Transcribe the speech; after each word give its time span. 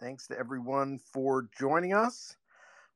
Thanks 0.00 0.28
to 0.28 0.38
everyone 0.38 1.00
for 1.12 1.48
joining 1.58 1.92
us. 1.92 2.36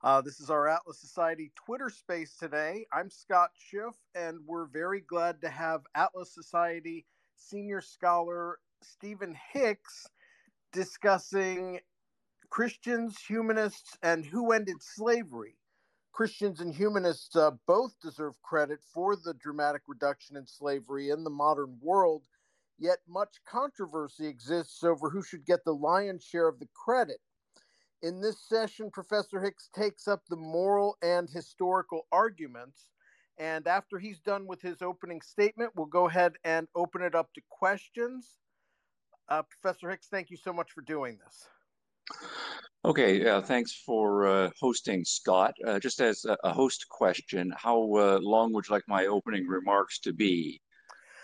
Uh, 0.04 0.20
this 0.20 0.38
is 0.38 0.50
our 0.50 0.68
Atlas 0.68 1.00
Society 1.00 1.50
Twitter 1.56 1.90
space 1.90 2.36
today. 2.36 2.86
I'm 2.92 3.10
Scott 3.10 3.50
Schiff, 3.58 3.96
and 4.14 4.38
we're 4.46 4.66
very 4.66 5.00
glad 5.00 5.40
to 5.40 5.48
have 5.48 5.82
Atlas 5.96 6.32
Society 6.32 7.04
senior 7.34 7.80
scholar 7.80 8.60
Stephen 8.82 9.36
Hicks 9.52 10.06
discussing 10.72 11.80
Christians, 12.50 13.18
humanists, 13.18 13.98
and 14.04 14.24
who 14.24 14.52
ended 14.52 14.80
slavery. 14.80 15.56
Christians 16.12 16.60
and 16.60 16.72
humanists 16.72 17.34
uh, 17.34 17.50
both 17.66 17.98
deserve 18.00 18.40
credit 18.42 18.78
for 18.94 19.16
the 19.16 19.34
dramatic 19.34 19.82
reduction 19.88 20.36
in 20.36 20.46
slavery 20.46 21.10
in 21.10 21.24
the 21.24 21.30
modern 21.30 21.78
world, 21.80 22.22
yet 22.82 22.98
much 23.08 23.36
controversy 23.46 24.26
exists 24.26 24.82
over 24.82 25.08
who 25.08 25.22
should 25.22 25.46
get 25.46 25.64
the 25.64 25.74
lion's 25.74 26.24
share 26.24 26.48
of 26.48 26.58
the 26.58 26.68
credit. 26.74 27.18
In 28.02 28.20
this 28.20 28.48
session, 28.48 28.90
Professor 28.90 29.40
Hicks 29.40 29.70
takes 29.72 30.08
up 30.08 30.22
the 30.28 30.36
moral 30.36 30.96
and 31.02 31.30
historical 31.30 32.06
arguments. 32.10 32.88
And 33.38 33.68
after 33.68 33.98
he's 33.98 34.18
done 34.18 34.46
with 34.46 34.60
his 34.60 34.82
opening 34.82 35.20
statement, 35.20 35.70
we'll 35.76 35.86
go 35.86 36.08
ahead 36.08 36.32
and 36.44 36.66
open 36.74 37.02
it 37.02 37.14
up 37.14 37.32
to 37.34 37.40
questions. 37.48 38.38
Uh, 39.28 39.42
Professor 39.42 39.88
Hicks, 39.88 40.08
thank 40.08 40.30
you 40.30 40.36
so 40.36 40.52
much 40.52 40.72
for 40.72 40.82
doing 40.82 41.18
this. 41.24 41.48
Okay, 42.84 43.24
uh, 43.28 43.40
thanks 43.40 43.72
for 43.86 44.26
uh, 44.26 44.50
hosting, 44.60 45.04
Scott. 45.04 45.54
Uh, 45.64 45.78
just 45.78 46.00
as 46.00 46.24
a, 46.24 46.36
a, 46.42 46.52
host 46.52 46.84
question, 46.88 47.52
how 47.56 47.78
uh, 47.94 48.18
long 48.20 48.52
would 48.52 48.66
you 48.68 48.74
like 48.74 48.82
my 48.88 49.06
opening 49.06 49.46
remarks 49.46 50.00
to 50.00 50.12
be 50.12 50.60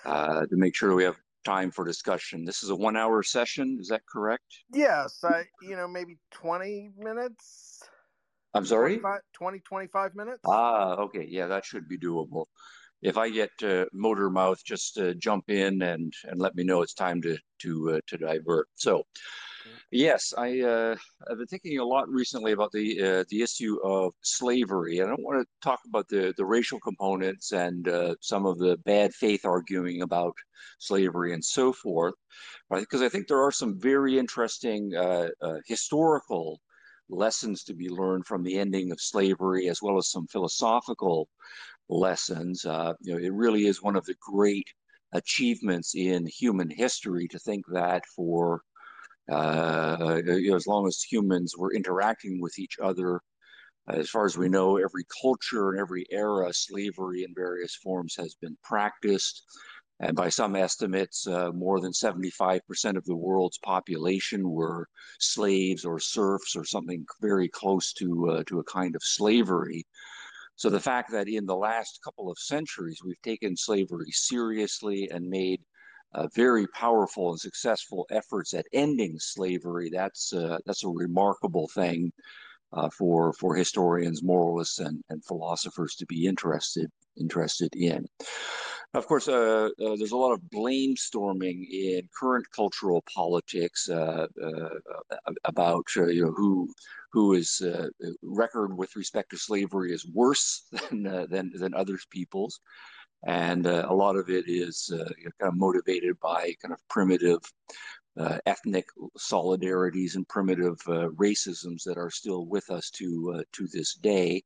uh, 0.04 0.46
to 0.46 0.56
make 0.56 0.76
sure 0.76 0.94
we 0.94 1.02
have 1.02 1.16
time 1.44 1.70
for 1.70 1.84
discussion? 1.84 2.44
This 2.44 2.62
is 2.62 2.70
a 2.70 2.76
one-hour 2.76 3.22
session, 3.22 3.78
is 3.80 3.88
that 3.88 4.02
correct? 4.06 4.44
Yes, 4.72 5.22
I, 5.24 5.44
you 5.62 5.76
know, 5.76 5.88
maybe 5.88 6.18
20 6.32 6.90
minutes. 6.98 7.82
I'm 8.54 8.64
sorry? 8.64 9.00
20, 9.34 9.60
25 9.60 10.14
minutes. 10.14 10.40
Ah, 10.46 10.96
okay, 10.96 11.26
yeah, 11.28 11.46
that 11.46 11.64
should 11.64 11.88
be 11.88 11.98
doable. 11.98 12.46
If 13.00 13.16
I 13.16 13.30
get 13.30 13.50
uh, 13.62 13.86
motor 13.92 14.28
mouth, 14.28 14.62
just 14.64 15.00
jump 15.18 15.50
in 15.50 15.82
and, 15.82 16.12
and 16.24 16.40
let 16.40 16.56
me 16.56 16.64
know 16.64 16.82
it's 16.82 16.94
time 16.94 17.22
to, 17.22 17.38
to, 17.60 18.00
to 18.06 18.16
divert. 18.16 18.66
So, 18.74 19.04
Yes, 19.90 20.34
I 20.36 20.60
uh, 20.60 20.96
I've 21.30 21.38
been 21.38 21.46
thinking 21.46 21.78
a 21.78 21.84
lot 21.84 22.08
recently 22.08 22.52
about 22.52 22.72
the 22.72 23.02
uh, 23.02 23.24
the 23.30 23.42
issue 23.42 23.78
of 23.82 24.12
slavery. 24.22 25.00
I 25.00 25.06
don't 25.06 25.22
want 25.22 25.40
to 25.40 25.46
talk 25.62 25.80
about 25.86 26.08
the 26.08 26.34
the 26.36 26.44
racial 26.44 26.78
components 26.80 27.52
and 27.52 27.88
uh, 27.88 28.14
some 28.20 28.46
of 28.46 28.58
the 28.58 28.76
bad 28.84 29.14
faith 29.14 29.44
arguing 29.44 30.02
about 30.02 30.34
slavery 30.78 31.32
and 31.32 31.44
so 31.44 31.72
forth? 31.72 32.14
Because 32.70 33.02
I 33.02 33.08
think 33.08 33.26
there 33.28 33.42
are 33.42 33.52
some 33.52 33.80
very 33.80 34.18
interesting 34.18 34.94
uh, 34.94 35.28
uh, 35.40 35.58
historical 35.66 36.60
lessons 37.08 37.64
to 37.64 37.74
be 37.74 37.88
learned 37.88 38.26
from 38.26 38.42
the 38.42 38.58
ending 38.58 38.92
of 38.92 39.00
slavery, 39.00 39.68
as 39.68 39.80
well 39.82 39.96
as 39.98 40.10
some 40.10 40.26
philosophical 40.26 41.28
lessons. 41.88 42.64
Uh, 42.64 42.94
you 43.00 43.14
know, 43.14 43.18
it 43.18 43.32
really 43.32 43.66
is 43.66 43.82
one 43.82 43.96
of 43.96 44.04
the 44.04 44.16
great 44.20 44.68
achievements 45.12 45.94
in 45.94 46.26
human 46.26 46.70
history 46.70 47.26
to 47.28 47.38
think 47.38 47.64
that 47.72 48.04
for 48.14 48.62
you 49.28 50.50
know, 50.50 50.56
as 50.56 50.66
long 50.66 50.86
as 50.86 51.02
humans 51.02 51.54
were 51.56 51.72
interacting 51.72 52.40
with 52.40 52.58
each 52.58 52.76
other, 52.82 53.20
as 53.88 54.10
far 54.10 54.26
as 54.26 54.36
we 54.36 54.48
know, 54.48 54.76
every 54.76 55.04
culture 55.22 55.70
and 55.70 55.80
every 55.80 56.06
era, 56.10 56.52
slavery 56.52 57.24
in 57.24 57.34
various 57.34 57.74
forms 57.76 58.14
has 58.16 58.34
been 58.34 58.56
practiced. 58.62 59.42
And 60.00 60.14
by 60.14 60.28
some 60.28 60.54
estimates, 60.54 61.26
uh, 61.26 61.50
more 61.52 61.80
than 61.80 61.92
75% 61.92 62.96
of 62.96 63.04
the 63.04 63.16
world's 63.16 63.58
population 63.58 64.48
were 64.48 64.88
slaves 65.18 65.84
or 65.84 65.98
serfs 65.98 66.54
or 66.54 66.64
something 66.64 67.04
very 67.20 67.48
close 67.48 67.92
to, 67.94 68.30
uh, 68.30 68.42
to 68.44 68.60
a 68.60 68.64
kind 68.64 68.94
of 68.94 69.02
slavery. 69.02 69.84
So 70.54 70.70
the 70.70 70.80
fact 70.80 71.10
that 71.12 71.28
in 71.28 71.46
the 71.46 71.56
last 71.56 72.00
couple 72.04 72.30
of 72.30 72.38
centuries 72.38 73.00
we've 73.04 73.22
taken 73.22 73.56
slavery 73.56 74.10
seriously 74.10 75.08
and 75.10 75.28
made 75.28 75.62
uh, 76.14 76.28
very 76.34 76.66
powerful 76.68 77.30
and 77.30 77.40
successful 77.40 78.06
efforts 78.10 78.54
at 78.54 78.66
ending 78.72 79.18
slavery. 79.18 79.90
That's 79.92 80.32
uh, 80.32 80.58
that's 80.66 80.84
a 80.84 80.88
remarkable 80.88 81.68
thing 81.74 82.12
uh, 82.72 82.88
for 82.90 83.32
for 83.34 83.54
historians, 83.54 84.22
moralists, 84.22 84.78
and, 84.78 85.02
and 85.10 85.24
philosophers 85.24 85.94
to 85.96 86.06
be 86.06 86.26
interested 86.26 86.90
interested 87.18 87.74
in. 87.74 88.06
Of 88.94 89.06
course, 89.06 89.28
uh, 89.28 89.68
uh, 89.68 89.96
there's 89.96 90.12
a 90.12 90.16
lot 90.16 90.32
of 90.32 90.48
blame 90.50 90.96
storming 90.96 91.66
in 91.70 92.08
current 92.18 92.46
cultural 92.54 93.04
politics 93.14 93.88
uh, 93.90 94.26
about 95.44 95.84
you 95.94 96.24
know 96.24 96.32
who 96.32 96.72
who 97.12 97.34
is 97.34 97.62
record 98.22 98.76
with 98.76 98.96
respect 98.96 99.30
to 99.30 99.36
slavery 99.36 99.92
is 99.92 100.06
worse 100.14 100.62
than 100.90 101.02
than 101.02 101.52
than 101.54 101.74
others 101.74 102.06
people's 102.10 102.60
and 103.26 103.66
uh, 103.66 103.86
a 103.88 103.94
lot 103.94 104.16
of 104.16 104.30
it 104.30 104.44
is 104.48 104.90
uh, 104.92 105.08
kind 105.40 105.52
of 105.52 105.56
motivated 105.56 106.18
by 106.20 106.54
kind 106.62 106.72
of 106.72 106.88
primitive 106.88 107.40
uh, 108.18 108.38
ethnic 108.46 108.86
solidarities 109.16 110.16
and 110.16 110.28
primitive 110.28 110.76
uh, 110.88 111.08
racisms 111.10 111.84
that 111.84 111.96
are 111.96 112.10
still 112.10 112.46
with 112.46 112.68
us 112.70 112.90
to 112.90 113.34
uh, 113.36 113.42
to 113.52 113.68
this 113.68 113.94
day. 113.94 114.42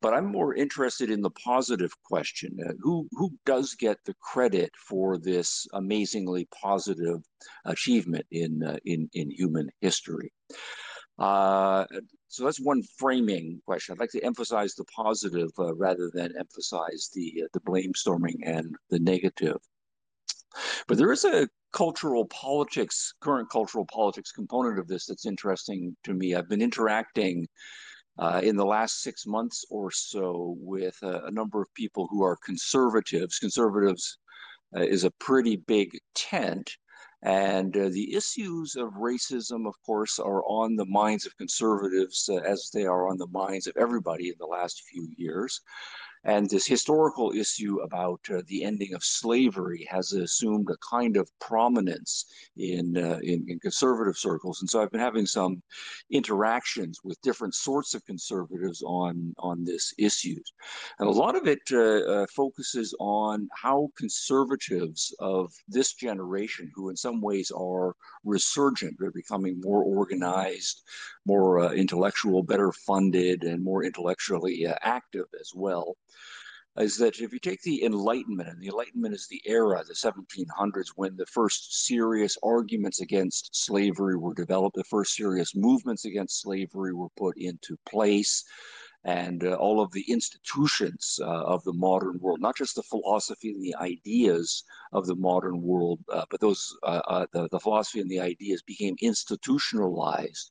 But 0.00 0.12
I'm 0.14 0.26
more 0.26 0.54
interested 0.54 1.10
in 1.10 1.22
the 1.22 1.30
positive 1.30 1.92
question: 2.04 2.58
uh, 2.66 2.72
who 2.80 3.08
who 3.12 3.32
does 3.44 3.74
get 3.74 3.98
the 4.04 4.14
credit 4.20 4.72
for 4.76 5.18
this 5.18 5.66
amazingly 5.74 6.48
positive 6.60 7.20
achievement 7.64 8.26
in 8.30 8.78
in 8.84 9.08
in 9.14 9.30
human 9.30 9.68
history? 9.80 10.32
Uh, 11.18 11.84
so 12.28 12.44
that's 12.44 12.60
one 12.60 12.82
framing 12.98 13.60
question. 13.64 13.92
I'd 13.92 14.00
like 14.00 14.10
to 14.10 14.24
emphasize 14.24 14.74
the 14.74 14.84
positive 14.84 15.50
uh, 15.58 15.74
rather 15.74 16.10
than 16.12 16.34
emphasize 16.38 17.10
the 17.14 17.44
uh, 17.44 17.48
the 17.52 17.60
blame 17.60 17.94
storming 17.94 18.42
and 18.44 18.76
the 18.90 18.98
negative. 18.98 19.58
But 20.88 20.98
there 20.98 21.12
is 21.12 21.24
a 21.24 21.48
cultural 21.72 22.26
politics, 22.26 23.12
current 23.20 23.50
cultural 23.50 23.86
politics 23.92 24.32
component 24.32 24.78
of 24.78 24.88
this 24.88 25.06
that's 25.06 25.26
interesting 25.26 25.96
to 26.04 26.14
me. 26.14 26.34
I've 26.34 26.48
been 26.48 26.62
interacting 26.62 27.46
uh, 28.18 28.40
in 28.42 28.56
the 28.56 28.64
last 28.64 29.02
six 29.02 29.26
months 29.26 29.64
or 29.70 29.90
so 29.90 30.56
with 30.58 30.96
a, 31.02 31.30
number 31.30 31.60
of 31.60 31.72
people 31.74 32.06
who 32.10 32.22
are 32.22 32.38
conservatives. 32.44 33.38
Conservatives 33.38 34.18
uh, 34.74 34.80
is 34.80 35.04
a 35.04 35.10
pretty 35.12 35.56
big 35.56 35.98
tent. 36.14 36.76
And 37.22 37.76
uh, 37.76 37.88
the 37.88 38.14
issues 38.14 38.76
of 38.76 38.90
racism, 38.92 39.66
of 39.66 39.74
course, 39.84 40.18
are 40.18 40.44
on 40.44 40.76
the 40.76 40.84
minds 40.84 41.26
of 41.26 41.36
conservatives 41.36 42.28
uh, 42.30 42.36
as 42.36 42.70
they 42.72 42.84
are 42.84 43.08
on 43.08 43.18
the 43.18 43.26
minds 43.28 43.66
of 43.66 43.76
everybody 43.76 44.28
in 44.28 44.34
the 44.38 44.46
last 44.46 44.82
few 44.82 45.08
years. 45.16 45.60
And 46.26 46.50
this 46.50 46.66
historical 46.66 47.30
issue 47.30 47.78
about 47.82 48.20
uh, 48.28 48.42
the 48.48 48.64
ending 48.64 48.94
of 48.94 49.04
slavery 49.04 49.86
has 49.88 50.12
assumed 50.12 50.68
a 50.70 50.76
kind 50.78 51.16
of 51.16 51.30
prominence 51.38 52.26
in, 52.56 52.96
uh, 52.98 53.20
in, 53.22 53.46
in 53.48 53.60
conservative 53.60 54.18
circles. 54.18 54.60
And 54.60 54.68
so 54.68 54.82
I've 54.82 54.90
been 54.90 55.00
having 55.00 55.26
some 55.26 55.62
interactions 56.10 56.98
with 57.04 57.20
different 57.22 57.54
sorts 57.54 57.94
of 57.94 58.04
conservatives 58.04 58.82
on 58.84 59.34
on 59.38 59.64
this 59.64 59.94
issue. 59.98 60.40
and 60.98 61.08
a 61.08 61.12
lot 61.12 61.36
of 61.36 61.46
it 61.46 61.60
uh, 61.72 62.00
uh, 62.14 62.26
focuses 62.34 62.92
on 62.98 63.48
how 63.54 63.88
conservatives 63.96 65.14
of 65.20 65.52
this 65.68 65.94
generation, 65.94 66.70
who 66.74 66.90
in 66.90 66.96
some 66.96 67.20
ways 67.20 67.52
are 67.52 67.94
resurgent, 68.24 68.96
they're 68.98 69.12
becoming 69.12 69.60
more 69.60 69.84
organized, 69.84 70.82
more 71.24 71.60
uh, 71.60 71.70
intellectual, 71.70 72.42
better 72.42 72.72
funded, 72.72 73.44
and 73.44 73.62
more 73.62 73.84
intellectually 73.84 74.66
uh, 74.66 74.74
active 74.82 75.26
as 75.40 75.52
well 75.54 75.96
is 76.78 76.98
that 76.98 77.20
if 77.20 77.32
you 77.32 77.38
take 77.38 77.62
the 77.62 77.84
Enlightenment, 77.84 78.48
and 78.48 78.60
the 78.60 78.68
Enlightenment 78.68 79.14
is 79.14 79.26
the 79.28 79.40
era, 79.46 79.82
the 79.86 79.94
1700s, 79.94 80.88
when 80.96 81.16
the 81.16 81.26
first 81.26 81.86
serious 81.86 82.36
arguments 82.42 83.00
against 83.00 83.50
slavery 83.52 84.16
were 84.16 84.34
developed, 84.34 84.76
the 84.76 84.84
first 84.84 85.14
serious 85.14 85.54
movements 85.54 86.04
against 86.04 86.42
slavery 86.42 86.92
were 86.92 87.08
put 87.16 87.36
into 87.38 87.76
place 87.88 88.44
and 89.06 89.44
uh, 89.44 89.54
all 89.54 89.80
of 89.80 89.92
the 89.92 90.04
institutions 90.08 91.20
uh, 91.22 91.44
of 91.44 91.62
the 91.62 91.72
modern 91.72 92.18
world, 92.18 92.40
not 92.40 92.56
just 92.56 92.74
the 92.74 92.82
philosophy 92.82 93.52
and 93.52 93.62
the 93.62 93.74
ideas 93.76 94.64
of 94.92 95.06
the 95.06 95.14
modern 95.14 95.62
world, 95.62 96.00
uh, 96.12 96.24
but 96.28 96.40
those 96.40 96.76
uh, 96.82 97.00
uh, 97.06 97.26
the, 97.32 97.48
the 97.50 97.60
philosophy 97.60 98.00
and 98.00 98.10
the 98.10 98.18
ideas 98.18 98.62
became 98.62 98.96
institutionalized 99.00 100.50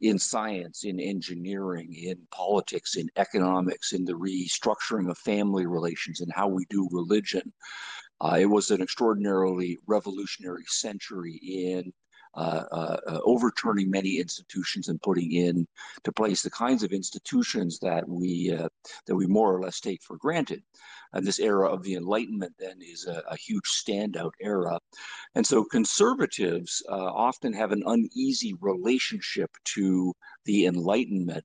in 0.00 0.16
science, 0.16 0.84
in 0.84 1.00
engineering, 1.00 1.92
in 1.92 2.16
politics, 2.30 2.94
in 2.94 3.08
economics, 3.16 3.92
in 3.92 4.04
the 4.04 4.12
restructuring 4.12 5.10
of 5.10 5.18
family 5.18 5.66
relations, 5.66 6.20
and 6.20 6.32
how 6.32 6.46
we 6.46 6.64
do 6.70 6.88
religion. 6.92 7.52
Uh, 8.20 8.36
it 8.38 8.46
was 8.46 8.70
an 8.70 8.80
extraordinarily 8.80 9.76
revolutionary 9.88 10.64
century 10.66 11.34
in 11.42 11.92
overturning 13.24 13.90
many 13.90 14.18
institutions 14.18 14.88
and 14.88 15.00
putting 15.02 15.32
in 15.32 15.66
to 16.04 16.12
place 16.12 16.42
the 16.42 16.50
kinds 16.50 16.82
of 16.82 16.92
institutions 16.92 17.78
that 17.80 18.08
we 18.08 18.52
uh, 18.52 18.68
that 19.06 19.16
we 19.16 19.26
more 19.26 19.54
or 19.54 19.60
less 19.62 19.80
take 19.80 20.02
for 20.02 20.16
granted. 20.16 20.62
And 21.12 21.26
this 21.26 21.38
era 21.38 21.68
of 21.68 21.82
the 21.82 21.94
Enlightenment 21.94 22.52
then 22.58 22.78
is 22.82 23.06
a, 23.06 23.22
a 23.30 23.36
huge 23.36 23.64
standout 23.64 24.32
era, 24.40 24.78
and 25.34 25.46
so 25.46 25.64
conservatives 25.64 26.82
uh, 26.88 26.92
often 26.94 27.52
have 27.54 27.72
an 27.72 27.82
uneasy 27.86 28.54
relationship 28.60 29.50
to 29.76 30.12
the 30.44 30.66
Enlightenment. 30.66 31.44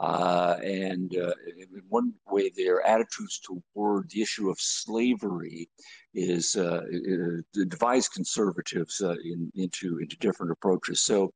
Uh, 0.00 0.56
and 0.62 1.16
uh, 1.16 1.32
in 1.56 1.82
one 1.88 2.12
way, 2.30 2.50
their 2.50 2.86
attitudes 2.86 3.40
toward 3.40 4.08
the 4.10 4.22
issue 4.22 4.48
of 4.48 4.60
slavery 4.60 5.68
is 6.14 6.54
uh, 6.56 6.82
divides 7.68 8.08
conservatives 8.08 9.00
uh, 9.00 9.16
in, 9.24 9.50
into 9.56 9.98
into 9.98 10.16
different 10.18 10.52
approaches. 10.52 11.00
So, 11.00 11.32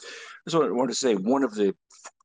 so 0.47 0.64
I 0.64 0.70
want 0.70 0.91
to 0.91 0.97
say 0.97 1.14
one 1.14 1.43
of 1.43 1.55
the 1.55 1.75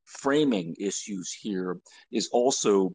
framing 0.06 0.76
issues 0.80 1.32
here 1.32 1.80
is 2.12 2.30
also 2.32 2.94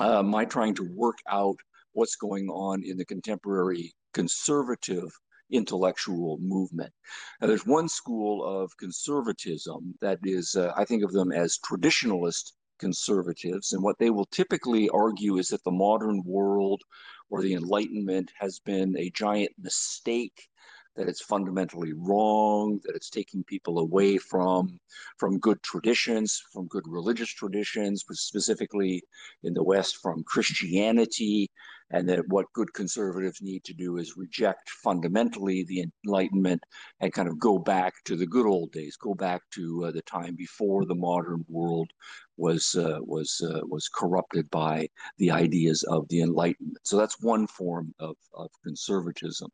uh, 0.00 0.22
my 0.22 0.44
trying 0.44 0.74
to 0.74 0.88
work 0.94 1.18
out 1.28 1.56
what's 1.92 2.16
going 2.16 2.48
on 2.48 2.82
in 2.82 2.96
the 2.96 3.04
contemporary 3.04 3.94
conservative 4.14 5.12
intellectual 5.50 6.38
movement. 6.40 6.92
Now, 7.40 7.46
there's 7.48 7.66
one 7.66 7.88
school 7.88 8.44
of 8.44 8.76
conservatism 8.76 9.94
that 10.00 10.18
is, 10.24 10.56
uh, 10.56 10.72
I 10.76 10.84
think 10.84 11.04
of 11.04 11.12
them 11.12 11.32
as 11.32 11.58
traditionalist 11.58 12.52
conservatives. 12.78 13.72
And 13.72 13.82
what 13.82 13.98
they 13.98 14.10
will 14.10 14.26
typically 14.26 14.88
argue 14.88 15.38
is 15.38 15.48
that 15.48 15.64
the 15.64 15.70
modern 15.70 16.22
world 16.24 16.82
or 17.30 17.42
the 17.42 17.54
Enlightenment 17.54 18.30
has 18.38 18.58
been 18.58 18.96
a 18.98 19.10
giant 19.10 19.52
mistake 19.58 20.48
that 20.96 21.08
it's 21.08 21.22
fundamentally 21.22 21.92
wrong, 21.92 22.80
that 22.84 22.94
it's 22.94 23.10
taking 23.10 23.42
people 23.44 23.78
away 23.80 24.16
from 24.16 24.78
from 25.18 25.38
good 25.38 25.60
traditions, 25.62 26.40
from 26.52 26.68
good 26.68 26.84
religious 26.86 27.30
traditions, 27.30 28.04
specifically 28.12 29.02
in 29.42 29.54
the 29.54 29.62
West 29.64 29.96
from 29.96 30.22
Christianity, 30.24 31.50
and 31.90 32.08
that 32.08 32.26
what 32.28 32.52
good 32.52 32.72
conservatives 32.72 33.40
need 33.42 33.64
to 33.64 33.74
do 33.74 33.98
is 33.98 34.16
reject 34.16 34.68
fundamentally 34.70 35.64
the 35.64 35.84
Enlightenment 36.06 36.62
and 37.00 37.12
kind 37.12 37.28
of 37.28 37.38
go 37.38 37.58
back 37.58 37.94
to 38.04 38.16
the 38.16 38.26
good 38.26 38.46
old 38.46 38.72
days, 38.72 38.96
go 38.96 39.14
back 39.14 39.42
to 39.52 39.84
uh, 39.84 39.90
the 39.90 40.02
time 40.02 40.34
before 40.34 40.84
the 40.84 40.94
modern 40.94 41.44
world 41.48 41.90
was 42.36 42.74
uh, 42.74 42.98
was 43.00 43.40
uh, 43.48 43.60
was 43.66 43.88
corrupted 43.88 44.50
by 44.50 44.88
the 45.18 45.30
ideas 45.30 45.82
of 45.84 46.08
the 46.08 46.20
Enlightenment. 46.20 46.78
So 46.82 46.96
that's 46.96 47.22
one 47.22 47.46
form 47.46 47.94
of, 48.00 48.16
of 48.32 48.50
conservatism. 48.64 49.50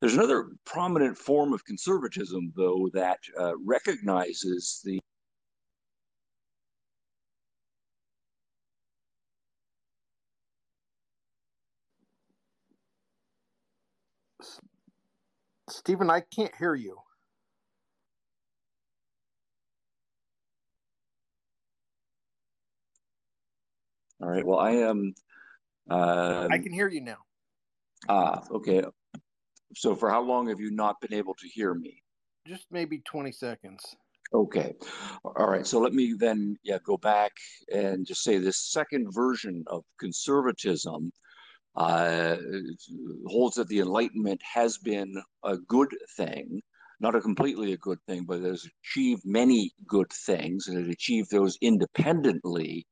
There's 0.00 0.14
another 0.14 0.48
prominent 0.64 1.16
form 1.16 1.52
of 1.52 1.64
conservatism, 1.64 2.52
though, 2.56 2.88
that 2.94 3.18
uh, 3.38 3.52
recognizes 3.58 4.80
the 4.84 4.98
Stephen, 15.70 16.10
I 16.10 16.20
can't 16.20 16.54
hear 16.56 16.74
you. 16.74 16.98
All 24.20 24.28
right. 24.28 24.44
Well, 24.44 24.58
I 24.58 24.72
am. 24.72 25.14
Uh, 25.88 26.48
I 26.50 26.58
can 26.58 26.72
hear 26.72 26.88
you 26.88 27.00
now. 27.00 27.18
Ah, 28.08 28.42
okay. 28.50 28.82
So, 29.74 29.94
for 29.94 30.10
how 30.10 30.20
long 30.20 30.48
have 30.48 30.60
you 30.60 30.70
not 30.70 31.00
been 31.00 31.14
able 31.14 31.34
to 31.34 31.48
hear 31.48 31.74
me? 31.74 32.02
Just 32.46 32.66
maybe 32.70 32.98
20 33.06 33.32
seconds. 33.32 33.96
Okay. 34.32 34.74
All 35.24 35.46
right. 35.50 35.66
So 35.66 35.80
let 35.80 35.92
me 35.92 36.14
then, 36.16 36.56
yeah, 36.62 36.78
go 36.84 36.96
back 36.96 37.32
and 37.74 38.06
just 38.06 38.22
say 38.22 38.38
this 38.38 38.70
second 38.70 39.12
version 39.12 39.64
of 39.66 39.84
conservatism 39.98 41.12
uh, 41.76 42.36
holds 43.26 43.56
that 43.56 43.68
the 43.68 43.80
Enlightenment 43.80 44.40
has 44.42 44.78
been 44.78 45.14
a 45.44 45.56
good 45.56 45.94
thing, 46.16 46.60
not 47.00 47.14
a 47.14 47.20
completely 47.20 47.72
a 47.72 47.78
good 47.78 47.98
thing, 48.06 48.24
but 48.24 48.38
it 48.38 48.44
has 48.44 48.66
achieved 48.84 49.22
many 49.24 49.72
good 49.86 50.10
things, 50.12 50.68
and 50.68 50.78
it 50.78 50.90
achieved 50.90 51.30
those 51.30 51.56
independently 51.60 52.86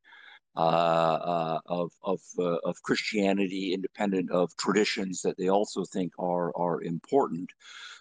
uh, 0.56 0.60
uh, 0.60 1.60
of 1.66 1.92
of, 2.02 2.20
uh, 2.38 2.56
of 2.64 2.82
Christianity, 2.82 3.72
independent 3.74 4.30
of 4.32 4.56
traditions 4.56 5.22
that 5.22 5.36
they 5.36 5.48
also 5.48 5.84
think 5.84 6.12
are 6.18 6.52
are 6.56 6.82
important. 6.82 7.50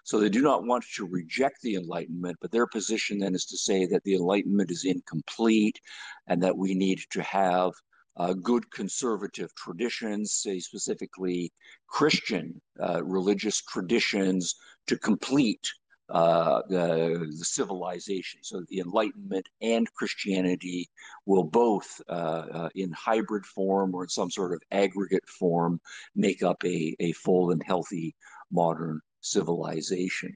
So 0.04 0.20
they 0.20 0.30
do 0.30 0.42
not 0.42 0.66
want 0.66 0.86
to 0.96 1.06
reject 1.06 1.62
the 1.62 1.76
Enlightenment, 1.76 2.38
but 2.42 2.52
their 2.52 2.66
position 2.66 3.20
then 3.20 3.36
is 3.36 3.46
to 3.48 3.58
say 3.58 3.86
that 3.88 4.04
the 4.04 4.16
Enlightenment 4.16 4.72
is 4.72 4.86
incomplete, 4.86 5.80
and 6.28 6.42
that 6.42 6.58
we 6.58 6.74
need 6.74 7.02
to 7.12 7.22
have 7.22 7.74
uh, 8.18 8.34
good 8.34 8.70
conservative 8.72 9.54
traditions, 9.56 10.34
say 10.34 10.60
specifically 10.60 11.52
Christian 11.88 12.62
uh, 12.82 13.04
religious 13.04 13.62
traditions, 13.62 14.56
to 14.88 14.98
complete 14.98 15.68
uh, 16.10 16.62
the, 16.70 17.28
the, 17.38 17.46
civilization. 17.46 18.40
So 18.42 18.64
the 18.70 18.80
Enlightenment 18.80 19.46
and 19.62 19.94
Christianity 19.94 20.90
will 21.26 21.44
both, 21.44 22.00
uh, 22.08 22.12
uh, 22.12 22.70
in 22.76 22.92
hybrid 22.94 23.46
form 23.46 23.94
or 23.94 24.04
in 24.04 24.10
some 24.10 24.32
sort 24.32 24.54
of 24.54 24.62
aggregate 24.72 25.28
form, 25.28 25.82
make 26.16 26.44
up 26.44 26.64
a, 26.64 26.96
a 27.02 27.12
full 27.12 27.52
and 27.52 27.62
healthy 27.62 28.16
modern 28.52 29.02
civilization. 29.20 30.34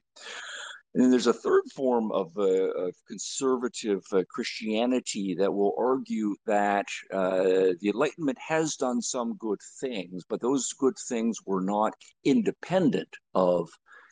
And 0.94 1.02
then 1.02 1.10
there's 1.10 1.26
a 1.26 1.32
third 1.32 1.62
form 1.74 2.12
of, 2.12 2.32
uh, 2.36 2.42
of 2.42 2.94
conservative 3.08 4.02
uh, 4.12 4.24
Christianity 4.28 5.34
that 5.38 5.52
will 5.52 5.74
argue 5.78 6.34
that 6.46 6.86
uh, 7.12 7.72
the 7.80 7.88
Enlightenment 7.88 8.38
has 8.38 8.76
done 8.76 9.00
some 9.00 9.36
good 9.38 9.60
things, 9.80 10.22
but 10.28 10.42
those 10.42 10.72
good 10.74 10.96
things 11.08 11.38
were 11.46 11.62
not 11.62 11.94
independent 12.24 13.08
of 13.34 13.70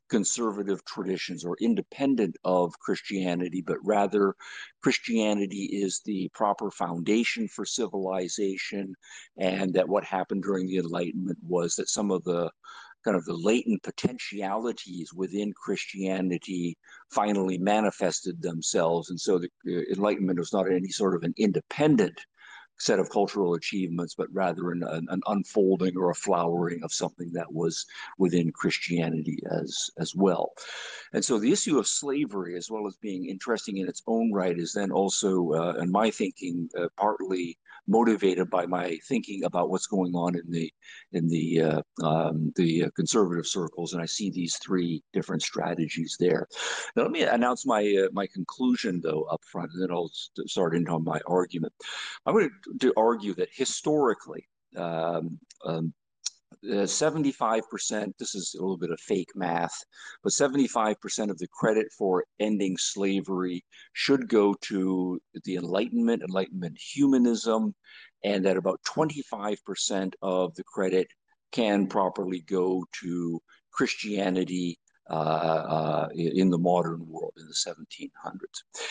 conservative 0.08 0.84
traditions 0.84 1.44
or 1.44 1.56
independent 1.60 2.36
of 2.44 2.78
Christianity, 2.80 3.62
but 3.64 3.78
rather 3.84 4.34
Christianity 4.82 5.64
is 5.66 6.00
the 6.04 6.28
proper 6.34 6.70
foundation 6.70 7.46
for 7.46 7.64
civilization, 7.64 8.94
and 9.36 9.72
that 9.74 9.88
what 9.88 10.04
happened 10.04 10.42
during 10.42 10.66
the 10.66 10.78
Enlightenment 10.78 11.38
was 11.46 11.76
that 11.76 11.88
some 11.88 12.10
of 12.10 12.24
the 12.24 12.50
kind 13.04 13.16
of 13.16 13.24
the 13.24 13.34
latent 13.34 13.82
potentialities 13.82 15.12
within 15.12 15.52
Christianity 15.52 16.76
finally 17.10 17.58
manifested 17.58 18.42
themselves. 18.42 19.10
And 19.10 19.20
so 19.20 19.38
the 19.38 19.50
Enlightenment 19.90 20.38
was 20.38 20.52
not 20.52 20.70
any 20.70 20.88
sort 20.88 21.14
of 21.14 21.22
an 21.22 21.34
independent 21.36 22.20
set 22.80 22.98
of 22.98 23.10
cultural 23.10 23.54
achievements, 23.54 24.14
but 24.14 24.32
rather 24.32 24.72
an, 24.72 24.82
an, 24.82 25.20
unfolding 25.26 25.96
or 25.96 26.10
a 26.10 26.14
flowering 26.14 26.82
of 26.82 26.92
something 26.92 27.30
that 27.32 27.52
was 27.52 27.84
within 28.18 28.50
Christianity 28.50 29.38
as 29.50 29.90
as 29.98 30.14
well. 30.14 30.52
And 31.12 31.22
so 31.22 31.38
the 31.38 31.52
issue 31.52 31.78
of 31.78 31.86
slavery, 31.86 32.56
as 32.56 32.70
well 32.70 32.86
as 32.86 32.96
being 32.96 33.26
interesting 33.26 33.76
in 33.76 33.88
its 33.88 34.02
own 34.06 34.32
right, 34.32 34.58
is 34.58 34.72
then 34.72 34.90
also, 34.90 35.52
uh, 35.52 35.74
in 35.78 35.90
my 35.90 36.10
thinking, 36.10 36.70
uh, 36.76 36.88
partly 36.96 37.58
motivated 37.86 38.50
by 38.50 38.66
my 38.66 38.98
thinking 39.08 39.44
about 39.44 39.70
what's 39.70 39.86
going 39.86 40.14
on 40.14 40.36
in 40.36 40.50
the 40.50 40.72
in 41.12 41.28
the 41.28 41.60
uh, 41.60 41.82
um, 42.04 42.52
the 42.56 42.86
conservative 42.96 43.46
circles, 43.46 43.92
and 43.92 44.02
I 44.02 44.06
see 44.06 44.30
these 44.30 44.56
three 44.58 45.02
different 45.12 45.42
strategies 45.42 46.16
there. 46.18 46.46
Now, 46.96 47.02
let 47.02 47.12
me 47.12 47.22
announce 47.22 47.66
my 47.66 47.82
uh, 48.04 48.08
my 48.12 48.26
conclusion 48.26 49.00
though 49.02 49.24
up 49.24 49.42
front, 49.44 49.70
and 49.72 49.82
then 49.82 49.90
I'll 49.90 50.10
start 50.46 50.74
into 50.74 50.98
my 50.98 51.20
argument. 51.26 51.72
I'm 52.26 52.34
going 52.34 52.50
to 52.80 52.92
argue 52.96 53.34
that 53.34 53.48
historically. 53.52 54.48
Um, 54.76 55.38
um, 55.64 55.92
uh, 55.96 55.99
75%, 56.64 58.12
this 58.18 58.34
is 58.34 58.54
a 58.54 58.62
little 58.62 58.76
bit 58.76 58.90
of 58.90 59.00
fake 59.00 59.30
math, 59.34 59.74
but 60.22 60.32
75% 60.32 61.30
of 61.30 61.38
the 61.38 61.48
credit 61.48 61.86
for 61.96 62.24
ending 62.38 62.76
slavery 62.76 63.64
should 63.92 64.28
go 64.28 64.54
to 64.62 65.20
the 65.44 65.56
Enlightenment, 65.56 66.22
Enlightenment 66.22 66.78
humanism, 66.78 67.74
and 68.24 68.44
that 68.44 68.56
about 68.56 68.80
25% 68.84 70.12
of 70.22 70.54
the 70.54 70.64
credit 70.64 71.08
can 71.52 71.86
properly 71.86 72.40
go 72.40 72.84
to 73.00 73.40
Christianity 73.72 74.78
uh, 75.08 75.12
uh, 75.12 76.08
in 76.14 76.50
the 76.50 76.58
modern 76.58 77.04
world 77.08 77.32
in 77.36 77.46
the 77.46 77.54
1700s. 77.54 78.90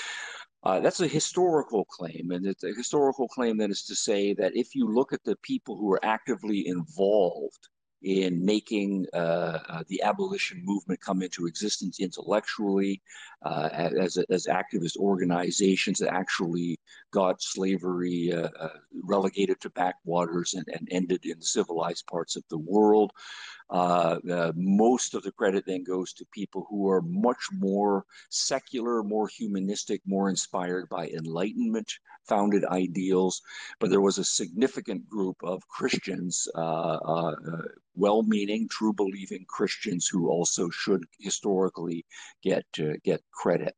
Uh, 0.63 0.79
that's 0.79 0.99
a 0.99 1.07
historical 1.07 1.85
claim, 1.85 2.31
and 2.31 2.45
it's 2.45 2.63
a 2.63 2.73
historical 2.73 3.27
claim 3.29 3.57
that 3.57 3.69
is 3.69 3.83
to 3.83 3.95
say 3.95 4.33
that 4.33 4.55
if 4.55 4.75
you 4.75 4.93
look 4.93 5.13
at 5.13 5.23
the 5.23 5.37
people 5.37 5.77
who 5.77 5.91
are 5.91 6.03
actively 6.03 6.67
involved 6.67 7.69
in 8.01 8.43
making 8.45 9.05
uh, 9.13 9.59
uh, 9.67 9.83
the 9.87 10.01
abolition 10.03 10.61
movement 10.63 10.99
come 11.01 11.21
into 11.21 11.47
existence 11.47 11.99
intellectually 11.99 13.01
uh, 13.45 13.69
as, 13.73 14.17
as 14.29 14.47
activist 14.47 14.95
organizations 14.97 15.99
that 15.99 16.13
actually 16.13 16.79
got 17.11 17.41
slavery 17.41 18.31
uh, 18.33 18.47
uh, 18.59 18.69
relegated 19.03 19.59
to 19.59 19.69
backwaters 19.71 20.53
and, 20.53 20.65
and 20.73 20.87
ended 20.91 21.25
in 21.25 21.41
civilized 21.41 22.05
parts 22.07 22.35
of 22.37 22.43
the 22.49 22.57
world. 22.57 23.11
Uh, 23.69 24.17
uh, 24.31 24.51
most 24.55 25.13
of 25.13 25.23
the 25.23 25.31
credit 25.31 25.63
then 25.65 25.83
goes 25.83 26.11
to 26.13 26.25
people 26.31 26.65
who 26.69 26.89
are 26.89 27.01
much 27.01 27.49
more 27.53 28.05
secular, 28.29 29.03
more 29.03 29.27
humanistic, 29.27 30.01
more 30.05 30.29
inspired 30.29 30.89
by 30.89 31.07
Enlightenment 31.07 31.91
founded 32.27 32.65
ideals. 32.65 33.41
But 33.79 33.89
there 33.89 34.01
was 34.01 34.17
a 34.17 34.23
significant 34.23 35.07
group 35.07 35.37
of 35.43 35.67
Christians, 35.67 36.47
uh, 36.55 36.95
uh 36.95 37.35
well 37.95 38.23
meaning, 38.23 38.67
true 38.69 38.93
believing 38.93 39.45
Christians 39.47 40.07
who 40.07 40.29
also 40.29 40.69
should 40.69 41.03
historically 41.19 42.05
get, 42.41 42.65
get 43.03 43.21
credit. 43.31 43.75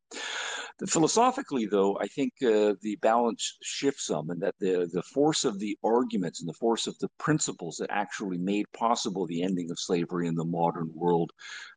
Philosophically, 0.88 1.68
though, 1.68 1.98
I 2.00 2.08
think 2.08 2.34
uh, 2.42 2.74
the 2.82 2.98
balance 3.02 3.58
shifts 3.62 4.08
some, 4.08 4.32
and 4.32 4.42
that 4.42 4.56
the 4.60 4.90
the 4.92 5.04
force 5.04 5.46
of 5.46 5.60
the 5.60 5.78
arguments 5.84 6.40
and 6.40 6.50
the 6.50 6.54
force 6.54 6.88
of 6.88 6.98
the 7.00 7.10
principles 7.20 7.78
that 7.78 7.92
actually 7.92 8.40
made 8.40 8.66
possible 8.74 9.28
the 9.28 9.44
ending 9.44 9.70
of 9.70 9.80
slavery 9.80 10.28
in 10.28 10.36
the 10.36 10.46
modern 10.46 10.90
world, 10.96 11.32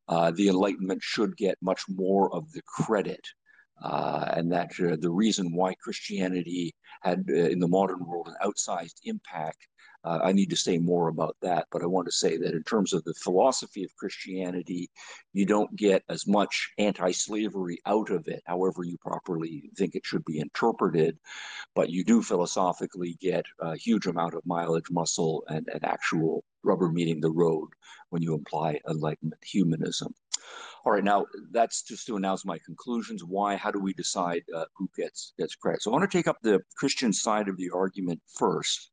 uh, 0.09 0.31
the 0.31 0.49
Enlightenment 0.49 1.03
should 1.03 1.37
get 1.37 1.59
much 1.61 1.83
more 1.89 2.35
of 2.35 2.51
the 2.53 2.63
credit. 2.63 3.21
Uh, 3.83 4.27
and 4.37 4.53
that 4.53 4.71
uh, 4.81 4.97
the 5.01 5.11
reason 5.11 5.55
why 5.55 5.75
Christianity 5.75 6.73
had 7.03 7.25
uh, 7.29 7.35
in 7.35 7.59
the 7.59 7.69
modern 7.69 8.07
world 8.07 8.29
an 8.29 8.37
outsized 8.43 9.01
impact 9.05 9.67
uh, 10.05 10.21
I 10.23 10.33
need 10.33 10.51
to 10.51 10.57
say 10.57 10.79
more 10.79 11.09
about 11.09 11.37
that, 11.41 11.67
but 11.71 11.83
I 11.83 11.87
want 11.87 12.07
to 12.07 12.13
say 12.13 12.37
that 12.37 12.55
in 12.55 12.63
terms 12.63 12.93
of 12.93 13.03
the 13.05 13.15
philosophy 13.15 13.85
of 13.85 13.97
Christianity, 13.97 14.91
you 15.33 15.47
don't 15.47 15.75
get 15.77 16.05
as 16.09 16.27
much 16.27 16.71
anti 16.79 17.11
slavery 17.13 17.79
out 17.87 18.11
of 18.11 18.29
it, 18.29 18.43
however 18.47 18.85
you 18.85 18.99
properly 18.99 19.71
think 19.77 19.95
it 19.95 20.05
should 20.05 20.25
be 20.25 20.41
interpreted, 20.41 21.19
but 21.75 21.91
you 21.91 22.05
do 22.05 22.23
philosophically 22.23 23.17
get 23.21 23.47
a 23.61 23.77
huge 23.77 24.07
amount 24.07 24.35
of 24.35 24.45
mileage, 24.45 24.91
muscle, 24.91 25.43
and, 25.49 25.69
and 25.73 25.85
actual 25.85 26.45
rubber 26.63 26.91
meeting 26.91 27.21
the 27.21 27.31
road 27.31 27.69
when 28.11 28.21
you 28.23 28.35
apply 28.35 28.81
Enlightenment 28.89 29.43
humanism. 29.43 30.15
All 30.85 30.93
right, 30.93 31.05
now 31.05 31.25
that's 31.51 31.83
just 31.83 32.07
to 32.09 32.17
announce 32.17 32.45
my 32.45 32.59
conclusions. 32.59 33.25
Why? 33.25 33.57
How 33.57 33.71
do 33.71 33.79
we 33.81 33.95
decide 33.95 34.43
uh, 34.55 34.67
who 34.77 34.91
gets 34.95 35.33
gets 35.39 35.55
credit? 35.55 35.83
So 35.83 35.91
I 35.91 35.97
want 35.97 36.11
to 36.11 36.15
take 36.19 36.29
up 36.29 36.37
the 36.43 36.63
Christian 36.77 37.11
side 37.11 37.49
of 37.49 37.57
the 37.57 37.71
argument 37.71 38.21
first 38.37 38.91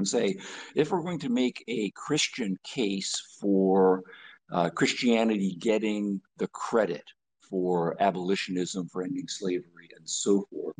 and 0.00 0.08
say 0.08 0.36
if 0.74 0.90
we're 0.90 1.02
going 1.02 1.18
to 1.20 1.28
make 1.28 1.62
a 1.68 1.90
Christian 1.90 2.58
case 2.64 3.36
for 3.40 4.02
uh, 4.50 4.70
Christianity 4.70 5.56
getting 5.60 6.20
the 6.38 6.48
credit 6.48 7.04
for 7.48 7.96
abolitionism, 8.00 8.88
for 8.88 9.02
ending 9.02 9.28
slavery, 9.28 9.88
and 9.96 10.08
so 10.08 10.46
forth, 10.50 10.76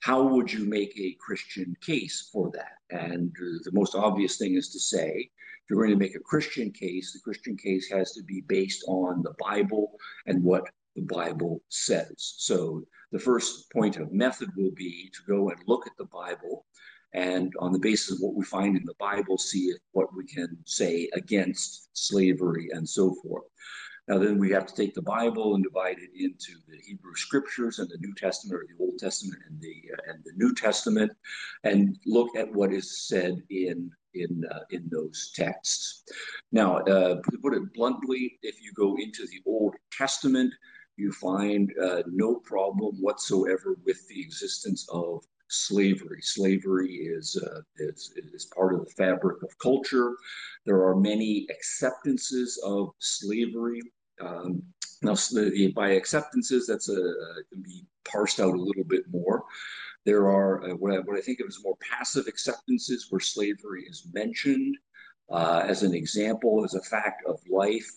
how 0.00 0.22
would 0.22 0.52
you 0.52 0.64
make 0.64 0.92
a 0.98 1.16
Christian 1.20 1.76
case 1.80 2.28
for 2.32 2.50
that? 2.52 2.78
And 2.90 3.32
the 3.64 3.72
most 3.72 3.94
obvious 3.94 4.36
thing 4.36 4.54
is 4.54 4.70
to 4.70 4.80
say, 4.80 5.30
if 5.30 5.70
you're 5.70 5.78
going 5.78 5.90
to 5.90 6.04
make 6.04 6.16
a 6.16 6.20
Christian 6.20 6.70
case, 6.70 7.12
the 7.12 7.20
Christian 7.20 7.56
case 7.56 7.88
has 7.90 8.12
to 8.12 8.22
be 8.24 8.42
based 8.48 8.84
on 8.88 9.22
the 9.22 9.34
Bible 9.38 9.92
and 10.26 10.42
what 10.42 10.64
the 10.96 11.02
Bible 11.02 11.62
says. 11.68 12.14
So 12.16 12.82
the 13.12 13.18
first 13.18 13.70
point 13.70 13.98
of 13.98 14.12
method 14.12 14.50
will 14.56 14.72
be 14.74 15.10
to 15.14 15.32
go 15.32 15.50
and 15.50 15.60
look 15.66 15.86
at 15.86 15.96
the 15.98 16.06
Bible 16.06 16.64
and 17.14 17.52
on 17.58 17.72
the 17.72 17.78
basis 17.78 18.12
of 18.12 18.20
what 18.20 18.34
we 18.34 18.44
find 18.44 18.76
in 18.76 18.84
the 18.84 18.94
Bible, 18.98 19.38
see 19.38 19.72
what 19.92 20.14
we 20.14 20.24
can 20.24 20.56
say 20.64 21.08
against 21.14 21.90
slavery 21.92 22.68
and 22.72 22.88
so 22.88 23.14
forth. 23.22 23.44
Now, 24.08 24.18
then 24.18 24.38
we 24.38 24.50
have 24.52 24.66
to 24.66 24.74
take 24.74 24.94
the 24.94 25.02
Bible 25.02 25.54
and 25.54 25.62
divide 25.62 25.98
it 25.98 26.10
into 26.14 26.52
the 26.66 26.78
Hebrew 26.86 27.14
Scriptures 27.14 27.78
and 27.78 27.90
the 27.90 27.98
New 27.98 28.14
Testament, 28.14 28.62
or 28.62 28.66
the 28.66 28.82
Old 28.82 28.98
Testament 28.98 29.42
and 29.46 29.60
the 29.60 29.82
uh, 29.92 30.12
and 30.12 30.24
the 30.24 30.32
New 30.36 30.54
Testament, 30.54 31.12
and 31.64 31.98
look 32.06 32.34
at 32.34 32.50
what 32.50 32.72
is 32.72 33.06
said 33.06 33.42
in 33.50 33.90
in 34.14 34.44
uh, 34.50 34.60
in 34.70 34.88
those 34.90 35.30
texts. 35.34 36.04
Now, 36.52 36.78
uh, 36.78 37.16
to 37.16 37.38
put 37.42 37.52
it 37.52 37.74
bluntly, 37.74 38.38
if 38.42 38.62
you 38.62 38.72
go 38.72 38.96
into 38.96 39.26
the 39.26 39.42
Old 39.44 39.74
Testament, 39.92 40.54
you 40.96 41.12
find 41.12 41.70
uh, 41.82 42.02
no 42.06 42.36
problem 42.36 42.96
whatsoever 43.02 43.76
with 43.84 44.08
the 44.08 44.20
existence 44.22 44.88
of 44.88 45.22
slavery. 45.48 46.20
Slavery 46.22 46.94
is, 46.94 47.36
uh, 47.36 47.60
is, 47.76 48.12
is 48.34 48.46
part 48.46 48.74
of 48.74 48.84
the 48.84 48.90
fabric 48.92 49.42
of 49.42 49.58
culture. 49.58 50.16
There 50.64 50.82
are 50.84 50.96
many 50.96 51.46
acceptances 51.50 52.60
of 52.64 52.90
slavery. 52.98 53.82
Um, 54.20 54.62
now, 55.02 55.14
by 55.74 55.90
acceptances, 55.90 56.66
that's 56.66 56.88
a, 56.88 57.00
uh, 57.00 57.34
can 57.52 57.62
be 57.62 57.86
parsed 58.04 58.40
out 58.40 58.54
a 58.54 58.60
little 58.60 58.84
bit 58.84 59.04
more. 59.10 59.44
There 60.04 60.28
are 60.28 60.64
uh, 60.64 60.74
what, 60.74 60.92
I, 60.92 60.98
what 60.98 61.16
I 61.16 61.20
think 61.20 61.40
of 61.40 61.46
as 61.46 61.62
more 61.62 61.76
passive 61.80 62.26
acceptances 62.26 63.06
where 63.10 63.20
slavery 63.20 63.84
is 63.88 64.08
mentioned 64.12 64.76
uh, 65.30 65.64
as 65.66 65.82
an 65.82 65.94
example, 65.94 66.64
as 66.64 66.74
a 66.74 66.82
fact 66.82 67.22
of 67.26 67.40
life. 67.50 67.90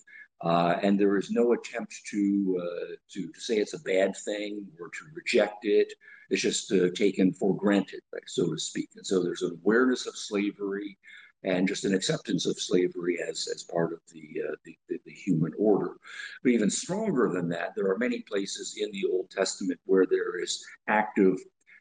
Uh, 0.43 0.77
and 0.81 0.99
there 0.99 1.17
is 1.17 1.29
no 1.29 1.53
attempt 1.53 1.93
to, 2.09 2.59
uh, 2.61 2.95
to, 3.11 3.31
to 3.31 3.39
say 3.39 3.57
it's 3.57 3.75
a 3.75 3.79
bad 3.79 4.15
thing 4.25 4.65
or 4.79 4.87
to 4.89 5.05
reject 5.13 5.65
it. 5.65 5.93
It's 6.29 6.41
just 6.41 6.71
uh, 6.71 6.89
taken 6.95 7.31
for 7.33 7.55
granted, 7.55 8.01
like, 8.11 8.27
so 8.27 8.51
to 8.51 8.59
speak. 8.59 8.89
And 8.95 9.05
so 9.05 9.21
there's 9.21 9.43
an 9.43 9.59
awareness 9.63 10.07
of 10.07 10.15
slavery 10.15 10.97
and 11.43 11.67
just 11.67 11.85
an 11.85 11.93
acceptance 11.93 12.45
of 12.45 12.59
slavery 12.59 13.19
as, 13.21 13.47
as 13.53 13.63
part 13.63 13.93
of 13.93 13.99
the, 14.11 14.41
uh, 14.47 14.55
the, 14.63 14.77
the, 14.89 14.99
the, 15.05 15.11
human 15.11 15.51
order. 15.57 15.95
But 16.43 16.51
even 16.51 16.69
stronger 16.69 17.29
than 17.29 17.49
that, 17.49 17.73
there 17.75 17.89
are 17.89 17.97
many 17.97 18.21
places 18.21 18.77
in 18.79 18.91
the 18.91 19.05
Old 19.11 19.29
Testament 19.31 19.79
where 19.85 20.05
there 20.05 20.39
is 20.41 20.63
active 20.87 21.37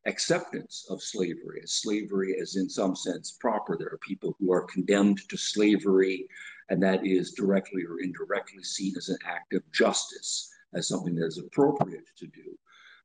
acceptance 0.07 0.87
of 0.89 1.03
slavery, 1.03 1.61
slavery 1.67 2.33
is 2.33 2.57
in 2.57 2.69
some 2.71 2.97
sense 2.97 3.37
proper. 3.39 3.77
There 3.77 3.89
are 3.89 3.99
people 3.99 4.35
who 4.39 4.53
are 4.53 4.63
condemned 4.63 5.21
to 5.29 5.37
slavery, 5.37 6.27
and 6.71 6.83
that 6.83 7.05
is 7.05 7.33
directly 7.33 7.85
or 7.85 8.01
indirectly 8.01 8.63
seen 8.63 8.95
as 8.97 9.09
an 9.09 9.19
act 9.27 9.53
of 9.53 9.71
justice, 9.73 10.49
as 10.73 10.89
something 10.89 11.15
that 11.17 11.27
is 11.27 11.39
appropriate 11.39 12.05
to 12.17 12.27
do. 12.29 12.57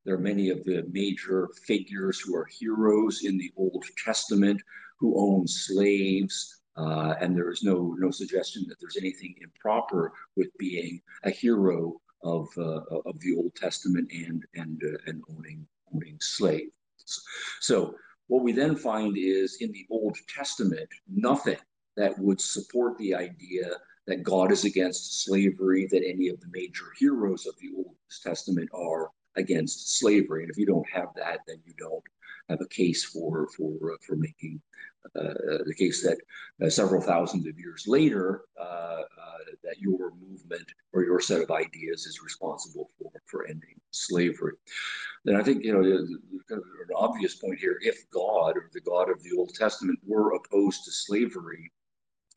There 0.06 0.14
are 0.14 0.20
many 0.20 0.50
of 0.52 0.64
the 0.64 0.86
major 0.92 1.50
figures 1.66 2.20
who 2.20 2.36
are 2.36 2.46
heroes 2.46 3.24
in 3.24 3.38
the 3.38 3.52
Old 3.58 3.84
Testament 4.04 4.62
who 5.00 5.20
own 5.20 5.48
slaves, 5.48 6.62
uh, 6.78 7.16
and 7.20 7.36
there 7.36 7.52
is 7.52 7.64
no 7.64 7.96
no 7.98 8.12
suggestion 8.12 8.66
that 8.68 8.80
there's 8.80 8.98
anything 8.98 9.36
improper 9.42 10.14
with 10.36 10.56
being 10.60 11.02
a 11.24 11.32
hero 11.32 12.00
of 12.24 12.48
uh, 12.58 12.82
of 13.06 13.20
the 13.20 13.36
Old 13.36 13.56
Testament 13.56 14.12
and 14.12 14.46
and 14.54 14.82
uh, 14.84 14.98
and 15.08 15.24
owning 15.30 15.68
owning 15.94 16.18
slaves. 16.22 16.72
So 17.60 17.96
what 18.28 18.44
we 18.44 18.52
then 18.52 18.76
find 18.76 19.18
is 19.18 19.58
in 19.62 19.72
the 19.72 19.88
Old 19.90 20.18
Testament 20.28 20.90
nothing 21.08 21.58
that 21.98 22.18
would 22.20 22.42
support 22.42 22.98
the 22.98 23.16
idea 23.16 23.72
that 24.08 24.24
God 24.24 24.52
is 24.52 24.66
against 24.66 25.24
slavery, 25.24 25.88
that 25.92 26.04
any 26.06 26.30
of 26.30 26.40
the 26.40 26.50
major 26.52 26.86
heroes 27.00 27.46
of 27.46 27.56
the 27.60 27.72
Old 27.76 27.96
Testament 28.24 28.70
are 28.74 29.10
against 29.36 29.98
slavery. 29.98 30.44
And 30.44 30.52
if 30.52 30.58
you 30.58 30.66
don't 30.66 30.90
have 30.90 31.10
that, 31.16 31.40
then 31.48 31.58
you 31.66 31.74
don't 31.78 32.04
have 32.50 32.62
a 32.62 32.68
case 32.68 33.04
for 33.04 33.48
for 33.58 33.94
uh, 33.94 33.98
for 34.06 34.16
making 34.16 34.62
uh, 35.16 35.64
the 35.66 35.74
case 35.78 36.04
that 36.04 36.18
uh, 36.66 36.70
several 36.70 37.02
thousands 37.02 37.48
of 37.48 37.60
years 37.60 37.86
later 37.88 38.44
uh, 38.60 38.64
uh, 38.64 39.02
that 39.64 39.80
your 39.80 40.12
movement 40.22 40.68
or 40.94 41.04
your 41.04 41.20
set 41.20 41.42
of 41.42 41.52
ideas 41.52 42.06
is 42.06 42.22
responsible 42.24 42.90
for 42.98 43.12
for 43.26 43.48
ending 43.48 43.80
slavery. 43.92 44.54
Then 45.24 45.36
I 45.36 45.44
think 45.44 45.64
you 45.64 45.74
know 45.74 45.82
an 45.82 46.62
obvious 46.96 47.36
point 47.36 47.60
here: 47.60 47.80
if 47.82 48.10
God 48.12 48.58
or 48.58 48.70
the 48.74 48.82
God 48.82 49.10
of 49.10 49.22
the 49.24 49.36
Old 49.38 49.54
Testament 49.56 50.00
were 50.06 50.36
opposed 50.36 50.86
to 50.86 50.92
slavery, 50.92 51.72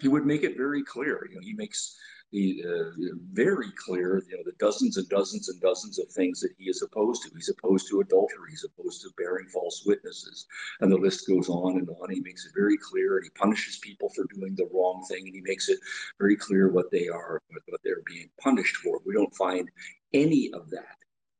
He 0.01 0.09
would 0.09 0.27
make 0.27 0.43
it 0.43 0.57
very 0.57 0.83
clear. 0.83 1.27
You 1.31 1.37
know, 1.37 1.43
He 1.43 1.55
makes 1.55 1.99
the 2.33 2.63
uh, 2.63 3.15
very 3.33 3.71
clear, 3.77 4.23
you 4.29 4.37
know, 4.37 4.43
the 4.45 4.53
dozens 4.59 4.99
and 4.99 5.09
dozens 5.09 5.49
and 5.49 5.61
dozens 5.61 5.99
of 5.99 6.09
things 6.11 6.41
that 6.41 6.53
he 6.59 6.65
is 6.65 6.83
opposed 6.83 7.23
to. 7.23 7.31
He's 7.35 7.49
opposed 7.49 7.89
to 7.89 8.01
adultery. 8.01 8.51
He's 8.51 8.65
opposed 8.65 9.01
to 9.03 9.11
bearing 9.17 9.47
false 9.49 9.85
witnesses. 9.87 10.47
And 10.81 10.93
the 10.93 10.97
list 10.97 11.27
goes 11.27 11.49
on 11.49 11.79
and 11.79 11.89
on. 11.89 12.11
He 12.11 12.21
makes 12.21 12.45
it 12.45 12.53
very 12.55 12.77
clear 12.77 13.17
and 13.17 13.25
he 13.25 13.31
punishes 13.31 13.79
people 13.79 14.11
for 14.15 14.27
doing 14.35 14.55
the 14.57 14.69
wrong 14.75 15.05
thing. 15.09 15.27
And 15.27 15.35
he 15.35 15.41
makes 15.41 15.69
it 15.69 15.79
very 16.19 16.37
clear 16.37 16.71
what 16.71 16.91
they 16.91 17.09
are, 17.09 17.41
what 17.69 17.81
they're 17.83 18.03
being 18.07 18.29
punished 18.41 18.77
for. 18.77 19.01
We 19.07 19.15
don't 19.15 19.35
find 19.35 19.71
any 20.13 20.51
of 20.53 20.69
that, 20.71 20.97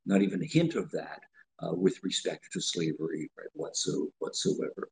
not 0.07 0.23
even 0.23 0.41
a 0.41 0.47
hint 0.47 0.73
of 0.73 0.89
that, 0.91 1.21
uh, 1.61 1.73
with 1.73 2.03
respect 2.03 2.51
to 2.53 2.61
slavery 2.61 3.29
right, 3.37 3.47
whatsoever. 3.53 4.89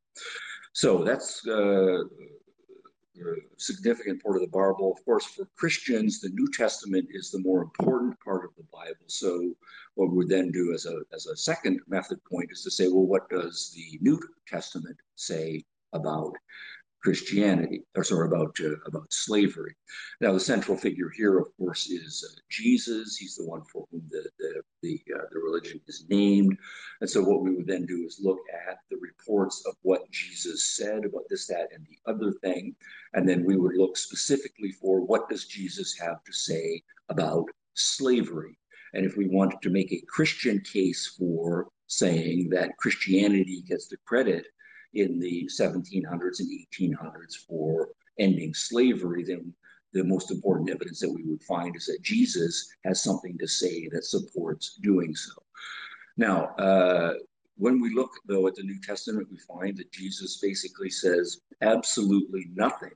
So 0.74 1.04
that's 1.04 1.46
uh, 1.48 2.04
significant 3.58 4.22
part 4.24 4.36
of 4.36 4.42
the 4.42 4.48
Bible. 4.48 4.94
Of 4.98 5.04
course, 5.06 5.26
for 5.26 5.48
Christians, 5.56 6.20
the 6.20 6.30
New 6.30 6.48
Testament 6.52 7.08
is 7.12 7.32
the 7.32 7.40
more 7.40 7.62
important 7.62 8.20
part 8.20 8.46
of 8.46 8.52
the 8.58 8.66
Bible. 8.72 9.06
So, 9.08 9.54
what 9.96 10.12
we 10.12 10.26
then 10.26 10.52
do 10.52 10.74
as 10.74 10.86
a 10.86 11.02
as 11.14 11.26
a 11.26 11.36
second 11.36 11.80
method 11.88 12.20
point 12.24 12.52
is 12.52 12.64
to 12.64 12.72
say, 12.72 12.88
well, 12.88 13.08
what 13.08 13.30
does 13.30 13.74
the 13.76 13.98
New 14.02 14.20
Testament 14.48 14.98
say 15.16 15.64
about 15.94 16.34
Christianity, 17.04 17.84
or 17.96 18.04
sorry, 18.04 18.28
about 18.28 18.56
uh, 18.60 18.76
about 18.86 19.12
slavery. 19.12 19.76
Now, 20.20 20.34
the 20.34 20.40
central 20.40 20.78
figure 20.78 21.10
here, 21.16 21.38
of 21.38 21.48
course, 21.58 21.88
is 21.88 22.26
uh, 22.28 22.40
Jesus. 22.50 23.18
He's 23.18 23.36
the 23.36 23.46
one 23.46 23.64
for 23.72 23.86
whom 23.92 24.04
the 24.10 24.30
the 24.40 24.62
the, 24.84 25.02
uh, 25.16 25.24
the, 25.32 25.40
religion 25.40 25.80
is 25.88 26.06
named. 26.10 26.58
And 27.02 27.10
so, 27.10 27.22
what 27.22 27.42
we 27.42 27.56
would 27.56 27.68
then 27.68 27.86
do 27.86 28.04
is 28.06 28.20
look 28.22 28.40
at 28.68 28.78
the 28.90 28.98
reports 28.98 29.64
of 29.66 29.76
what 29.82 30.10
Jesus 30.12 30.76
said 30.76 31.06
about 31.06 31.24
this, 31.30 31.48
that, 31.48 31.70
and 31.74 31.86
the 31.86 32.12
other 32.12 32.34
thing, 32.44 32.76
and 33.14 33.28
then 33.28 33.46
we 33.46 33.58
would 33.58 33.76
look 33.76 33.98
specifically 33.98 34.72
for 34.72 35.02
what 35.02 35.30
does 35.30 35.46
Jesus 35.46 35.98
have 36.00 36.24
to 36.24 36.34
say 36.34 36.82
about 37.10 37.46
slavery. 37.74 38.58
And 38.94 39.06
if 39.06 39.18
we 39.18 39.28
wanted 39.28 39.62
to 39.62 39.70
make 39.70 39.92
a 39.92 40.04
Christian 40.08 40.62
case 40.62 41.16
for 41.18 41.68
saying 41.88 42.50
that 42.50 42.76
Christianity 42.78 43.64
gets 43.68 43.88
the 43.88 43.98
credit 44.06 44.46
in 44.94 45.20
the 45.20 45.48
1700s 45.48 46.40
and 46.40 46.50
1800s 46.74 47.36
for 47.48 47.90
ending 48.20 48.54
slavery, 48.54 49.24
then 49.24 49.54
the 49.94 50.04
most 50.04 50.32
important 50.32 50.70
evidence 50.70 51.00
that 51.00 51.12
we 51.12 51.24
would 51.24 51.42
find 51.44 51.76
is 51.76 51.86
that 51.86 52.02
Jesus 52.02 52.70
has 52.84 53.02
something 53.02 53.38
to 53.38 53.48
say 53.48 53.88
that 53.92 54.06
supports 54.06 54.78
doing 54.82 55.16
so. 55.16 55.32
Now, 56.18 56.56
uh, 56.56 57.14
when 57.58 57.82
we 57.82 57.94
look, 57.94 58.12
though, 58.28 58.48
at 58.48 58.56
the 58.56 58.64
New 58.64 58.80
Testament, 58.82 59.28
we 59.32 59.38
find 59.40 59.78
that 59.78 59.92
Jesus 59.92 60.38
basically 60.38 60.90
says 60.90 61.42
absolutely 61.62 62.50
nothing 62.54 62.92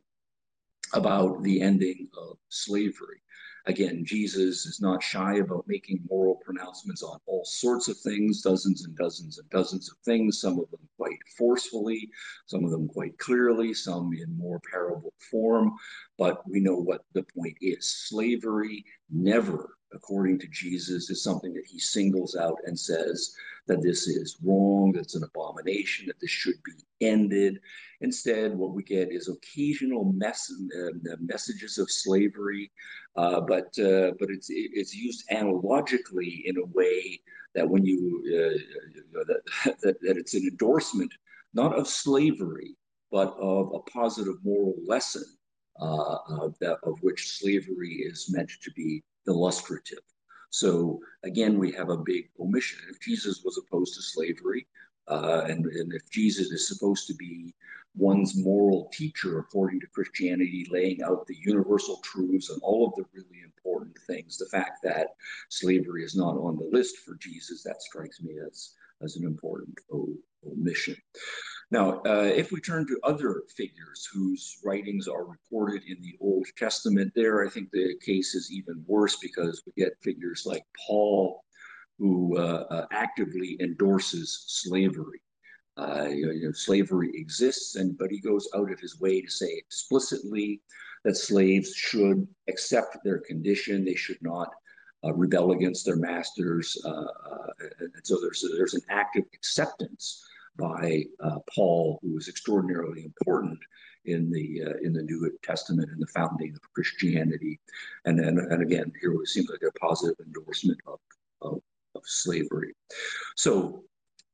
about 0.93 1.41
the 1.41 1.61
ending 1.61 2.07
of 2.17 2.37
slavery. 2.49 3.21
Again, 3.67 4.03
Jesus 4.03 4.65
is 4.65 4.81
not 4.81 5.03
shy 5.03 5.35
about 5.35 5.67
making 5.67 6.03
moral 6.09 6.35
pronouncements 6.35 7.03
on 7.03 7.19
all 7.27 7.45
sorts 7.45 7.87
of 7.87 7.97
things, 7.97 8.41
dozens 8.41 8.85
and 8.85 8.95
dozens 8.95 9.37
and 9.37 9.49
dozens 9.49 9.89
of 9.91 9.97
things, 9.99 10.41
some 10.41 10.59
of 10.59 10.69
them 10.71 10.87
quite 10.97 11.19
forcefully, 11.37 12.09
some 12.47 12.65
of 12.65 12.71
them 12.71 12.87
quite 12.87 13.17
clearly, 13.19 13.73
some 13.73 14.11
in 14.13 14.35
more 14.37 14.59
parable 14.71 15.13
form. 15.29 15.73
But 16.17 16.47
we 16.49 16.59
know 16.59 16.75
what 16.75 17.05
the 17.13 17.23
point 17.23 17.57
is. 17.61 18.07
Slavery 18.07 18.83
never, 19.09 19.77
according 19.93 20.39
to 20.39 20.47
Jesus, 20.47 21.09
is 21.09 21.23
something 21.23 21.53
that 21.53 21.65
he 21.65 21.79
singles 21.79 22.35
out 22.35 22.57
and 22.65 22.79
says 22.79 23.33
that 23.67 23.81
this 23.81 24.07
is 24.07 24.37
wrong, 24.43 24.91
that's 24.91 25.15
an 25.15 25.23
abomination, 25.23 26.07
that 26.07 26.19
this 26.19 26.29
should 26.29 26.61
be 26.63 27.05
ended. 27.05 27.59
Instead, 28.01 28.57
what 28.57 28.73
we 28.73 28.83
get 28.83 29.11
is 29.11 29.29
occasional 29.29 30.11
mess, 30.13 30.51
uh, 30.77 31.15
messages 31.19 31.77
of 31.77 31.89
slavery, 31.89 32.71
uh, 33.15 33.41
but 33.41 33.67
uh, 33.79 34.11
but 34.19 34.29
it's 34.29 34.47
it's 34.49 34.95
used 34.95 35.23
analogically 35.31 36.43
in 36.45 36.57
a 36.57 36.65
way 36.67 37.19
that 37.53 37.67
when 37.67 37.85
you, 37.85 38.23
uh, 38.33 39.19
uh, 39.19 39.23
that, 39.25 39.75
that, 39.81 40.01
that 40.01 40.17
it's 40.17 40.33
an 40.33 40.43
endorsement 40.43 41.11
not 41.53 41.77
of 41.77 41.85
slavery 41.85 42.77
but 43.11 43.35
of 43.37 43.73
a 43.75 43.91
positive 43.91 44.35
moral 44.43 44.75
lesson 44.87 45.25
uh, 45.81 46.17
of, 46.29 46.57
that, 46.59 46.77
of 46.83 46.97
which 47.01 47.37
slavery 47.39 48.03
is 48.05 48.31
meant 48.31 48.49
to 48.61 48.71
be 48.71 49.03
illustrative. 49.27 50.03
So 50.49 50.99
again, 51.23 51.57
we 51.57 51.71
have 51.73 51.89
a 51.89 51.97
big 51.97 52.29
omission. 52.39 52.79
If 52.89 52.99
Jesus 52.99 53.41
was 53.43 53.57
opposed 53.57 53.95
to 53.95 54.01
slavery, 54.01 54.67
uh, 55.07 55.45
and, 55.47 55.65
and 55.65 55.93
if 55.93 56.09
Jesus 56.09 56.51
is 56.51 56.67
supposed 56.67 57.07
to 57.07 57.13
be 57.13 57.53
one's 57.95 58.37
moral 58.37 58.89
teacher 58.93 59.39
according 59.39 59.79
to 59.81 59.87
Christianity, 59.87 60.67
laying 60.69 61.01
out 61.03 61.27
the 61.27 61.35
universal 61.35 61.97
truths 62.03 62.49
and 62.49 62.61
all 62.63 62.87
of 62.87 62.95
the 62.95 63.05
really 63.13 63.41
important 63.43 63.97
things, 64.07 64.37
the 64.37 64.45
fact 64.45 64.81
that 64.83 65.15
slavery 65.49 66.03
is 66.03 66.15
not 66.15 66.35
on 66.37 66.57
the 66.57 66.69
list 66.71 66.97
for 66.97 67.15
Jesus, 67.15 67.63
that 67.63 67.81
strikes 67.81 68.21
me 68.21 68.35
as, 68.45 68.73
as 69.01 69.17
an 69.17 69.25
important 69.25 69.77
omission. 70.45 70.95
Now, 71.71 72.01
uh, 72.05 72.29
if 72.35 72.51
we 72.51 72.59
turn 72.59 72.85
to 72.87 72.99
other 73.03 73.43
figures 73.55 74.07
whose 74.13 74.57
writings 74.63 75.07
are 75.07 75.23
recorded 75.23 75.83
in 75.87 76.01
the 76.01 76.17
Old 76.19 76.45
Testament, 76.57 77.13
there 77.15 77.45
I 77.45 77.49
think 77.49 77.71
the 77.71 77.95
case 78.05 78.35
is 78.35 78.51
even 78.51 78.83
worse 78.85 79.15
because 79.15 79.63
we 79.65 79.81
get 79.81 79.93
figures 80.03 80.43
like 80.45 80.65
Paul, 80.85 81.45
who 81.97 82.37
uh, 82.37 82.65
uh, 82.69 82.85
actively 82.91 83.55
endorses 83.61 84.43
slavery. 84.47 85.21
Uh, 85.77 86.07
you 86.09 86.43
know, 86.43 86.51
slavery 86.51 87.09
exists, 87.13 87.77
and 87.77 87.97
but 87.97 88.11
he 88.11 88.19
goes 88.19 88.49
out 88.53 88.69
of 88.69 88.79
his 88.81 88.99
way 88.99 89.21
to 89.21 89.29
say 89.29 89.53
explicitly 89.55 90.61
that 91.05 91.15
slaves 91.15 91.73
should 91.73 92.27
accept 92.49 92.97
their 93.05 93.19
condition; 93.19 93.85
they 93.85 93.95
should 93.95 94.21
not 94.21 94.49
uh, 95.05 95.13
rebel 95.13 95.53
against 95.53 95.85
their 95.85 95.95
masters. 95.95 96.77
Uh, 96.83 97.05
and 97.79 97.93
so 98.03 98.19
there's 98.19 98.43
there's 98.57 98.73
an 98.73 98.81
active 98.89 99.23
acceptance 99.33 100.27
by 100.57 101.03
uh, 101.19 101.39
Paul, 101.53 101.99
who 102.01 102.13
was 102.13 102.27
extraordinarily 102.27 103.03
important 103.03 103.59
in 104.05 104.31
the 104.31 104.63
uh, 104.65 104.77
in 104.83 104.93
the 104.93 105.03
New 105.03 105.31
Testament 105.43 105.89
and 105.91 106.01
the 106.01 106.07
founding 106.07 106.53
of 106.53 106.73
Christianity. 106.73 107.59
And 108.05 108.17
then, 108.17 108.37
and 108.37 108.61
again, 108.61 108.91
here 108.99 109.13
it 109.13 109.27
seems 109.27 109.49
like 109.49 109.61
a 109.67 109.79
positive 109.79 110.15
endorsement 110.25 110.79
of, 110.87 110.99
of, 111.41 111.61
of 111.95 112.01
slavery. 112.05 112.73
So 113.35 113.83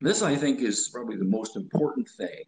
this, 0.02 0.22
I 0.22 0.36
think, 0.36 0.62
is 0.62 0.90
probably 0.90 1.18
the 1.18 1.26
most 1.26 1.56
important 1.56 2.08
thing 2.08 2.44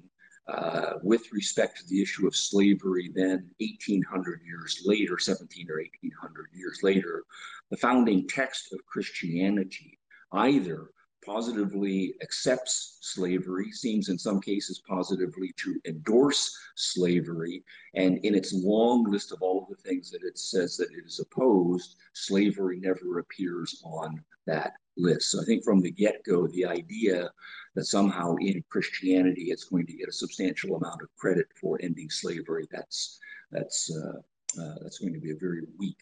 uh, 0.48 0.94
with 1.04 1.32
respect 1.32 1.78
to 1.78 1.88
the 1.88 2.02
issue 2.02 2.28
of 2.28 2.36
slavery. 2.36 3.12
Then, 3.14 3.50
1800 3.60 4.42
years 4.46 4.82
later, 4.86 5.20
17 5.20 5.70
or 5.70 5.78
1800 5.78 6.48
years 6.54 6.80
later, 6.84 7.24
the 7.70 7.78
founding 7.78 8.28
text 8.28 8.74
of 8.74 8.86
Christianity 8.86 10.00
either 10.32 10.90
positively 11.30 12.16
accepts 12.24 12.98
slavery, 13.02 13.72
seems 13.72 14.10
in 14.10 14.18
some 14.18 14.42
cases 14.42 14.82
positively 14.88 15.54
to 15.58 15.80
endorse 15.86 16.58
slavery. 16.76 17.64
And 17.94 18.18
in 18.26 18.34
its 18.34 18.52
long 18.52 19.04
list 19.04 19.32
of 19.32 19.40
all 19.44 19.62
of 19.62 19.70
the 19.70 19.90
things 19.90 20.10
that 20.10 20.24
it 20.24 20.40
says 20.40 20.76
that 20.78 20.90
it 20.92 21.06
is 21.06 21.20
opposed, 21.20 21.98
slavery 22.14 22.80
never 22.80 23.20
appears 23.20 23.80
on 23.86 24.24
that 24.48 24.74
list. 24.98 25.30
So 25.30 25.42
I 25.42 25.46
think 25.46 25.64
from 25.64 25.82
the 25.82 25.92
get 25.92 26.24
go, 26.26 26.48
the 26.48 26.66
idea 26.66 27.30
that 27.76 27.86
somehow 27.86 28.36
in 28.38 28.64
Christianity 28.70 29.52
it's 29.52 29.66
going 29.66 29.86
to 29.86 29.94
get 29.94 30.10
a 30.10 30.14
substantial 30.24 30.78
amount 30.78 31.04
of 31.04 31.16
credit 31.16 31.46
for 31.62 31.78
ending 31.84 32.10
slavery, 32.10 32.68
that's, 32.72 33.20
that's, 33.52 33.96
uh, 33.96 34.18
uh, 34.60 34.76
that's 34.82 34.98
going 34.98 35.14
to 35.14 35.20
be 35.20 35.32
a 35.32 35.36
very 35.36 35.62
weak 35.78 36.00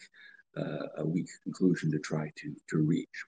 a 0.56 1.04
weak 1.04 1.28
conclusion 1.44 1.90
to 1.92 1.98
try 1.98 2.30
to, 2.36 2.54
to 2.68 2.78
reach. 2.78 3.24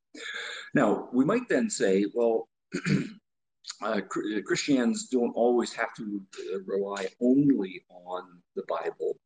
Now, 0.74 1.09
we 1.12 1.24
might 1.24 1.48
then 1.48 1.70
say, 1.70 2.06
well, 2.14 2.48
uh, 3.83 4.00
Christians 4.44 5.09
don't 5.09 5.33
always 5.33 5.72
have 5.72 5.94
to 5.94 6.22
uh, 6.54 6.59
rely 6.66 7.09
only 7.20 7.85
on 7.88 8.40
the 8.56 8.64
Bible 8.68 9.16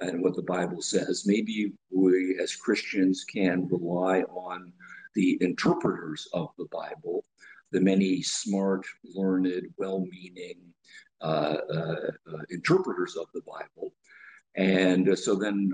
and 0.00 0.22
what 0.22 0.34
the 0.34 0.42
Bible 0.42 0.82
says. 0.82 1.24
Maybe 1.26 1.72
we 1.90 2.38
as 2.40 2.56
Christians 2.56 3.24
can 3.24 3.68
rely 3.68 4.22
on 4.22 4.72
the 5.14 5.38
interpreters 5.40 6.28
of 6.32 6.48
the 6.58 6.66
Bible, 6.72 7.24
the 7.70 7.80
many 7.80 8.22
smart, 8.22 8.84
learned, 9.14 9.66
well 9.76 10.00
meaning 10.00 10.58
uh, 11.20 11.58
uh, 11.72 12.10
uh, 12.32 12.42
interpreters 12.50 13.16
of 13.16 13.26
the 13.34 13.42
Bible. 13.42 13.92
And 14.56 15.16
so 15.18 15.34
then 15.34 15.72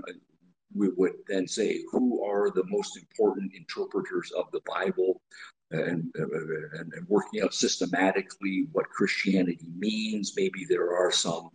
we 0.73 0.89
would 0.97 1.13
then 1.27 1.47
say 1.47 1.83
who 1.91 2.23
are 2.23 2.51
the 2.51 2.65
most 2.67 2.97
important 2.97 3.53
interpreters 3.53 4.31
of 4.31 4.51
the 4.51 4.61
Bible 4.65 5.21
and, 5.71 6.11
and, 6.15 6.93
and, 6.93 7.07
working 7.07 7.41
out 7.41 7.53
systematically 7.53 8.67
what 8.71 8.89
Christianity 8.89 9.67
means. 9.77 10.33
Maybe 10.35 10.65
there 10.65 10.95
are 10.95 11.11
some 11.11 11.49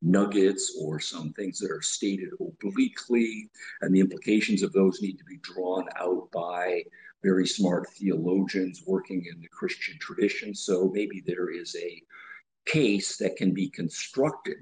nuggets 0.00 0.76
or 0.80 1.00
some 1.00 1.32
things 1.34 1.58
that 1.58 1.70
are 1.70 1.82
stated 1.82 2.30
obliquely, 2.40 3.50
and 3.82 3.94
the 3.94 4.00
implications 4.00 4.62
of 4.62 4.72
those 4.72 5.02
need 5.02 5.18
to 5.18 5.24
be 5.24 5.38
drawn 5.42 5.86
out 5.96 6.30
by 6.32 6.82
very 7.22 7.46
smart 7.46 7.88
theologians 7.90 8.84
working 8.86 9.24
in 9.30 9.40
the 9.40 9.48
Christian 9.48 9.98
tradition. 9.98 10.54
So 10.54 10.90
maybe 10.94 11.22
there 11.26 11.50
is 11.50 11.76
a 11.76 12.02
case 12.64 13.16
that 13.18 13.36
can 13.36 13.52
be 13.52 13.68
constructed 13.70 14.58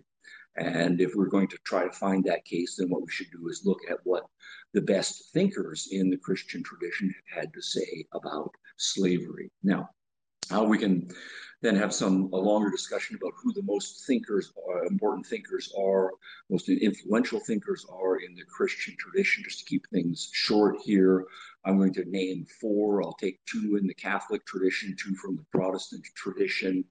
and 0.57 1.01
if 1.01 1.14
we're 1.14 1.29
going 1.29 1.49
to 1.49 1.59
try 1.64 1.85
to 1.85 1.92
find 1.92 2.25
that 2.25 2.45
case, 2.45 2.77
then 2.77 2.88
what 2.88 3.03
we 3.03 3.11
should 3.11 3.31
do 3.31 3.49
is 3.49 3.66
look 3.66 3.81
at 3.90 3.99
what 4.05 4.27
the 4.73 4.81
best 4.81 5.33
thinkers 5.33 5.88
in 5.90 6.11
the 6.11 6.16
Christian 6.16 6.62
tradition 6.62 7.14
had 7.35 7.53
to 7.55 7.62
say 7.62 8.07
about 8.12 8.51
slavery. 8.77 9.51
Now, 9.62 9.90
how 10.51 10.64
we 10.64 10.79
can 10.79 11.09
then 11.62 11.75
have 11.77 11.92
some 11.92 12.31
a 12.33 12.37
longer 12.37 12.71
discussion 12.71 13.16
about 13.16 13.33
who 13.42 13.53
the 13.53 13.62
most 13.62 14.07
thinkers 14.07 14.53
are, 14.69 14.85
important 14.85 15.27
thinkers 15.27 15.73
are, 15.77 16.12
most 16.51 16.69
influential 16.69 17.40
thinkers 17.40 17.87
are 17.90 18.19
in 18.19 18.35
the 18.35 18.45
Christian 18.45 18.95
tradition. 18.99 19.42
Just 19.45 19.61
to 19.61 19.64
keep 19.64 19.87
things 19.88 20.29
short 20.33 20.77
here, 20.85 21.25
I'm 21.64 21.79
going 21.79 21.95
to 21.95 22.05
name 22.05 22.47
four. 22.61 23.03
I'll 23.03 23.14
take 23.14 23.40
two 23.47 23.77
in 23.81 23.87
the 23.87 23.95
Catholic 23.95 24.45
tradition, 24.47 24.95
two 24.99 25.14
from 25.16 25.37
the 25.37 25.45
Protestant 25.51 26.05
tradition. 26.14 26.85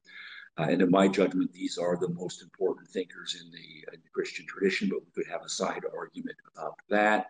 Uh, 0.58 0.68
and 0.70 0.82
in 0.82 0.90
my 0.90 1.08
judgment, 1.08 1.52
these 1.52 1.78
are 1.78 1.98
the 1.98 2.10
most 2.10 2.42
important 2.42 2.88
thinkers 2.88 3.42
in 3.42 3.52
the, 3.52 3.94
in 3.94 4.02
the, 4.02 4.10
Christian 4.14 4.46
tradition, 4.48 4.90
but 4.90 5.00
we 5.02 5.12
could 5.12 5.30
have 5.30 5.44
a 5.44 5.50
side 5.50 5.82
argument 5.94 6.38
about 6.56 6.76
that. 6.90 7.28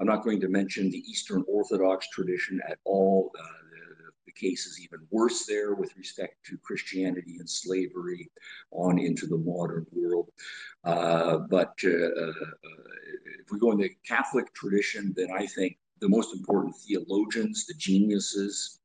I'm 0.00 0.06
not 0.06 0.24
going 0.24 0.40
to 0.40 0.48
mention 0.48 0.90
the 0.90 1.04
Eastern 1.08 1.44
Orthodox 1.46 2.08
tradition 2.08 2.60
at 2.68 2.78
all. 2.84 3.30
Uh, 3.38 3.42
the, 3.70 4.10
the, 4.26 4.32
case 4.32 4.66
is 4.66 4.80
even 4.80 5.06
worse 5.10 5.46
there 5.46 5.74
with 5.74 5.96
respect 5.96 6.44
to 6.46 6.58
Christianity 6.58 7.36
and 7.38 7.48
slavery 7.48 8.28
on 8.72 8.98
into 8.98 9.26
the 9.26 9.38
modern 9.38 9.86
world. 9.92 10.30
Uh, 10.82 11.38
but 11.38 11.72
uh, 11.84 11.88
uh, 11.88 12.32
if 13.38 13.52
we 13.52 13.60
go 13.60 13.70
in 13.70 13.78
the 13.78 13.94
Catholic 14.06 14.52
tradition, 14.54 15.14
then 15.16 15.28
I 15.32 15.46
think 15.46 15.78
the 16.00 16.08
most 16.08 16.34
important 16.34 16.74
theologians, 16.76 17.64
the 17.66 17.74
geniuses, 17.74 18.80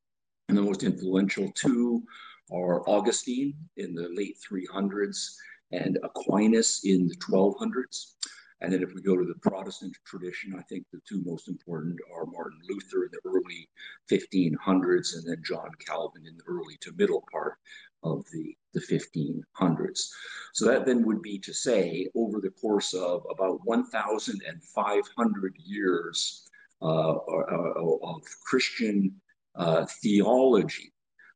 and 0.47 0.57
the 0.57 0.61
most 0.61 0.83
influential 0.83 1.51
two 1.55 2.03
are 2.51 2.87
Augustine 2.87 3.53
in 3.77 3.93
the 3.93 4.09
late 4.13 4.37
300s 4.49 5.35
and 5.71 5.97
Aquinas 6.03 6.81
in 6.83 7.07
the 7.07 7.15
1200s. 7.15 8.13
And 8.61 8.71
then 8.71 8.83
if 8.83 8.93
we 8.93 9.01
go 9.01 9.17
to 9.17 9.25
the 9.25 9.39
Protestant 9.39 9.97
tradition, 10.05 10.53
I 10.57 10.61
think 10.63 10.85
the 10.91 11.01
two 11.07 11.23
most 11.25 11.47
important 11.47 11.99
are 12.15 12.25
Martin 12.27 12.59
Luther 12.69 13.05
in 13.05 13.09
the 13.11 13.19
early 13.25 13.67
1500s 14.09 15.15
and 15.15 15.27
then 15.27 15.41
John 15.43 15.69
Calvin 15.85 16.27
in 16.27 16.37
the 16.37 16.43
early 16.47 16.77
to 16.81 16.91
middle 16.93 17.23
part 17.31 17.57
of 18.03 18.23
the, 18.31 18.55
the 18.73 18.81
1500s. 18.81 20.09
So 20.53 20.65
that 20.65 20.85
then 20.85 21.03
would 21.05 21.23
be 21.23 21.39
to 21.39 21.53
say, 21.53 22.07
over 22.15 22.39
the 22.39 22.51
course 22.51 22.93
of 22.93 23.25
about 23.31 23.65
1,500 23.65 25.55
years 25.57 26.47
uh, 26.81 26.85
uh, 26.85 27.97
of 28.03 28.21
Christian 28.43 29.13
uh, 29.55 29.85
theology, 30.01 30.91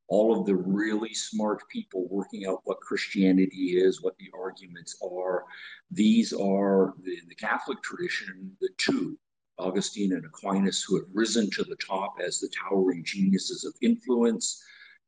all 0.08 0.38
of 0.38 0.46
the 0.46 0.56
really 0.56 1.14
smart 1.14 1.68
people 1.70 2.08
working 2.10 2.46
out 2.46 2.62
what 2.64 2.80
Christianity 2.80 3.78
is, 3.78 4.02
what 4.02 4.18
the 4.18 4.30
arguments 4.38 4.98
are. 5.04 5.46
These 5.92 6.32
are 6.34 6.94
the, 7.04 7.18
the 7.28 7.36
Catholic 7.36 7.82
tradition, 7.82 8.56
the 8.62 8.70
two, 8.78 9.18
Augustine 9.58 10.14
and 10.14 10.26
Aquinas, 10.26 10.84
who 10.84 10.98
have 10.98 11.08
risen 11.14 11.50
to 11.52 11.64
the 11.64 11.78
top 11.78 12.16
as 12.24 12.40
the 12.40 12.50
towering 12.50 13.04
geniuses 13.04 13.64
of 13.64 13.74
influence. 13.82 14.62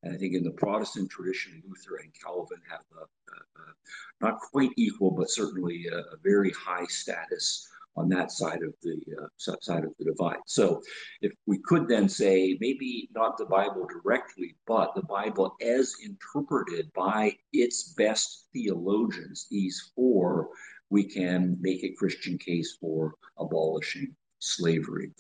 And 0.04 0.14
I 0.14 0.18
think 0.18 0.34
in 0.34 0.44
the 0.44 0.52
Protestant 0.52 1.10
tradition, 1.10 1.62
Luther 1.68 1.98
and 1.98 2.12
Calvin 2.14 2.62
have 2.70 2.82
a, 2.96 3.02
a, 3.02 3.62
a 3.62 3.74
not 4.22 4.40
quite 4.40 4.72
equal, 4.78 5.12
but 5.12 5.30
certainly 5.30 5.88
a, 5.92 5.98
a 5.98 6.18
very 6.24 6.52
high 6.52 6.86
status 6.86 7.68
on 7.98 8.08
that 8.10 8.32
side 8.32 8.62
of 8.62 8.74
the 8.84 8.96
uh, 9.22 9.56
side 9.62 9.84
of 9.84 9.92
the 9.98 10.06
divide. 10.06 10.40
So, 10.46 10.82
if 11.22 11.34
we 11.46 11.58
could 11.66 11.88
then 11.88 12.08
say 12.08 12.58
maybe 12.62 13.10
not 13.14 13.38
the 13.38 13.46
Bible 13.46 13.88
directly, 13.88 14.56
but 14.66 14.94
the 14.96 15.04
Bible 15.04 15.56
as 15.62 15.96
interpreted 16.04 16.92
by 16.94 17.36
its 17.52 17.94
best 17.94 18.48
theologians, 18.54 19.48
these 19.50 19.92
four, 19.96 20.50
we 20.90 21.04
can 21.04 21.58
make 21.60 21.84
a 21.84 21.96
Christian 21.98 22.38
case 22.38 22.78
for 22.80 23.16
abolishing 23.38 24.16
slavery. 24.40 25.12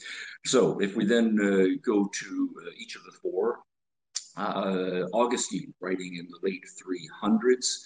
So, 0.45 0.79
if 0.79 0.95
we 0.95 1.05
then 1.05 1.37
uh, 1.41 1.81
go 1.83 2.07
to 2.13 2.55
uh, 2.65 2.69
each 2.77 2.95
of 2.95 3.03
the 3.03 3.17
four, 3.21 3.59
uh, 4.37 5.07
Augustine, 5.13 5.73
writing 5.81 6.17
in 6.17 6.27
the 6.27 6.39
late 6.43 6.63
300s. 6.79 7.83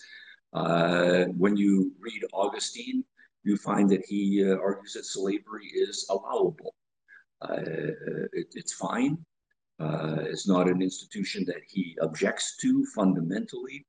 Uh, 0.53 1.31
when 1.37 1.55
you 1.55 1.93
read 2.01 2.21
Augustine, 2.33 3.05
you 3.43 3.57
find 3.57 3.89
that 3.89 4.05
he 4.05 4.43
uh, 4.45 4.57
argues 4.57 4.93
that 4.93 5.05
slavery 5.05 5.67
is 5.73 6.05
allowable. 6.09 6.75
Uh, 7.41 7.57
it, 8.33 8.47
it's 8.53 8.73
fine. 8.73 9.17
Uh, 9.79 10.17
it's 10.21 10.47
not 10.47 10.69
an 10.69 10.81
institution 10.81 11.43
that 11.45 11.61
he 11.67 11.97
objects 12.01 12.55
to 12.57 12.85
fundamentally. 12.95 13.85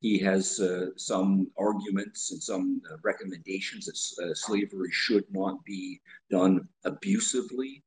He 0.00 0.18
has 0.18 0.58
uh, 0.60 0.86
some 0.96 1.48
arguments 1.56 2.32
and 2.32 2.42
some 2.42 2.82
uh, 2.90 2.96
recommendations 3.04 3.86
that 3.86 4.36
slavery 4.36 4.90
should 4.90 5.24
not 5.30 5.64
be 5.64 6.00
done 6.30 6.68
abusively, 6.84 7.82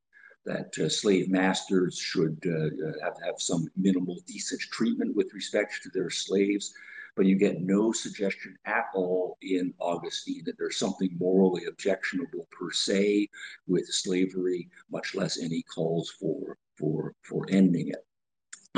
that 0.46 0.74
slave 0.90 1.30
masters 1.30 1.98
should 1.98 2.40
have, 3.04 3.14
have 3.24 3.36
some 3.40 3.68
minimal 3.76 4.18
decent 4.26 4.62
treatment 4.62 5.16
with 5.16 5.34
respect 5.34 5.82
to 5.84 5.90
their 5.90 6.10
slaves 6.10 6.74
but 7.20 7.26
you 7.26 7.36
get 7.36 7.62
no 7.62 7.92
suggestion 7.92 8.56
at 8.64 8.86
all 8.96 9.38
in 9.42 9.74
Augustine 9.78 10.42
that 10.46 10.58
there's 10.58 10.80
something 10.80 11.10
morally 11.20 11.66
objectionable 11.66 12.48
per 12.50 12.72
se 12.72 13.28
with 13.68 13.86
slavery, 13.88 14.70
much 14.90 15.16
less 15.16 15.38
any 15.38 15.62
calls 15.64 16.10
for 16.18 16.58
for 16.78 17.14
for 17.24 17.46
ending 17.50 17.90
it. 17.90 18.08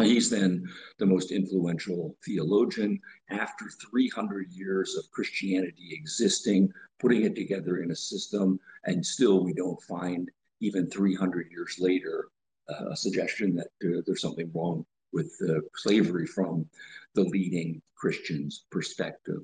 He's 0.03 0.31
then 0.31 0.67
the 0.97 1.05
most 1.05 1.29
influential 1.29 2.17
theologian 2.25 2.99
after 3.29 3.65
300 3.91 4.51
years 4.51 4.95
of 4.95 5.11
Christianity 5.11 5.89
existing, 5.91 6.73
putting 6.99 7.21
it 7.21 7.35
together 7.35 7.83
in 7.83 7.91
a 7.91 7.95
system, 7.95 8.59
and 8.85 9.05
still 9.05 9.43
we 9.43 9.53
don't 9.53 9.83
find, 9.83 10.31
even 10.61 10.89
300 10.89 11.51
years 11.51 11.77
later, 11.79 12.29
uh, 12.67 12.89
a 12.89 12.95
suggestion 12.95 13.53
that 13.57 13.67
uh, 13.85 14.01
there's 14.07 14.21
something 14.21 14.49
wrong 14.51 14.83
with 15.13 15.31
uh, 15.47 15.59
slavery 15.75 16.25
from 16.25 16.65
the 17.13 17.23
leading 17.23 17.81
Christian's 17.95 18.65
perspective. 18.71 19.43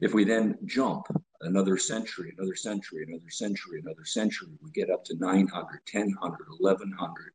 If 0.00 0.14
we 0.14 0.24
then 0.24 0.56
jump 0.64 1.06
another 1.42 1.76
century, 1.76 2.32
another 2.36 2.54
century, 2.54 3.04
another 3.06 3.28
century, 3.28 3.80
another 3.80 4.04
century, 4.04 4.48
we 4.62 4.70
get 4.70 4.90
up 4.90 5.04
to 5.04 5.16
900, 5.18 5.52
1000, 5.92 6.16
1100. 6.18 7.32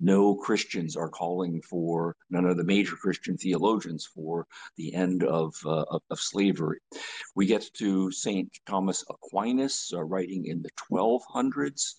No 0.00 0.36
Christians 0.36 0.96
are 0.96 1.08
calling 1.08 1.60
for, 1.62 2.14
none 2.30 2.44
of 2.44 2.56
the 2.56 2.64
major 2.64 2.94
Christian 2.96 3.36
theologians 3.36 4.06
for 4.06 4.46
the 4.76 4.94
end 4.94 5.24
of, 5.24 5.54
uh, 5.64 5.84
of, 5.90 6.02
of, 6.10 6.20
slavery. 6.20 6.78
We 7.34 7.46
get 7.46 7.68
to 7.74 8.10
St. 8.12 8.48
Thomas 8.66 9.04
Aquinas, 9.10 9.92
uh, 9.94 10.04
writing 10.04 10.46
in 10.46 10.62
the 10.62 10.70
1200s. 10.92 11.94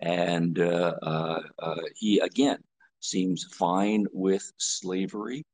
And 0.00 0.58
uh, 0.58 0.94
uh, 1.00 1.40
uh, 1.60 1.82
he 1.94 2.18
again 2.18 2.58
seems 2.98 3.44
fine 3.44 4.06
with 4.12 4.50
slavery. 4.56 5.44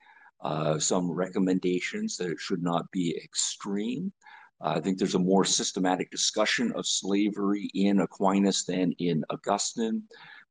Uh, 0.41 0.79
some 0.79 1.11
recommendations 1.11 2.17
that 2.17 2.31
it 2.31 2.39
should 2.39 2.63
not 2.63 2.91
be 2.93 3.17
extreme. 3.23 4.13
Uh, 4.61 4.75
I 4.77 4.81
think 4.81 4.99
there's 4.99 5.17
a 5.17 5.21
more 5.21 5.45
systematic 5.45 6.11
discussion 6.11 6.73
of 6.77 6.87
slavery 6.87 7.71
in 7.75 8.01
Aquinas 8.01 8.65
than 8.65 8.93
in 8.99 9.25
Augustine. 9.31 10.05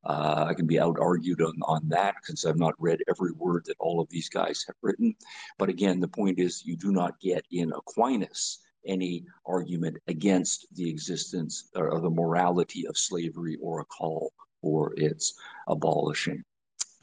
Uh, 0.04 0.46
I 0.48 0.54
can 0.54 0.68
be 0.68 0.80
out 0.80 0.98
argued 1.00 1.42
on, 1.42 1.54
on 1.64 1.88
that 1.90 2.16
since 2.24 2.46
I've 2.46 2.58
not 2.58 2.76
read 2.80 3.00
every 3.10 3.32
word 3.32 3.66
that 3.66 3.76
all 3.80 4.00
of 4.00 4.10
these 4.10 4.30
guys 4.30 4.64
have 4.68 4.76
written. 4.82 5.16
But 5.58 5.70
again, 5.70 6.00
the 6.00 6.08
point 6.08 6.40
is 6.40 6.66
you 6.66 6.78
do 6.78 6.92
not 6.92 7.20
get 7.20 7.46
in 7.52 7.74
Aquinas 7.74 8.60
any 8.86 9.26
argument 9.46 9.98
against 10.08 10.68
the 10.76 10.90
existence 10.90 11.70
or 11.76 12.00
the 12.00 12.10
morality 12.10 12.88
of 12.88 12.98
slavery 12.98 13.58
or 13.62 13.82
a 13.82 13.86
call 13.86 14.32
for 14.62 14.94
its 14.98 15.34
abolishing. 15.68 16.44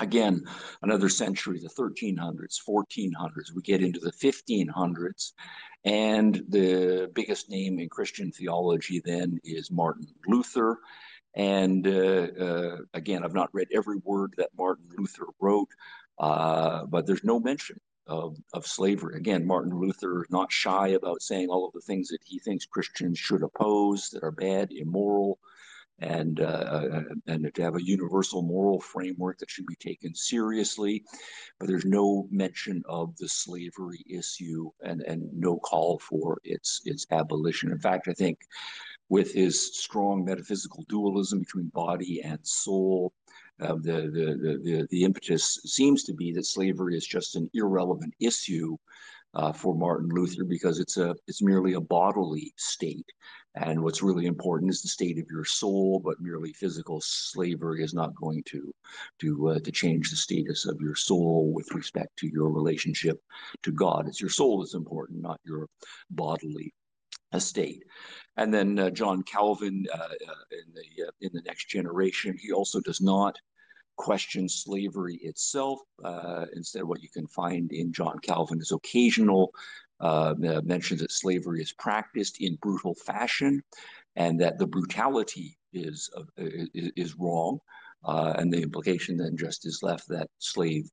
Again, 0.00 0.44
another 0.83 1.09
century, 1.09 1.61
the 1.61 1.68
1300s, 1.68 2.59
1400s, 2.68 3.54
we 3.54 3.62
get 3.62 3.83
into 3.83 4.00
the 4.00 4.11
1500s, 4.11 5.33
and 5.85 6.42
the 6.48 7.11
biggest 7.14 7.48
name 7.48 7.78
in 7.78 7.88
Christian 7.88 8.33
theology 8.33 9.00
then 9.04 9.38
is 9.44 9.70
Martin 9.70 10.07
Luther. 10.26 10.80
And 11.37 11.87
uh, 11.87 12.28
uh, 12.40 12.76
again, 12.94 13.24
I've 13.24 13.35
not 13.35 13.50
read 13.52 13.68
every 13.72 13.98
word 13.98 14.35
that 14.37 14.50
Martin 14.57 14.87
Luther 14.96 15.26
wrote, 15.40 15.68
uh, 16.18 16.87
but 16.87 17.07
there's 17.07 17.24
no 17.24 17.38
mention 17.38 17.80
of, 18.07 18.37
of 18.52 18.66
slavery. 18.66 19.16
Again, 19.16 19.46
Martin 19.46 19.78
Luther 19.78 20.26
not 20.30 20.52
shy 20.52 20.88
about 20.88 21.22
saying 21.22 21.48
all 21.48 21.66
of 21.66 21.72
the 21.72 21.80
things 21.80 22.09
that 22.09 22.22
he 22.24 22.38
thinks 22.38 22.66
Christians 22.66 23.18
should 23.18 23.42
oppose 23.42 24.11
that 24.11 24.22
are 24.22 24.30
bad, 24.30 24.72
immoral, 24.72 25.38
and 26.00 26.40
uh, 26.40 26.44
uh, 26.44 27.02
and 27.26 27.54
to 27.54 27.62
have 27.62 27.76
a 27.76 27.85
universal 27.85 28.42
moral 28.42 28.80
framework 28.80 29.38
that 29.38 29.50
should 29.50 29.66
be 29.66 29.76
taken 29.76 30.14
seriously. 30.14 31.04
But 31.59 31.68
there's 31.68 31.85
no 31.85 32.26
mention 32.30 32.83
of 32.88 33.16
the 33.16 33.28
slavery 33.28 34.04
issue 34.09 34.70
and 34.83 35.02
and 35.02 35.28
no 35.33 35.57
call 35.59 35.98
for 35.98 36.38
its 36.44 36.83
its 36.85 37.07
abolition. 37.11 37.70
In 37.70 37.78
fact, 37.78 38.09
I 38.09 38.12
think 38.12 38.38
with 39.09 39.33
his 39.33 39.78
strong 39.78 40.24
metaphysical 40.24 40.85
dualism 40.88 41.40
between 41.40 41.68
body 41.68 42.22
and 42.22 42.38
soul. 42.42 43.12
Uh, 43.61 43.74
the, 43.74 44.11
the, 44.11 44.61
the, 44.64 44.88
the 44.90 45.04
impetus 45.04 45.61
seems 45.64 46.02
to 46.02 46.12
be 46.12 46.33
that 46.33 46.44
slavery 46.44 46.96
is 46.96 47.07
just 47.07 47.37
an 47.37 47.48
irrelevant 47.54 48.12
issue 48.18 48.76
uh, 49.35 49.52
for 49.52 49.74
Martin 49.74 50.09
Luther 50.11 50.44
because 50.44 50.78
it's 50.78 50.96
a 50.96 51.14
it's 51.26 51.42
merely 51.42 51.74
a 51.74 51.80
bodily 51.80 52.52
state, 52.57 53.07
and 53.56 53.82
what's 53.82 54.02
really 54.02 54.26
important 54.26 54.70
is 54.70 54.82
the 54.82 54.88
state 54.88 55.18
of 55.18 55.30
your 55.30 55.44
soul. 55.44 56.00
But 56.00 56.20
merely 56.20 56.52
physical 56.52 57.00
slavery 57.00 57.82
is 57.82 57.94
not 57.94 58.14
going 58.14 58.42
to 58.46 58.74
to 59.20 59.48
uh, 59.50 59.58
to 59.60 59.72
change 59.72 60.10
the 60.10 60.16
status 60.16 60.66
of 60.66 60.80
your 60.80 60.94
soul 60.96 61.52
with 61.52 61.72
respect 61.72 62.16
to 62.18 62.28
your 62.28 62.50
relationship 62.50 63.22
to 63.62 63.72
God. 63.72 64.08
It's 64.08 64.20
your 64.20 64.30
soul 64.30 64.62
is 64.62 64.74
important, 64.74 65.22
not 65.22 65.40
your 65.44 65.68
bodily 66.10 66.74
estate. 67.32 67.84
And 68.36 68.52
then 68.52 68.78
uh, 68.78 68.90
John 68.90 69.22
Calvin 69.22 69.86
uh, 69.92 69.98
uh, 69.98 70.44
in 70.50 70.74
the 70.74 71.06
uh, 71.06 71.10
in 71.20 71.30
the 71.32 71.42
next 71.42 71.68
generation, 71.68 72.36
he 72.40 72.52
also 72.52 72.80
does 72.80 73.00
not 73.00 73.36
question 73.96 74.48
slavery 74.48 75.20
itself. 75.22 75.78
Uh, 76.04 76.46
instead, 76.54 76.82
what 76.82 77.02
you 77.02 77.08
can 77.08 77.26
find 77.28 77.72
in 77.72 77.92
John 77.92 78.18
Calvin 78.18 78.60
is 78.60 78.72
occasional 78.72 79.52
uh, 80.00 80.35
mentions 80.64 81.00
that 81.00 81.12
slavery 81.12 81.61
is 81.62 81.72
practiced 81.72 82.40
in 82.40 82.57
brutal 82.57 82.94
fashion, 82.94 83.62
and 84.16 84.40
that 84.40 84.59
the 84.59 84.66
brutality 84.66 85.57
is 85.72 86.11
is, 86.37 86.92
is 86.96 87.18
wrong. 87.18 87.59
Uh, 88.07 88.35
and 88.37 88.52
the 88.52 88.61
implication 88.61 89.16
then 89.16 89.35
just 89.35 89.64
is 89.64 89.83
left 89.83 90.07
that 90.09 90.28
slave 90.38 90.90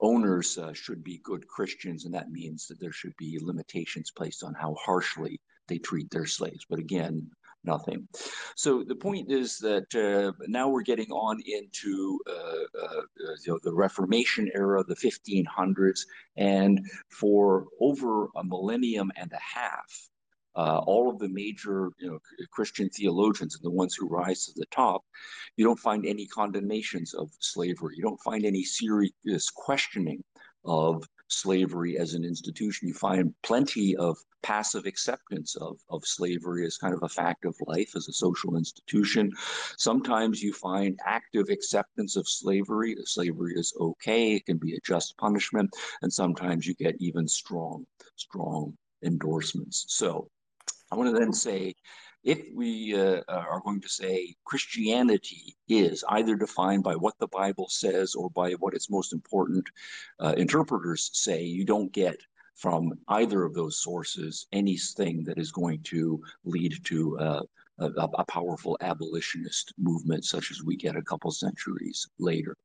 owners 0.00 0.58
uh, 0.58 0.72
should 0.72 1.02
be 1.04 1.20
good 1.24 1.46
Christians, 1.46 2.04
and 2.04 2.14
that 2.14 2.30
means 2.30 2.66
that 2.66 2.80
there 2.80 2.92
should 2.92 3.16
be 3.16 3.38
limitations 3.40 4.10
placed 4.10 4.42
on 4.42 4.54
how 4.54 4.74
harshly 4.74 5.40
they 5.68 5.78
treat 5.78 6.10
their 6.10 6.26
slaves. 6.26 6.66
But 6.68 6.78
again, 6.78 7.30
nothing. 7.64 8.08
So 8.56 8.82
the 8.82 8.94
point 8.94 9.30
is 9.30 9.58
that 9.58 9.94
uh, 9.94 10.32
now 10.46 10.68
we're 10.68 10.82
getting 10.82 11.10
on 11.10 11.40
into 11.44 12.20
uh, 12.28 12.82
uh, 12.82 13.02
you 13.44 13.52
know, 13.52 13.58
the 13.62 13.74
Reformation 13.74 14.50
era, 14.54 14.84
the 14.84 14.96
1500s, 14.96 16.00
and 16.36 16.80
for 17.10 17.66
over 17.80 18.28
a 18.36 18.44
millennium 18.44 19.10
and 19.16 19.32
a 19.32 19.58
half, 19.58 20.08
uh, 20.56 20.78
all 20.86 21.08
of 21.08 21.18
the 21.18 21.28
major 21.28 21.90
you 21.98 22.10
know, 22.10 22.18
Christian 22.50 22.88
theologians 22.90 23.54
and 23.54 23.64
the 23.64 23.76
ones 23.76 23.94
who 23.94 24.08
rise 24.08 24.46
to 24.46 24.52
the 24.56 24.66
top, 24.72 25.02
you 25.56 25.64
don't 25.64 25.78
find 25.78 26.04
any 26.04 26.26
condemnations 26.26 27.14
of 27.14 27.30
slavery. 27.38 27.94
You 27.96 28.02
don't 28.02 28.20
find 28.24 28.44
any 28.44 28.64
serious 28.64 29.50
questioning 29.54 30.24
of 30.64 31.04
slavery 31.28 31.98
as 31.98 32.14
an 32.14 32.24
institution. 32.24 32.88
You 32.88 32.94
find 32.94 33.34
plenty 33.42 33.96
of 33.96 34.16
passive 34.42 34.86
acceptance 34.86 35.56
of, 35.56 35.78
of 35.90 36.06
slavery 36.06 36.66
as 36.66 36.78
kind 36.78 36.94
of 36.94 37.02
a 37.02 37.08
fact 37.08 37.44
of 37.44 37.54
life 37.66 37.92
as 37.96 38.08
a 38.08 38.12
social 38.12 38.56
institution. 38.56 39.30
Sometimes 39.76 40.42
you 40.42 40.52
find 40.52 40.98
active 41.04 41.48
acceptance 41.50 42.16
of 42.16 42.28
slavery. 42.28 42.96
Slavery 43.04 43.54
is 43.56 43.74
okay, 43.80 44.34
it 44.34 44.46
can 44.46 44.58
be 44.58 44.74
a 44.74 44.80
just 44.84 45.16
punishment. 45.18 45.70
And 46.02 46.12
sometimes 46.12 46.66
you 46.66 46.74
get 46.74 46.96
even 46.98 47.28
strong, 47.28 47.86
strong 48.16 48.76
endorsements. 49.04 49.86
So 49.88 50.28
I 50.90 50.96
want 50.96 51.14
to 51.14 51.18
then 51.18 51.32
say 51.32 51.74
if 52.24 52.46
we 52.54 52.94
uh, 52.94 53.22
are 53.28 53.60
going 53.64 53.80
to 53.80 53.88
say 53.88 54.34
Christianity 54.44 55.56
is 55.68 56.04
either 56.08 56.34
defined 56.34 56.82
by 56.82 56.94
what 56.96 57.14
the 57.18 57.28
Bible 57.28 57.68
says 57.68 58.14
or 58.14 58.30
by 58.30 58.52
what 58.52 58.74
its 58.74 58.90
most 58.90 59.12
important 59.12 59.66
uh, 60.18 60.34
interpreters 60.36 61.10
say, 61.12 61.42
you 61.42 61.64
don't 61.64 61.92
get 61.92 62.18
from 62.56 62.92
either 63.08 63.44
of 63.44 63.54
those 63.54 63.80
sources 63.80 64.46
anything 64.52 65.22
that 65.24 65.38
is 65.38 65.52
going 65.52 65.80
to 65.84 66.20
lead 66.44 66.74
to 66.84 67.18
uh, 67.18 67.42
a, 67.78 67.84
a, 67.86 68.24
powerful 68.24 68.76
abolitionist 68.80 69.72
movement 69.78 70.24
such 70.24 70.50
as 70.50 70.64
we 70.64 70.76
get 70.76 70.96
a 70.96 71.02
couple 71.02 71.30
centuries 71.30 72.08
later. 72.18 72.56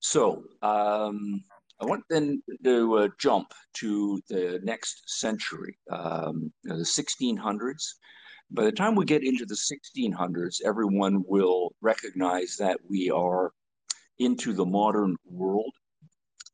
So, 0.00 0.42
um, 0.62 1.44
I 1.80 1.84
want 1.84 2.02
then 2.10 2.42
to 2.64 2.98
uh, 2.98 3.08
jump 3.20 3.54
to 3.74 4.20
the 4.28 4.60
next 4.64 5.08
century, 5.08 5.78
um, 5.90 6.52
the 6.64 6.74
1600s. 6.74 7.94
By 8.50 8.64
the 8.64 8.72
time 8.72 8.94
we 8.94 9.04
get 9.04 9.24
into 9.24 9.44
the 9.44 9.54
1600s, 9.54 10.62
everyone 10.64 11.22
will 11.26 11.74
recognize 11.80 12.56
that 12.58 12.78
we 12.88 13.10
are 13.10 13.52
into 14.18 14.52
the 14.52 14.64
modern 14.64 15.16
world. 15.26 15.72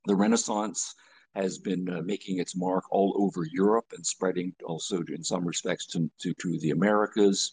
The 0.07 0.17
Renaissance 0.17 0.95
has 1.35 1.59
been 1.59 1.89
uh, 1.89 2.03
making 2.03 2.39
its 2.39 2.57
mark 2.57 2.85
all 2.91 3.15
over 3.19 3.45
Europe 3.45 3.87
and 3.95 4.07
spreading 4.07 4.55
also 4.65 5.03
in 5.09 5.25
some 5.25 5.45
respects 5.45 5.87
to, 5.87 6.11
to, 6.21 6.35
to 6.35 6.59
the 6.61 6.71
Americas. 6.71 7.53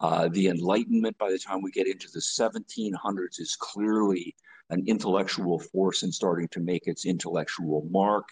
Uh, 0.00 0.28
the 0.28 0.48
Enlightenment, 0.48 1.16
by 1.18 1.30
the 1.30 1.38
time 1.38 1.62
we 1.62 1.70
get 1.70 1.88
into 1.88 2.08
the 2.12 2.20
1700s, 2.20 3.40
is 3.40 3.56
clearly 3.58 4.34
an 4.70 4.84
intellectual 4.86 5.58
force 5.58 6.02
and 6.02 6.12
starting 6.12 6.48
to 6.48 6.60
make 6.60 6.86
its 6.86 7.06
intellectual 7.06 7.86
mark. 7.90 8.28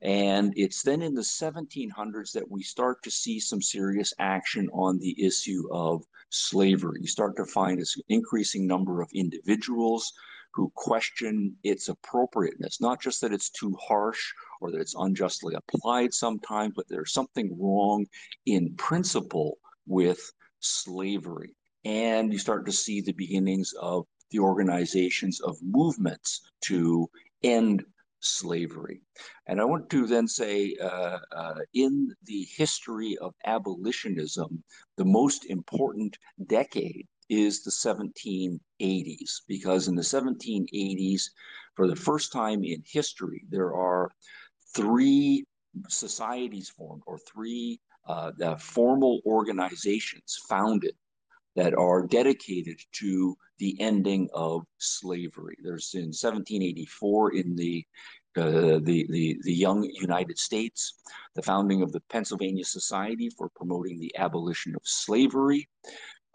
And 0.00 0.52
it's 0.56 0.82
then 0.82 1.02
in 1.02 1.14
the 1.14 1.22
1700s 1.22 2.32
that 2.32 2.48
we 2.48 2.62
start 2.62 3.02
to 3.02 3.10
see 3.10 3.40
some 3.40 3.60
serious 3.60 4.14
action 4.18 4.68
on 4.72 4.98
the 4.98 5.14
issue 5.24 5.64
of 5.72 6.04
slavery. 6.30 7.00
You 7.00 7.08
start 7.08 7.36
to 7.36 7.44
find 7.44 7.80
an 7.80 7.86
increasing 8.08 8.66
number 8.66 9.02
of 9.02 9.10
individuals 9.12 10.12
who 10.54 10.72
question 10.74 11.56
its 11.62 11.88
appropriateness, 11.88 12.80
not 12.80 13.00
just 13.00 13.20
that 13.20 13.32
it's 13.32 13.50
too 13.50 13.76
harsh 13.80 14.32
or 14.60 14.70
that 14.70 14.80
it's 14.80 14.94
unjustly 14.98 15.54
applied 15.54 16.14
sometimes, 16.14 16.74
but 16.74 16.88
there's 16.88 17.12
something 17.12 17.56
wrong 17.60 18.06
in 18.46 18.74
principle 18.76 19.58
with 19.86 20.32
slavery. 20.60 21.54
And 21.84 22.32
you 22.32 22.38
start 22.38 22.66
to 22.66 22.72
see 22.72 23.00
the 23.00 23.12
beginnings 23.12 23.72
of 23.80 24.06
the 24.30 24.38
organizations 24.40 25.40
of 25.40 25.56
movements 25.62 26.42
to 26.62 27.08
end 27.42 27.84
slavery. 28.20 29.00
And 29.46 29.60
I 29.60 29.64
want 29.64 29.90
to 29.90 30.06
then 30.06 30.26
say, 30.26 30.76
uh, 30.80 31.18
uh, 31.32 31.54
in 31.74 32.14
the 32.24 32.46
history 32.56 33.16
of 33.18 33.34
abolitionism, 33.46 34.62
the 34.96 35.04
most 35.04 35.46
important 35.46 36.16
decade 36.46 37.06
is 37.28 37.62
the 37.62 37.70
1780s, 37.70 39.42
because 39.46 39.88
in 39.88 39.94
the 39.94 40.02
1780s, 40.02 41.22
for 41.74 41.86
the 41.86 41.96
first 41.96 42.32
time 42.32 42.64
in 42.64 42.82
history, 42.86 43.44
there 43.50 43.74
are 43.74 44.10
three 44.74 45.44
societies 45.88 46.68
formed 46.68 47.02
or 47.06 47.18
three 47.18 47.80
uh, 48.06 48.56
formal 48.56 49.20
organizations 49.26 50.40
founded 50.48 50.94
that 51.58 51.74
are 51.76 52.06
dedicated 52.06 52.78
to 52.92 53.36
the 53.58 53.76
ending 53.80 54.28
of 54.32 54.62
slavery. 54.78 55.56
There's 55.60 55.92
in 55.94 56.14
1784 56.14 57.34
in 57.34 57.56
the 57.56 57.84
uh, 58.36 58.78
the, 58.84 59.04
the, 59.10 59.36
the 59.42 59.52
young 59.52 59.82
United 59.82 60.38
States, 60.38 61.00
the 61.34 61.42
founding 61.42 61.82
of 61.82 61.90
the 61.90 62.00
Pennsylvania 62.08 62.64
Society 62.64 63.28
for 63.30 63.48
Promoting 63.56 63.98
the 63.98 64.16
Abolition 64.16 64.76
of 64.76 64.82
Slavery, 64.84 65.68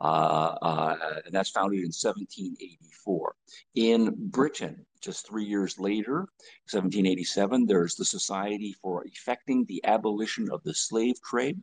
uh, 0.01 0.57
uh, 0.61 0.95
and 1.25 1.33
that's 1.33 1.51
founded 1.51 1.79
in 1.79 1.93
1784. 1.93 3.35
In 3.75 4.13
Britain, 4.17 4.85
just 4.99 5.25
three 5.25 5.45
years 5.45 5.79
later, 5.79 6.27
1787, 6.69 7.65
there's 7.65 7.95
the 7.95 8.03
Society 8.03 8.75
for 8.81 9.05
Effecting 9.05 9.63
the 9.69 9.81
Abolition 9.85 10.49
of 10.51 10.61
the 10.63 10.73
Slave 10.73 11.15
Trade. 11.21 11.57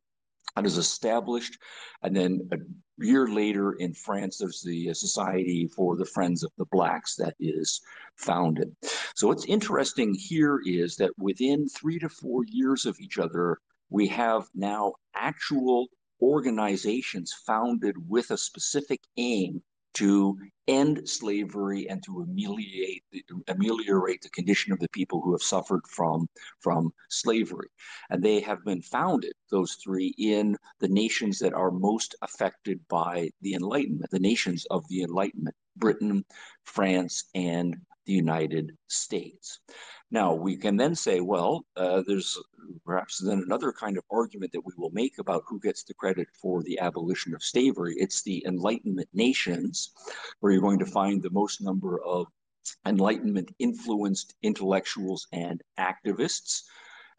That 0.57 0.67
is 0.67 0.79
established. 0.79 1.59
And 2.03 2.15
then 2.17 2.49
a 2.53 2.57
year 3.05 3.29
later 3.29 3.73
in 3.73 3.95
France, 3.95 4.39
there's 4.39 4.63
the 4.63 4.91
uh, 4.91 4.95
Society 4.95 5.69
for 5.75 5.97
the 5.97 6.05
Friends 6.05 6.43
of 6.43 6.51
the 6.59 6.67
Blacks 6.67 7.17
that 7.17 7.35
is 7.39 7.81
founded. 8.17 8.75
So 9.15 9.29
what's 9.29 9.45
interesting 9.47 10.15
here 10.15 10.61
is 10.65 10.97
that 10.97 11.13
within 11.19 11.69
three 11.69 11.99
to 11.99 12.09
four 12.09 12.45
years 12.45 12.87
of 12.87 12.99
each 13.01 13.19
other, 13.19 13.59
we 13.91 14.07
have 14.09 14.49
now 14.55 14.95
actual 15.15 15.89
organizations 16.23 17.33
founded 17.47 17.97
with 18.09 18.31
a 18.31 18.37
specific 18.37 19.01
aim 19.17 19.63
to 19.95 20.37
end 20.69 21.09
slavery 21.09 21.89
and 21.89 22.03
to 22.05 22.21
ameliorate 22.23 23.03
the, 23.11 23.25
ameliorate 23.49 24.23
the 24.23 24.29
condition 24.31 24.73
of 24.73 24.79
the 24.79 24.89
people 24.91 25.21
who 25.21 25.33
have 25.33 25.43
suffered 25.43 25.83
from 25.89 26.29
from 26.61 26.93
slavery. 27.09 27.69
And 28.11 28.23
they 28.23 28.41
have 28.41 28.65
been 28.65 28.83
founded 28.83 29.33
those 29.51 29.75
three 29.83 30.15
in 30.19 30.57
the 30.79 30.89
nations 30.89 31.39
that 31.41 31.55
are 31.55 31.71
most 31.71 32.15
affected 32.23 32.81
by 32.89 33.31
the 33.43 33.55
enlightenment 33.55 34.11
the 34.11 34.21
nations 34.21 34.67
of 34.71 34.87
the 34.89 35.03
enlightenment 35.03 35.57
britain 35.77 36.25
france 36.65 37.25
and 37.35 37.77
the 38.11 38.17
united 38.17 38.67
states 38.89 39.61
now, 40.13 40.35
we 40.35 40.57
can 40.57 40.77
then 40.77 40.97
say, 40.97 41.21
well, 41.21 41.65
uh, 41.77 42.03
there's 42.05 42.37
perhaps 42.85 43.19
then 43.19 43.43
another 43.47 43.73
kind 43.73 43.97
of 43.97 44.05
argument 44.11 44.51
that 44.53 44.67
we 44.67 44.73
will 44.77 44.91
make 44.91 45.19
about 45.19 45.45
who 45.47 45.61
gets 45.61 45.85
the 45.85 45.95
credit 45.95 46.27
for 46.43 46.65
the 46.65 46.81
abolition 46.81 47.33
of 47.33 47.45
slavery. 47.45 47.95
It's 47.97 48.23
the 48.23 48.45
Enlightenment 48.45 49.09
nations, 49.13 49.93
where 50.41 50.53
you're 50.53 50.63
going 50.63 50.81
to 50.81 50.87
find 50.87 51.23
the 51.23 51.31
most 51.31 51.61
number 51.61 52.03
of 52.03 52.27
Enlightenment 52.87 53.55
influenced 53.61 54.35
intellectuals 54.43 55.29
and 55.33 55.63
activists 55.79 56.63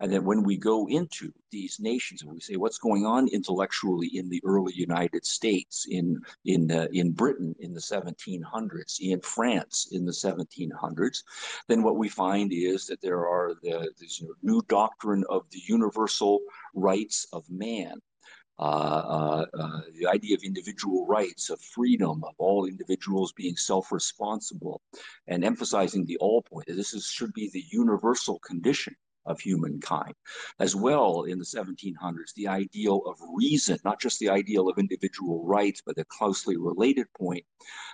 and 0.01 0.11
then 0.11 0.25
when 0.25 0.41
we 0.41 0.57
go 0.57 0.87
into 0.87 1.31
these 1.51 1.79
nations 1.79 2.23
and 2.23 2.31
we 2.31 2.39
say 2.39 2.55
what's 2.55 2.79
going 2.79 3.05
on 3.05 3.27
intellectually 3.27 4.07
in 4.17 4.29
the 4.29 4.41
early 4.43 4.73
United 4.73 5.23
States, 5.25 5.85
in 5.89 6.19
in 6.45 6.71
uh, 6.71 6.87
in 6.91 7.11
Britain 7.11 7.55
in 7.59 7.71
the 7.71 7.79
1700s, 7.79 8.99
in 8.99 9.21
France 9.21 9.89
in 9.91 10.03
the 10.03 10.11
1700s, 10.11 11.23
then 11.67 11.83
what 11.83 11.97
we 11.97 12.09
find 12.09 12.51
is 12.51 12.87
that 12.87 12.99
there 13.01 13.27
are 13.27 13.53
the 13.61 13.91
this 13.99 14.19
you 14.19 14.27
know, 14.27 14.33
new 14.41 14.61
doctrine 14.67 15.23
of 15.29 15.43
the 15.51 15.61
universal 15.67 16.39
rights 16.73 17.27
of 17.31 17.47
man. 17.49 18.01
Uh, 18.59 18.63
uh, 18.63 19.45
uh, 19.59 19.81
the 19.97 20.05
idea 20.05 20.35
of 20.35 20.43
individual 20.43 21.07
rights, 21.07 21.49
of 21.49 21.59
freedom, 21.59 22.23
of 22.23 22.35
all 22.37 22.65
individuals 22.65 23.33
being 23.33 23.55
self-responsible, 23.55 24.79
and 25.27 25.43
emphasizing 25.43 26.05
the 26.05 26.17
all 26.17 26.43
point. 26.43 26.67
This 26.67 26.93
is, 26.93 27.07
should 27.07 27.33
be 27.33 27.49
the 27.49 27.63
universal 27.71 28.37
condition 28.39 28.95
of 29.25 29.39
humankind. 29.39 30.13
As 30.59 30.75
well, 30.75 31.23
in 31.23 31.37
the 31.37 31.45
1700s, 31.45 32.33
the 32.35 32.47
ideal 32.47 33.01
of 33.05 33.17
reason, 33.35 33.77
not 33.83 33.99
just 33.99 34.19
the 34.19 34.29
ideal 34.29 34.69
of 34.69 34.77
individual 34.77 35.43
rights, 35.45 35.81
but 35.85 35.95
the 35.95 36.05
closely 36.05 36.57
related 36.57 37.07
point 37.17 37.45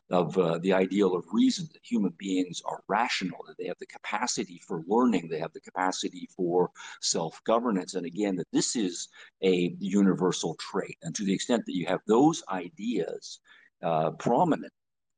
of 0.10 0.38
uh, 0.38 0.58
the 0.60 0.74
ideal 0.74 1.16
of 1.16 1.26
reason 1.32 1.68
that 1.74 1.82
human 1.84 2.14
beings 2.18 2.62
are 2.66 2.82
rational, 2.88 3.40
that 3.48 3.58
they 3.58 3.68
have 3.68 3.80
the 3.80 3.86
capacity 3.88 4.62
for 4.66 4.84
learning, 4.88 5.28
they 5.28 5.40
have 5.40 5.54
the 5.54 5.60
capacity 5.60 6.30
for 6.36 6.72
self 7.02 7.42
governance. 7.44 7.96
And 7.96 8.06
again, 8.06 8.36
that 8.38 8.48
this 8.54 8.76
is 8.76 9.10
a 9.44 9.76
universal 9.80 10.56
trait. 10.56 10.98
And 11.04 11.14
to 11.16 11.24
the 11.24 11.34
extent 11.34 11.66
that 11.66 11.76
you 11.76 11.86
have 11.88 12.02
those 12.08 12.44
ideas 12.50 13.40
uh, 13.84 14.12
prominent 14.12 14.74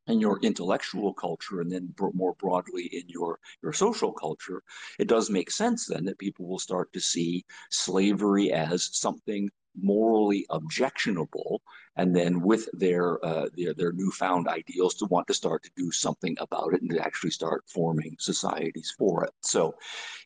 in 0.10 0.19
your 0.19 0.39
intellectual 0.41 1.13
culture 1.13 1.62
and 1.62 1.72
then 1.72 1.93
more 2.13 2.34
broadly 2.39 2.86
in 2.86 3.08
your 3.08 3.39
your 3.62 3.74
social 3.74 4.12
culture 4.12 4.63
it 4.98 5.08
does 5.08 5.30
make 5.30 5.52
sense 5.52 5.86
then 5.86 6.04
that 6.06 6.17
people 6.17 6.48
will 6.48 6.60
start 6.60 6.91
to 6.93 7.00
see 7.00 7.45
slavery 7.69 8.52
as 8.52 8.89
something 8.91 9.50
morally 9.80 10.45
objectionable 10.50 11.62
and 12.00 12.16
then 12.16 12.40
with 12.40 12.70
their, 12.72 13.24
uh, 13.26 13.48
their 13.58 13.74
their 13.74 13.92
newfound 13.92 14.48
ideals 14.48 14.96
to 14.96 15.06
want 15.08 15.28
to 15.28 15.34
start 15.34 15.62
to 15.64 15.72
do 15.76 15.92
something 15.92 16.36
about 16.40 16.74
it 16.74 16.82
and 16.82 16.90
to 16.92 17.06
actually 17.06 17.30
start 17.30 17.66
forming 17.68 18.16
societies 18.20 18.94
for 18.98 19.26
it. 19.26 19.34
So, 19.42 19.76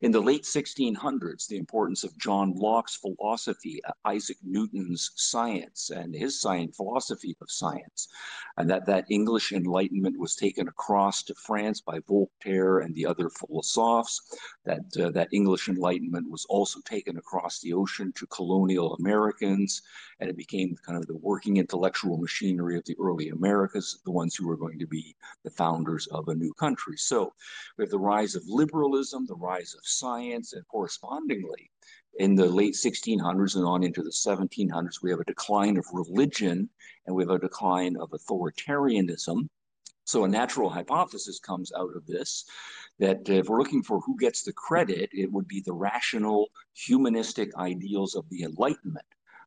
in 0.02 0.12
the 0.12 0.22
late 0.22 0.44
1600s, 0.44 1.48
the 1.48 1.58
importance 1.58 2.04
of 2.04 2.16
John 2.20 2.54
Locke's 2.56 2.96
philosophy, 2.96 3.82
uh, 3.86 3.94
Isaac 4.06 4.38
Newton's 4.44 5.12
science, 5.16 5.90
and 5.90 6.14
his 6.14 6.40
science 6.40 6.78
philosophy 6.78 7.36
of 7.42 7.50
science, 7.50 8.08
and 8.58 8.70
that 8.70 8.86
that 8.86 9.06
English 9.10 9.52
Enlightenment 9.52 10.20
was 10.20 10.36
taken 10.36 10.68
across 10.68 11.24
to 11.24 11.34
France 11.34 11.82
by 11.82 11.98
Voltaire 12.08 12.80
and 12.80 12.94
the 12.94 13.08
other 13.08 13.30
philosophes. 13.32 14.22
That 14.66 14.86
uh, 15.02 15.10
that 15.12 15.30
English 15.32 15.70
Enlightenment 15.70 16.30
was 16.30 16.46
also 16.50 16.82
taken 16.82 17.18
across 17.18 17.60
the 17.62 17.74
ocean 17.74 18.14
to 18.18 18.28
colonial 18.28 18.94
Americans, 18.94 19.82
and 20.20 20.30
it 20.30 20.38
became 20.38 20.76
kind 20.86 21.00
of 21.00 21.08
the 21.08 21.18
working 21.18 21.63
intellectual 21.64 22.18
machinery 22.18 22.76
of 22.78 22.84
the 22.84 22.98
early 23.00 23.30
Americas, 23.30 24.02
the 24.04 24.12
ones 24.12 24.36
who 24.36 24.46
were 24.46 24.58
going 24.58 24.78
to 24.78 24.86
be 24.86 25.16
the 25.46 25.50
founders 25.50 26.08
of 26.08 26.28
a 26.28 26.36
new 26.36 26.54
country. 26.56 26.98
So 26.98 27.34
we 27.78 27.84
have 27.84 27.90
the 27.90 28.10
rise 28.14 28.36
of 28.36 28.44
liberalism, 28.48 29.26
the 29.26 29.36
rise 29.52 29.74
of 29.74 29.80
science, 29.86 30.52
and 30.52 30.68
correspondingly, 30.68 31.72
in 32.20 32.36
the 32.36 32.46
late 32.46 32.74
1600s 32.74 33.56
and 33.56 33.66
on 33.66 33.82
into 33.82 34.04
the 34.04 34.12
1700s, 34.12 35.02
we 35.02 35.10
have 35.10 35.22
a 35.22 35.26
decline 35.36 35.78
of 35.78 35.86
religion 35.94 36.70
and 37.06 37.16
we 37.16 37.24
have 37.24 37.32
a 37.32 37.40
decline 37.40 37.96
of 37.96 38.12
authoritarianism. 38.12 39.48
So 40.04 40.26
a 40.26 40.28
natural 40.28 40.70
hypothesis 40.70 41.40
comes 41.40 41.72
out 41.80 41.96
of 41.96 42.06
this 42.06 42.44
that 43.00 43.30
if 43.30 43.48
we're 43.48 43.60
looking 43.60 43.84
for 43.84 44.02
who 44.02 44.18
gets 44.18 44.44
the 44.44 44.52
credit, 44.52 45.10
it 45.14 45.32
would 45.32 45.48
be 45.48 45.62
the 45.62 45.74
rational 45.74 46.50
humanistic 46.74 47.56
ideals 47.56 48.16
of 48.16 48.30
the 48.30 48.44
Enlightenment 48.44 49.06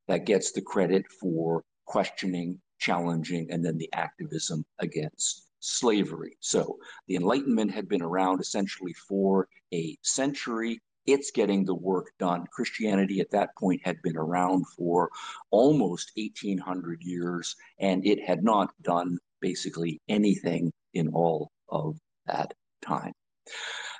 that 0.08 0.24
gets 0.24 0.52
the 0.52 0.62
credit 0.62 1.04
for 1.20 1.62
questioning, 1.86 2.60
challenging, 2.78 3.50
and 3.50 3.64
then 3.64 3.78
the 3.78 3.88
activism 3.92 4.64
against 4.78 5.46
slavery. 5.60 6.36
So 6.40 6.78
the 7.08 7.16
Enlightenment 7.16 7.72
had 7.72 7.88
been 7.88 8.02
around 8.02 8.40
essentially 8.40 8.92
for 8.92 9.48
a 9.72 9.96
century. 10.02 10.80
It's 11.06 11.30
getting 11.30 11.64
the 11.64 11.74
work 11.74 12.12
done. 12.18 12.44
Christianity 12.52 13.20
at 13.20 13.30
that 13.30 13.50
point 13.56 13.80
had 13.84 14.02
been 14.02 14.16
around 14.16 14.66
for 14.76 15.10
almost 15.50 16.12
1800 16.16 17.02
years, 17.02 17.56
and 17.78 18.04
it 18.06 18.22
had 18.22 18.42
not 18.42 18.70
done 18.82 19.18
basically 19.40 20.00
anything 20.08 20.72
in 20.94 21.08
all 21.08 21.50
of 21.68 21.96
that 22.26 22.52
time. 22.82 23.12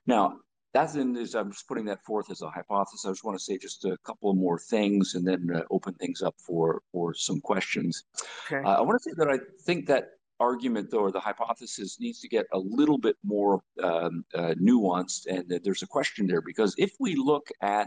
Now, 0.07 0.39
that's 0.77 0.95
in 0.95 1.17
is 1.17 1.35
I'm 1.35 1.51
just 1.53 1.67
putting 1.67 1.87
that 1.87 2.05
forth 2.05 2.31
as 2.31 2.43
a 2.43 2.51
hypothesis. 2.51 3.07
I 3.07 3.11
just 3.11 3.25
want 3.25 3.39
to 3.39 3.43
say 3.43 3.57
just 3.57 3.85
a 3.85 3.97
couple 4.05 4.33
more 4.35 4.59
things 4.59 5.15
and 5.15 5.27
then 5.27 5.49
uh, 5.55 5.63
open 5.71 5.95
things 5.95 6.23
up 6.23 6.35
for 6.39 6.83
for 6.93 7.15
some 7.15 7.41
questions. 7.41 8.05
Okay. 8.47 8.63
Uh, 8.63 8.75
I 8.75 8.81
want 8.83 9.01
to 9.01 9.11
say 9.11 9.15
that 9.17 9.29
I 9.29 9.39
think 9.65 9.87
that 9.87 10.11
argument 10.39 10.91
though 10.91 10.99
or 10.99 11.11
the 11.11 11.21
hypothesis 11.21 11.99
needs 11.99 12.21
to 12.21 12.29
get 12.29 12.45
a 12.53 12.59
little 12.59 12.99
bit 12.99 13.17
more 13.25 13.63
um, 13.83 14.23
uh, 14.35 14.55
nuanced 14.61 15.25
and 15.31 15.45
there's 15.65 15.83
a 15.83 15.87
question 15.87 16.27
there 16.27 16.43
because 16.43 16.75
if 16.77 16.93
we 17.01 17.15
look 17.15 17.49
at 17.63 17.87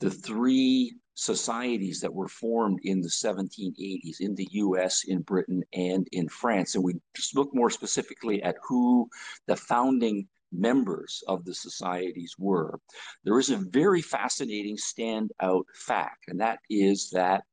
the 0.00 0.10
three 0.10 0.96
societies 1.14 2.00
that 2.00 2.12
were 2.12 2.28
formed 2.28 2.78
in 2.82 3.00
the 3.00 3.08
1780s 3.08 4.20
in 4.20 4.34
the 4.34 4.46
US, 4.52 5.04
in 5.04 5.22
Britain, 5.22 5.62
and 5.72 6.06
in 6.12 6.28
France. 6.28 6.74
And 6.74 6.84
we 6.84 6.94
just 7.14 7.34
look 7.34 7.54
more 7.54 7.70
specifically 7.70 8.42
at 8.42 8.56
who 8.68 9.08
the 9.46 9.56
founding 9.56 10.28
members 10.52 11.22
of 11.28 11.44
the 11.44 11.54
societies 11.54 12.34
were, 12.38 12.78
there 13.24 13.38
is 13.38 13.50
a 13.50 13.56
very 13.56 14.02
fascinating 14.02 14.76
standout 14.76 15.64
fact, 15.74 16.28
and 16.28 16.40
that 16.40 16.60
is 16.70 17.10
that 17.10 17.44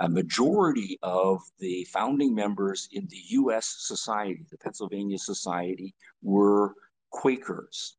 a 0.00 0.08
majority 0.08 0.98
of 1.02 1.40
the 1.58 1.84
founding 1.92 2.34
members 2.34 2.88
in 2.92 3.06
the 3.08 3.20
U.S. 3.30 3.74
Society, 3.78 4.44
the 4.50 4.58
Pennsylvania 4.58 5.18
Society, 5.18 5.94
were 6.22 6.74
Quakers. 7.10 7.96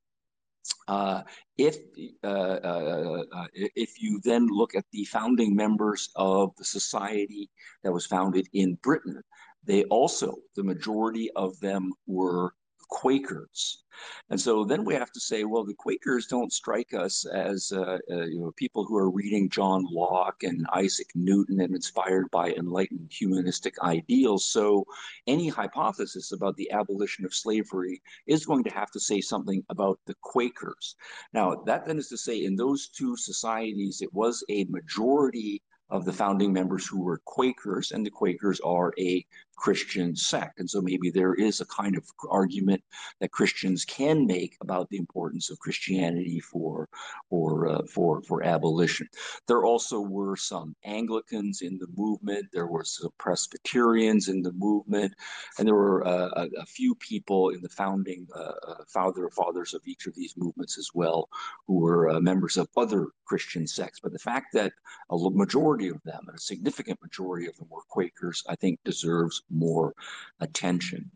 Uh, 0.87 1.21
if 1.57 1.77
uh, 2.23 2.27
uh, 2.27 3.23
uh, 3.35 3.47
if 3.53 4.01
you 4.01 4.19
then 4.23 4.47
look 4.47 4.75
at 4.75 4.85
the 4.91 5.03
founding 5.05 5.55
members 5.55 6.09
of 6.15 6.55
the 6.57 6.63
society 6.63 7.49
that 7.83 7.91
was 7.91 8.05
founded 8.05 8.47
in 8.53 8.75
Britain, 8.81 9.21
they 9.65 9.83
also 9.85 10.35
the 10.55 10.63
majority 10.63 11.29
of 11.35 11.59
them 11.59 11.91
were 12.07 12.53
Quakers. 12.93 13.83
And 14.29 14.39
so 14.39 14.63
then 14.63 14.85
we 14.85 14.93
have 14.93 15.11
to 15.13 15.19
say, 15.19 15.45
well, 15.45 15.65
the 15.65 15.73
Quakers 15.73 16.27
don't 16.27 16.53
strike 16.53 16.93
us 16.93 17.25
as 17.25 17.71
uh, 17.75 17.97
uh, 18.11 18.25
you 18.25 18.39
know 18.39 18.51
people 18.55 18.85
who 18.85 18.95
are 18.97 19.09
reading 19.09 19.49
John 19.49 19.83
Locke 19.89 20.43
and 20.43 20.67
Isaac 20.71 21.07
Newton 21.15 21.59
and 21.59 21.73
inspired 21.73 22.29
by 22.29 22.51
enlightened 22.51 23.11
humanistic 23.11 23.81
ideals. 23.81 24.45
So 24.45 24.85
any 25.25 25.47
hypothesis 25.49 26.31
about 26.33 26.55
the 26.55 26.71
abolition 26.71 27.25
of 27.25 27.33
slavery 27.33 28.01
is 28.27 28.45
going 28.45 28.63
to 28.65 28.73
have 28.73 28.91
to 28.91 28.99
say 28.99 29.21
something 29.21 29.63
about 29.69 29.99
the 30.05 30.15
Quakers. 30.21 30.95
Now 31.33 31.63
that 31.65 31.85
then 31.85 31.97
is 31.97 32.09
to 32.09 32.17
say, 32.17 32.45
in 32.45 32.55
those 32.55 32.89
two 32.89 33.17
societies, 33.17 34.03
it 34.03 34.13
was 34.13 34.43
a 34.49 34.65
majority 34.65 35.63
of 35.89 36.05
the 36.05 36.13
founding 36.13 36.53
members 36.53 36.87
who 36.87 37.01
were 37.01 37.21
Quakers, 37.25 37.91
and 37.91 38.05
the 38.05 38.09
Quakers 38.09 38.59
are 38.61 38.93
a 38.99 39.25
Christian 39.55 40.15
sect. 40.15 40.59
And 40.59 40.69
so 40.69 40.81
maybe 40.81 41.09
there 41.09 41.33
is 41.33 41.61
a 41.61 41.65
kind 41.65 41.95
of 41.95 42.05
argument 42.29 42.83
that 43.19 43.31
Christians 43.31 43.85
can 43.85 44.25
make 44.25 44.57
about 44.61 44.89
the 44.89 44.97
importance 44.97 45.49
of 45.49 45.59
Christianity 45.59 46.39
for 46.39 46.89
or 47.29 47.67
uh, 47.67 47.83
for 47.89 48.21
for 48.23 48.43
abolition. 48.43 49.07
There 49.47 49.63
also 49.65 49.99
were 49.99 50.35
some 50.35 50.75
Anglicans 50.83 51.61
in 51.61 51.77
the 51.77 51.87
movement. 51.95 52.47
There 52.51 52.67
were 52.67 52.83
some 52.83 53.11
Presbyterians 53.17 54.27
in 54.27 54.41
the 54.41 54.51
movement, 54.53 55.13
and 55.57 55.67
there 55.67 55.75
were 55.75 56.05
uh, 56.05 56.29
a, 56.35 56.61
a, 56.61 56.65
few 56.65 56.95
people 56.95 57.49
in 57.49 57.61
the 57.61 57.69
founding 57.69 58.27
uh, 58.35 58.53
uh 58.67 58.83
founder 58.87 59.29
fathers 59.29 59.73
of 59.73 59.81
each 59.85 60.07
of 60.07 60.15
these 60.15 60.33
movements 60.37 60.77
as 60.77 60.89
well, 60.93 61.29
who 61.67 61.79
were 61.79 62.09
uh, 62.09 62.19
members 62.19 62.57
of 62.57 62.67
other 62.75 63.07
Christian 63.25 63.67
sects. 63.67 63.99
But 63.99 64.13
the 64.13 64.19
fact 64.19 64.53
that 64.53 64.73
a 65.09 65.17
majority 65.17 65.89
of 65.89 66.01
them, 66.03 66.27
a 66.33 66.37
significant 66.37 67.01
majority 67.01 67.47
of 67.47 67.55
them, 67.57 67.67
were 67.69 67.81
Quakers, 67.89 68.43
I 68.49 68.55
think 68.55 68.79
deserves 68.83 69.42
more 69.49 69.93
attention. 70.39 71.09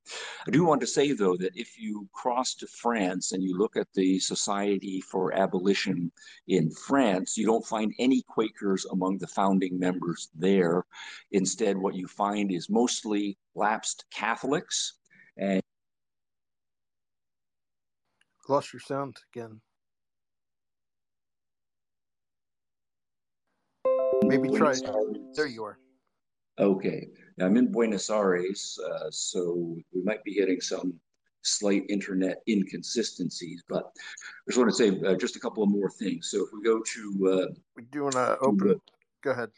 I 0.48 0.52
do 0.52 0.64
want 0.64 0.82
to 0.82 0.88
say, 0.88 1.12
though, 1.12 1.38
that 1.38 1.56
if 1.56 1.80
you 1.80 2.08
cross 2.14 2.56
to 2.56 2.68
France 2.68 3.32
and 3.32 3.44
you 3.44 3.58
look 3.58 3.76
at 3.76 3.88
the 3.94 4.20
Society 4.20 5.02
for 5.02 5.34
Abolition 5.34 6.12
in 6.48 6.70
France, 6.72 7.38
you 7.38 7.46
don't 7.46 7.66
find 7.66 7.94
any 8.00 8.24
Quakers 8.24 8.86
among 8.86 9.18
the 9.18 9.28
founding 9.28 9.80
members 9.80 10.30
there. 10.36 10.86
Instead, 11.32 11.78
what 11.78 11.96
you 11.96 12.08
find 12.08 12.52
is 12.52 12.70
mostly 12.70 13.38
lapsed 13.56 14.06
Catholics 14.12 14.94
and 15.38 15.62
lost 18.48 18.74
your 18.74 18.80
sound 18.80 19.18
again. 19.34 19.62
Maybe 24.24 24.50
try. 24.50 24.74
There 25.36 25.48
you 25.48 25.64
are. 25.64 25.78
Okay. 26.60 27.10
I'm 27.40 27.56
in 27.56 27.72
Buenos 27.72 28.10
Aires, 28.10 28.80
uh, 28.90 29.12
so 29.12 29.78
we 29.94 30.02
might 30.02 30.24
be 30.24 30.34
getting 30.34 30.60
some 30.60 31.00
slight 31.44 31.84
internet 31.88 32.42
inconsistencies, 32.48 33.64
but 33.70 33.92
I 33.96 34.50
just 34.50 34.58
want 34.58 34.70
to 34.70 34.76
say 34.76 35.00
uh, 35.08 35.16
just 35.16 35.36
a 35.36 35.40
couple 35.40 35.64
of 35.64 35.70
more 35.70 35.90
things. 35.90 36.30
So 36.32 36.44
if 36.44 36.50
we 36.52 36.64
go 36.64 36.82
to. 36.82 37.44
Uh, 37.50 37.54
we 37.76 37.84
do 37.92 38.04
want 38.04 38.16
to 38.16 38.38
open. 38.40 38.72
it. 38.72 38.82
go 39.24 39.32
ahead. 39.32 39.50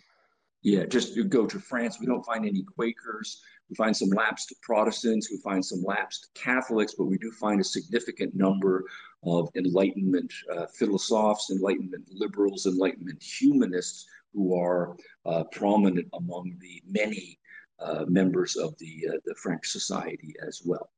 Yeah, 0.62 0.85
just 0.85 1.15
to 1.15 1.23
go 1.23 1.45
to 1.45 1.57
France, 1.57 2.01
we 2.01 2.05
don't 2.05 2.25
find 2.25 2.45
any 2.45 2.63
Quakers. 2.63 3.41
We 3.69 3.75
find 3.75 3.95
some 3.95 4.09
lapsed 4.09 4.53
Protestants. 4.62 5.31
We 5.31 5.38
find 5.38 5.63
some 5.63 5.81
lapsed 5.83 6.31
Catholics, 6.33 6.95
but 6.97 7.05
we 7.05 7.17
do 7.17 7.31
find 7.31 7.62
a 7.62 7.63
significant 7.63 8.35
number 8.35 8.83
of 9.23 9.49
Enlightenment 9.55 10.33
uh, 10.53 10.65
philosophers, 10.67 11.47
Enlightenment 11.49 12.05
liberals, 12.12 12.65
Enlightenment 12.65 13.23
humanists 13.23 14.05
who 14.33 14.59
are 14.59 14.95
uh, 15.25 15.43
prominent 15.51 16.07
among 16.13 16.55
the 16.59 16.81
many 16.89 17.39
uh, 17.79 18.03
members 18.07 18.55
of 18.57 18.77
the, 18.77 19.07
uh, 19.09 19.17
the 19.25 19.35
French 19.35 19.67
society 19.67 20.33
as 20.45 20.61
well. 20.65 20.89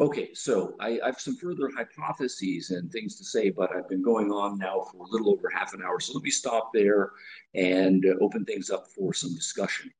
Okay, 0.00 0.34
so 0.34 0.74
I, 0.80 0.98
I, 1.00 1.06
have 1.06 1.20
some 1.20 1.36
further 1.36 1.70
hypotheses 1.76 2.70
and 2.70 2.90
things 2.90 3.16
to 3.18 3.24
say, 3.24 3.50
but 3.50 3.70
I've 3.74 3.88
been 3.88 4.02
going 4.02 4.32
on 4.32 4.58
now 4.58 4.84
for 4.90 5.04
a 5.04 5.08
little 5.08 5.32
over 5.32 5.48
half 5.48 5.74
an 5.74 5.82
hour. 5.82 6.00
So 6.00 6.12
let 6.12 6.24
me 6.24 6.30
stop 6.30 6.70
there 6.74 7.12
and 7.54 8.04
uh, 8.04 8.14
open 8.20 8.44
things 8.44 8.68
up 8.68 8.88
for 8.88 9.14
some 9.14 9.32
discussion. 9.34 9.92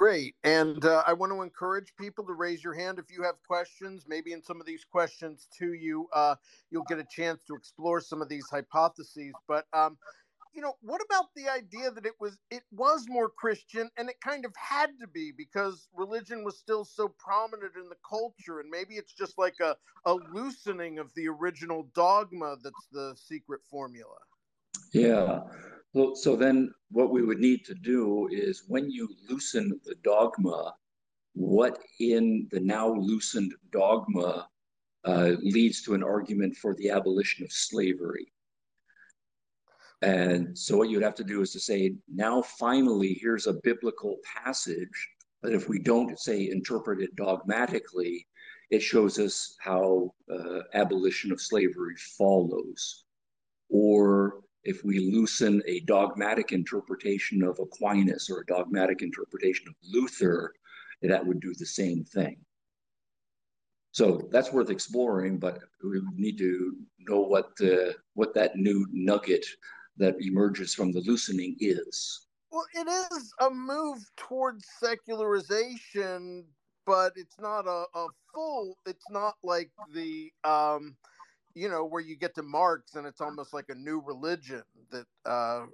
Great. 0.00 0.34
And 0.44 0.82
uh, 0.86 1.02
I 1.06 1.12
want 1.12 1.30
to 1.30 1.42
encourage 1.42 1.94
people 2.00 2.24
to 2.24 2.32
raise 2.32 2.64
your 2.64 2.72
hand 2.72 2.98
if 2.98 3.14
you 3.14 3.22
have 3.22 3.34
questions. 3.46 4.06
Maybe 4.08 4.32
in 4.32 4.42
some 4.42 4.58
of 4.58 4.66
these 4.66 4.82
questions 4.82 5.46
to 5.58 5.74
you, 5.74 6.08
uh, 6.14 6.36
you'll 6.70 6.84
get 6.84 6.98
a 6.98 7.06
chance 7.14 7.44
to 7.44 7.54
explore 7.54 8.00
some 8.00 8.22
of 8.22 8.28
these 8.30 8.46
hypotheses. 8.50 9.34
But 9.46 9.66
um, 9.74 9.98
you 10.52 10.60
know, 10.60 10.74
what 10.80 11.00
about 11.04 11.26
the 11.36 11.48
idea 11.48 11.90
that 11.90 12.06
it 12.06 12.14
was 12.18 12.38
it 12.50 12.62
was 12.72 13.06
more 13.08 13.28
Christian 13.28 13.88
and 13.96 14.08
it 14.08 14.20
kind 14.20 14.44
of 14.44 14.52
had 14.56 14.90
to 15.00 15.06
be 15.06 15.32
because 15.36 15.88
religion 15.94 16.44
was 16.44 16.58
still 16.58 16.84
so 16.84 17.08
prominent 17.18 17.72
in 17.76 17.88
the 17.88 17.96
culture, 18.08 18.60
and 18.60 18.70
maybe 18.70 18.94
it's 18.94 19.12
just 19.12 19.38
like 19.38 19.54
a, 19.60 19.76
a 20.06 20.14
loosening 20.32 20.98
of 20.98 21.12
the 21.14 21.28
original 21.28 21.88
dogma 21.94 22.56
that's 22.62 22.88
the 22.92 23.14
secret 23.16 23.60
formula. 23.70 24.16
Yeah. 24.92 25.40
Well, 25.92 26.14
so 26.14 26.36
then 26.36 26.72
what 26.90 27.10
we 27.10 27.22
would 27.22 27.38
need 27.38 27.64
to 27.66 27.74
do 27.74 28.28
is 28.30 28.64
when 28.68 28.90
you 28.90 29.08
loosen 29.28 29.80
the 29.84 29.96
dogma, 30.02 30.74
what 31.34 31.78
in 31.98 32.48
the 32.50 32.60
now 32.60 32.92
loosened 32.92 33.54
dogma 33.72 34.48
uh, 35.04 35.32
leads 35.42 35.82
to 35.82 35.94
an 35.94 36.02
argument 36.02 36.56
for 36.56 36.74
the 36.74 36.90
abolition 36.90 37.44
of 37.44 37.52
slavery? 37.52 38.32
And 40.02 40.56
so 40.56 40.78
what 40.78 40.88
you'd 40.88 41.02
have 41.02 41.14
to 41.16 41.24
do 41.24 41.42
is 41.42 41.52
to 41.52 41.60
say, 41.60 41.94
now 42.08 42.40
finally, 42.42 43.18
here's 43.20 43.46
a 43.46 43.60
biblical 43.62 44.16
passage 44.44 45.08
that 45.42 45.52
if 45.52 45.68
we 45.68 45.78
don't 45.78 46.18
say 46.18 46.48
interpret 46.48 47.00
it 47.00 47.14
dogmatically, 47.16 48.26
it 48.70 48.82
shows 48.82 49.18
us 49.18 49.56
how 49.60 50.14
uh, 50.32 50.60
abolition 50.74 51.32
of 51.32 51.40
slavery 51.40 51.96
follows. 52.16 53.04
Or 53.68 54.40
if 54.64 54.84
we 54.84 54.98
loosen 54.98 55.62
a 55.66 55.80
dogmatic 55.80 56.52
interpretation 56.52 57.42
of 57.42 57.58
Aquinas 57.58 58.30
or 58.30 58.40
a 58.40 58.46
dogmatic 58.46 59.02
interpretation 59.02 59.68
of 59.68 59.74
Luther, 59.82 60.54
that 61.02 61.26
would 61.26 61.40
do 61.40 61.54
the 61.54 61.66
same 61.66 62.04
thing. 62.04 62.36
So 63.92 64.28
that's 64.30 64.52
worth 64.52 64.70
exploring, 64.70 65.38
but 65.38 65.58
we 65.82 66.00
need 66.14 66.38
to 66.38 66.76
know 67.08 67.20
what 67.20 67.56
the 67.56 67.96
what 68.14 68.34
that 68.34 68.56
new 68.56 68.86
nugget 68.92 69.44
that 70.00 70.16
emerges 70.20 70.74
from 70.74 70.90
the 70.90 71.00
loosening 71.00 71.56
is. 71.60 72.26
Well, 72.50 72.66
it 72.74 72.88
is 72.88 73.32
a 73.40 73.50
move 73.50 73.98
towards 74.16 74.66
secularization, 74.82 76.44
but 76.84 77.12
it's 77.14 77.38
not 77.38 77.66
a, 77.66 77.84
a 77.94 78.06
full. 78.34 78.76
It's 78.86 79.08
not 79.10 79.34
like 79.44 79.70
the, 79.94 80.32
um, 80.42 80.96
you 81.54 81.68
know, 81.68 81.84
where 81.84 82.00
you 82.00 82.16
get 82.16 82.34
to 82.34 82.42
Marx 82.42 82.96
and 82.96 83.06
it's 83.06 83.20
almost 83.20 83.54
like 83.54 83.66
a 83.68 83.74
new 83.74 84.02
religion 84.04 84.62
that. 84.90 85.06
Uh, 85.24 85.66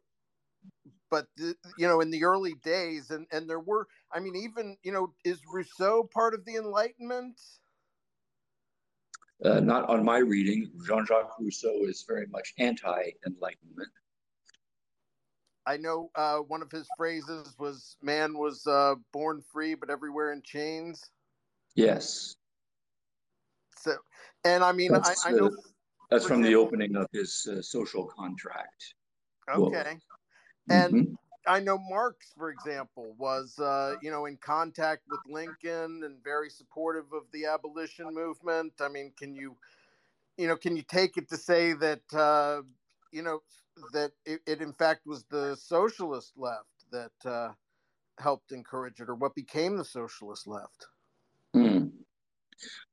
but 1.09 1.27
the, 1.37 1.55
you 1.79 1.87
know, 1.87 2.01
in 2.01 2.11
the 2.11 2.25
early 2.25 2.55
days, 2.65 3.11
and 3.13 3.25
and 3.31 3.49
there 3.49 3.61
were, 3.61 3.87
I 4.13 4.19
mean, 4.19 4.35
even 4.35 4.77
you 4.83 4.91
know, 4.91 5.15
is 5.25 5.41
Rousseau 5.53 6.03
part 6.13 6.35
of 6.35 6.45
the 6.45 6.57
Enlightenment? 6.57 7.41
Uh, 9.45 9.61
not 9.61 9.89
on 9.89 10.05
my 10.05 10.19
reading. 10.19 10.73
Jean 10.85 11.07
Jacques 11.07 11.39
Rousseau 11.39 11.85
is 11.85 12.05
very 12.09 12.27
much 12.27 12.53
anti 12.59 13.11
Enlightenment. 13.25 13.91
I 15.67 15.77
know 15.77 16.11
uh, 16.15 16.39
one 16.39 16.63
of 16.63 16.71
his 16.71 16.87
phrases 16.97 17.55
was 17.59 17.97
"Man 18.03 18.39
was 18.39 18.67
uh, 18.67 18.95
born 19.13 19.43
free, 19.53 19.75
but 19.75 19.91
everywhere 19.91 20.33
in 20.33 20.43
chains." 20.43 21.03
Yes. 21.75 22.37
So, 23.79 23.97
and 24.45 24.63
I 24.63 24.73
mean, 24.73 24.95
I, 24.95 25.15
I, 25.25 25.33
know 25.33 25.51
that's 26.11 26.27
from 26.27 26.43
the 26.43 26.55
opening 26.55 26.97
of 26.97 27.07
his 27.13 27.47
uh, 27.51 27.61
social 27.61 28.07
contract. 28.07 28.95
Okay, 29.49 29.99
and 30.71 30.95
mm-hmm. 30.95 31.15
I 31.47 31.61
know 31.61 31.79
Marx, 31.79 32.33
for 32.37 32.51
example, 32.51 33.15
was 33.19 33.59
uh, 33.59 33.97
you 34.03 34.11
know 34.11 34.27
in 34.27 34.37
contact 34.37 35.03
with 35.09 35.21
Lincoln 35.29 36.03
and 36.05 36.23
very 36.23 36.51
supportive 36.51 37.13
of 37.13 37.23
the 37.33 37.47
abolition 37.47 38.15
movement. 38.15 38.73
I 38.81 38.89
mean, 38.89 39.13
can 39.19 39.35
you, 39.35 39.57
you 40.37 40.47
know, 40.47 40.57
can 40.57 40.77
you 40.77 40.83
take 40.83 41.17
it 41.17 41.29
to 41.31 41.37
say 41.37 41.73
that 41.75 42.03
uh, 42.13 42.63
you 43.13 43.23
know 43.23 43.41
that 43.93 44.13
it, 44.25 44.41
it, 44.47 44.61
in 44.61 44.73
fact 44.73 45.07
was 45.07 45.25
the 45.25 45.57
socialist 45.57 46.33
left 46.37 46.65
that 46.91 47.31
uh, 47.31 47.53
helped 48.19 48.53
encourage 48.53 49.01
it, 49.01 49.09
or 49.09 49.15
what 49.15 49.35
became 49.35 49.77
the 49.77 49.85
socialist 49.85 50.47
left. 50.47 50.87
Hmm. 51.55 51.87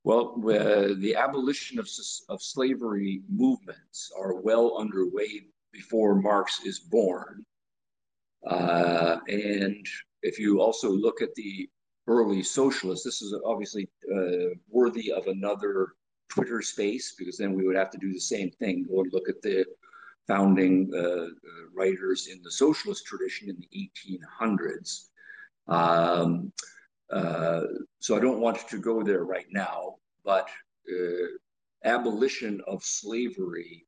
Well, 0.03 0.35
uh, 0.43 0.93
the 0.97 1.15
abolition 1.15 1.79
of, 1.79 1.87
of 2.29 2.41
slavery 2.41 3.21
movements 3.29 4.11
are 4.17 4.35
well 4.41 4.77
underway 4.77 5.41
before 5.71 6.15
Marx 6.15 6.61
is 6.65 6.79
born. 6.79 7.45
Uh, 8.45 9.19
and 9.29 9.85
if 10.21 10.37
you 10.37 10.61
also 10.61 10.89
look 10.89 11.21
at 11.21 11.33
the 11.35 11.69
early 12.07 12.43
socialists, 12.43 13.05
this 13.05 13.21
is 13.21 13.33
obviously 13.45 13.87
uh, 14.13 14.53
worthy 14.69 15.11
of 15.11 15.27
another 15.27 15.93
Twitter 16.29 16.61
space 16.61 17.15
because 17.17 17.37
then 17.37 17.53
we 17.53 17.65
would 17.65 17.75
have 17.75 17.91
to 17.91 17.97
do 17.97 18.11
the 18.11 18.19
same 18.19 18.51
thing. 18.51 18.85
And 18.89 19.13
look 19.13 19.29
at 19.29 19.41
the 19.41 19.65
founding 20.27 20.91
uh, 20.93 20.99
uh, 20.99 21.27
writers 21.75 22.27
in 22.31 22.41
the 22.43 22.51
socialist 22.51 23.05
tradition 23.05 23.49
in 23.49 23.57
the 23.59 23.89
1800s. 24.39 25.09
Um, 25.67 26.51
uh, 27.11 27.61
so 27.99 28.15
I 28.15 28.19
don't 28.19 28.39
want 28.39 28.67
to 28.67 28.77
go 28.79 29.03
there 29.03 29.23
right 29.25 29.47
now, 29.51 29.95
but 30.23 30.49
abolition 31.85 32.61
of 32.67 32.83
slavery, 32.83 33.85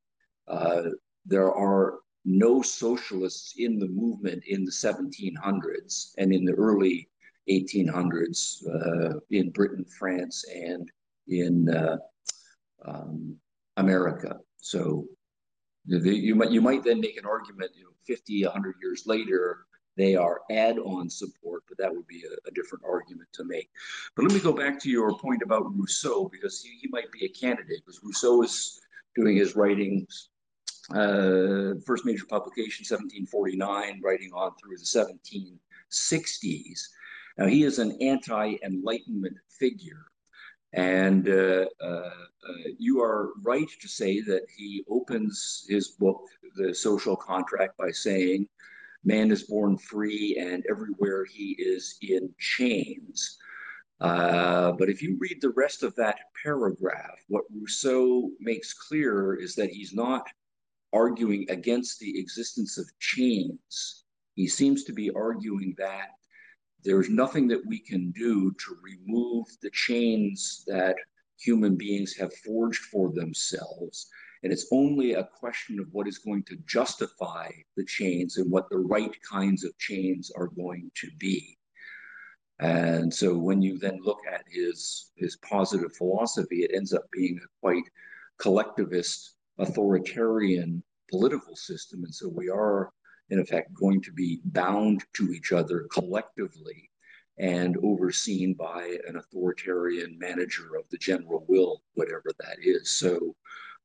there 1.25 1.51
are 1.53 1.99
no 2.25 2.61
socialists 2.61 3.53
in 3.57 3.79
the 3.79 3.87
movement 3.87 4.43
in 4.47 4.65
the 4.65 4.71
1700s 4.71 6.13
and 6.17 6.33
in 6.33 6.43
the 6.43 6.53
early 6.53 7.07
1800s 7.49 8.63
uh, 8.67 9.19
in 9.29 9.51
Britain, 9.51 9.85
France, 9.97 10.43
and 10.53 10.91
in 11.27 11.69
uh, 11.69 11.97
um, 12.85 13.35
America. 13.77 14.37
So 14.57 15.05
you 15.87 16.35
might 16.35 16.51
you 16.51 16.61
might 16.61 16.83
then 16.83 16.99
make 16.99 17.17
an 17.17 17.25
argument, 17.25 17.71
you 17.75 17.83
know, 17.83 17.91
50, 18.05 18.43
100 18.45 18.75
years 18.81 19.03
later, 19.05 19.65
they 19.97 20.15
are 20.15 20.41
add-on 20.51 21.09
support, 21.09 21.63
but 21.67 21.77
that 21.77 21.93
would 21.93 22.07
be 22.07 22.23
a, 22.23 22.49
a, 22.49 22.51
different 22.53 22.83
argument 22.85 23.29
to 23.33 23.43
make. 23.45 23.69
But 24.15 24.23
let 24.23 24.33
me 24.33 24.39
go 24.39 24.51
back 24.51 24.79
to 24.81 24.89
your 24.89 25.17
point 25.17 25.41
about 25.41 25.73
Rousseau 25.73 26.27
because 26.27 26.61
he, 26.61 26.77
he 26.81 26.89
might 26.89 27.11
be 27.11 27.25
a 27.25 27.29
candidate 27.29 27.81
because 27.85 28.01
Rousseau 28.03 28.43
is 28.43 28.81
doing 29.15 29.37
his 29.37 29.55
writings. 29.55 30.29
Uh, 30.91 31.79
first 31.85 32.05
major 32.05 32.25
publication, 32.25 32.83
1749, 32.83 34.01
writing 34.03 34.31
on 34.33 34.51
through 34.55 34.77
the 34.77 34.83
1760s. 34.83 36.81
Now 37.37 37.47
he 37.47 37.63
is 37.63 37.79
an 37.79 37.97
anti-enlightenment 38.01 39.37
figure. 39.49 40.04
And 40.75 41.29
uh, 41.29 41.65
uh, 41.81 41.85
uh, 41.87 42.11
you 42.77 43.01
are 43.01 43.31
right 43.41 43.69
to 43.79 43.87
say 43.87 44.19
that 44.21 44.41
he 44.55 44.83
opens 44.89 45.65
his 45.69 45.89
book, 45.89 46.21
The 46.55 46.75
Social 46.75 47.15
Contract, 47.15 47.77
by 47.77 47.91
saying, 47.91 48.47
Man 49.05 49.31
is 49.31 49.43
born 49.43 49.77
free, 49.77 50.35
and 50.37 50.65
everywhere 50.69 51.23
he 51.23 51.55
is 51.59 51.97
in 52.01 52.29
chains. 52.39 53.37
Uh, 54.01 54.73
but 54.73 54.89
if 54.89 55.01
you 55.01 55.15
read 55.17 55.37
the 55.39 55.51
rest 55.51 55.81
of 55.81 55.95
that 55.95 56.19
paragraph, 56.43 57.23
what 57.29 57.45
Rousseau 57.53 58.29
makes 58.41 58.73
clear 58.73 59.35
is 59.35 59.55
that 59.55 59.69
he's 59.69 59.93
not 59.93 60.27
arguing 60.91 61.45
against 61.49 61.99
the 61.99 62.19
existence 62.19 62.77
of 62.77 62.91
chains. 62.99 64.03
He 64.33 64.47
seems 64.47 64.83
to 64.85 64.93
be 64.93 65.09
arguing 65.11 65.73
that 65.77 66.09
there's 66.85 67.09
nothing 67.09 67.47
that 67.47 67.65
we 67.65 67.79
can 67.79 68.11
do 68.11 68.51
to 68.51 68.77
remove 68.83 69.47
the 69.61 69.71
chains 69.71 70.63
that 70.67 70.95
human 71.39 71.75
beings 71.75 72.15
have 72.15 72.33
forged 72.45 72.83
for 72.85 73.11
themselves. 73.11 74.07
And 74.43 74.53
it's 74.53 74.67
only 74.71 75.13
a 75.13 75.23
question 75.23 75.79
of 75.79 75.87
what 75.91 76.07
is 76.07 76.19
going 76.19 76.43
to 76.43 76.57
justify 76.67 77.49
the 77.75 77.83
chains 77.85 78.37
and 78.37 78.51
what 78.51 78.69
the 78.69 78.77
right 78.77 79.15
kinds 79.27 79.63
of 79.63 79.77
chains 79.79 80.31
are 80.37 80.47
going 80.47 80.91
to 81.01 81.09
be. 81.17 81.57
And 82.59 83.13
so 83.13 83.35
when 83.35 83.61
you 83.61 83.79
then 83.79 83.99
look 84.01 84.19
at 84.31 84.43
his, 84.47 85.11
his 85.17 85.35
positive 85.37 85.93
philosophy, 85.95 86.63
it 86.63 86.71
ends 86.73 86.93
up 86.93 87.03
being 87.11 87.39
a 87.43 87.47
quite 87.59 87.83
collectivist, 88.37 89.35
authoritarian 89.57 90.83
political 91.09 91.55
system. 91.55 92.03
And 92.03 92.13
so 92.13 92.29
we 92.29 92.49
are 92.49 92.91
in 93.29 93.39
effect, 93.39 93.73
going 93.73 94.01
to 94.01 94.11
be 94.11 94.41
bound 94.45 95.03
to 95.13 95.31
each 95.31 95.51
other 95.51 95.87
collectively 95.91 96.89
and 97.37 97.77
overseen 97.83 98.53
by 98.53 98.97
an 99.07 99.17
authoritarian 99.17 100.17
manager 100.17 100.75
of 100.77 100.87
the 100.89 100.97
general 100.97 101.45
will, 101.47 101.81
whatever 101.95 102.31
that 102.39 102.57
is. 102.61 102.89
So 102.91 103.35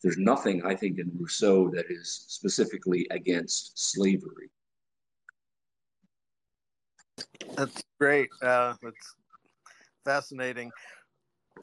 there's 0.03 0.19
nothing, 0.19 0.63
I 0.65 0.75
think, 0.75 0.99
in 0.99 1.11
Rousseau 1.19 1.71
that 1.71 1.87
is 1.91 2.25
specifically 2.29 3.07
against 3.11 3.93
slavery. 3.93 4.51
That's 7.57 7.83
great. 7.99 8.29
Uh, 8.41 8.75
that's 8.83 9.15
fascinating 10.05 10.71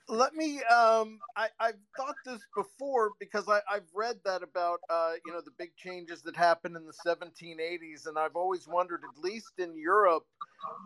let 0.09 0.33
me 0.35 0.61
um 0.63 1.19
I, 1.35 1.49
I've 1.59 1.75
thought 1.97 2.15
this 2.25 2.41
before 2.55 3.11
because 3.19 3.47
I, 3.49 3.61
I've 3.71 3.89
read 3.93 4.17
that 4.25 4.43
about 4.43 4.79
uh 4.89 5.13
you 5.25 5.31
know 5.31 5.41
the 5.41 5.51
big 5.57 5.75
changes 5.75 6.21
that 6.23 6.35
happened 6.35 6.75
in 6.77 6.85
the 6.85 6.93
1780s 6.93 8.07
and 8.07 8.17
I've 8.17 8.35
always 8.35 8.67
wondered 8.67 9.01
at 9.03 9.21
least 9.23 9.53
in 9.59 9.77
Europe 9.77 10.25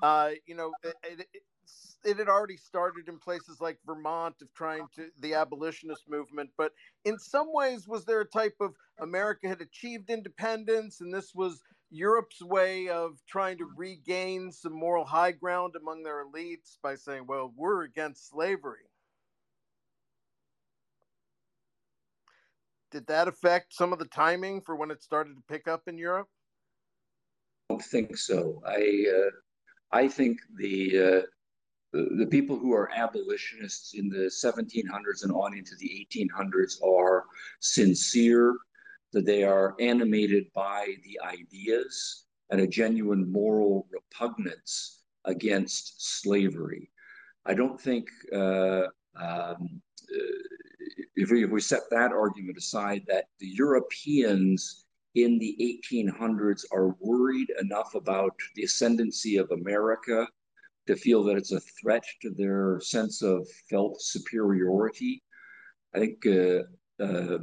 uh 0.02 0.32
you 0.46 0.56
know 0.56 0.74
it, 0.84 0.96
it, 1.04 1.28
it 2.06 2.18
had 2.18 2.30
already 2.30 2.58
started 2.58 3.08
in 3.08 3.20
places 3.20 3.62
like 3.62 3.80
Vermont 3.86 4.36
of 4.42 4.54
trying 4.54 4.88
to 4.96 5.10
the 5.20 5.36
abolitionist 5.36 6.10
movement. 6.10 6.52
But 6.58 6.74
in 7.06 7.20
some 7.20 7.54
ways, 7.54 7.88
was 7.88 8.06
there 8.06 8.22
a 8.22 8.26
type 8.26 8.56
of 8.60 8.76
America 9.00 9.48
had 9.48 9.62
achieved 9.62 10.10
independence, 10.10 11.02
and 11.02 11.14
this 11.14 11.34
was 11.36 11.64
Europe's 11.92 12.42
way 12.42 12.90
of 12.90 13.20
trying 13.28 13.58
to 13.60 13.66
regain 13.78 14.52
some 14.52 14.74
moral 14.74 15.06
high 15.06 15.32
ground 15.32 15.76
among 15.76 16.04
their 16.04 16.26
elites 16.26 16.78
by 16.82 16.96
saying, 16.96 17.28
"Well, 17.28 17.54
we're 17.56 17.84
against 17.84 18.30
slavery." 18.30 18.91
Did 22.92 23.08
that 23.08 23.28
affect 23.28 23.74
some 23.74 23.94
of 23.94 24.00
the 24.00 24.06
timing 24.06 24.62
for 24.62 24.76
when 24.76 24.92
it 24.92 25.02
started 25.02 25.36
to 25.36 25.44
pick 25.48 25.68
up 25.68 25.88
in 25.88 25.98
Europe? 25.98 26.28
I 27.70 27.74
don't 27.74 27.84
think 27.84 28.18
so. 28.18 28.62
I 28.66 29.06
uh, 29.18 29.32
I 29.92 30.08
think 30.08 30.40
the, 30.58 30.98
uh, 30.98 31.22
the, 31.92 32.08
the 32.20 32.28
people 32.28 32.58
who 32.58 32.74
are 32.74 32.92
abolitionists 32.96 33.94
in 33.94 34.10
the 34.10 34.30
1700s 34.30 35.24
and 35.24 35.32
on 35.34 35.58
into 35.58 35.76
the 35.80 36.08
1800s 36.14 36.82
are 36.84 37.26
sincere, 37.60 38.58
that 39.14 39.26
they 39.26 39.44
are 39.44 39.76
animated 39.82 40.46
by 40.54 40.96
the 41.04 41.20
ideas 41.26 42.26
and 42.50 42.62
a 42.62 42.68
genuine 42.68 43.30
moral 43.30 43.88
repugnance 43.92 45.02
against 45.26 46.22
slavery. 46.22 46.90
I 47.46 47.54
don't 47.54 47.80
think 47.80 48.08
uh, 48.34 48.84
if, 51.22 51.30
we, 51.30 51.44
if 51.44 51.52
we 51.52 51.62
set 51.62 51.84
that 51.92 52.12
argument 52.12 52.58
aside, 52.58 53.04
that 53.08 53.26
the 53.40 53.48
Europeans 53.48 54.86
in 55.16 55.38
the 55.40 55.56
1800s 55.94 56.64
are 56.72 56.96
worried 57.00 57.52
enough 57.62 57.96
about 57.96 58.34
the 58.56 58.64
ascendancy 58.64 59.38
of 59.38 59.52
America 59.52 60.28
to 60.88 60.96
feel 60.96 61.24
that 61.24 61.38
it's 61.38 61.52
a 61.52 61.60
threat 61.60 62.04
to 62.22 62.32
their 62.32 62.80
sense 62.82 63.22
of 63.22 63.48
felt 63.70 64.02
superiority. 64.02 65.22
I 65.94 66.00
think 66.00 66.26
uh, 66.26 67.04
uh, 67.04 67.40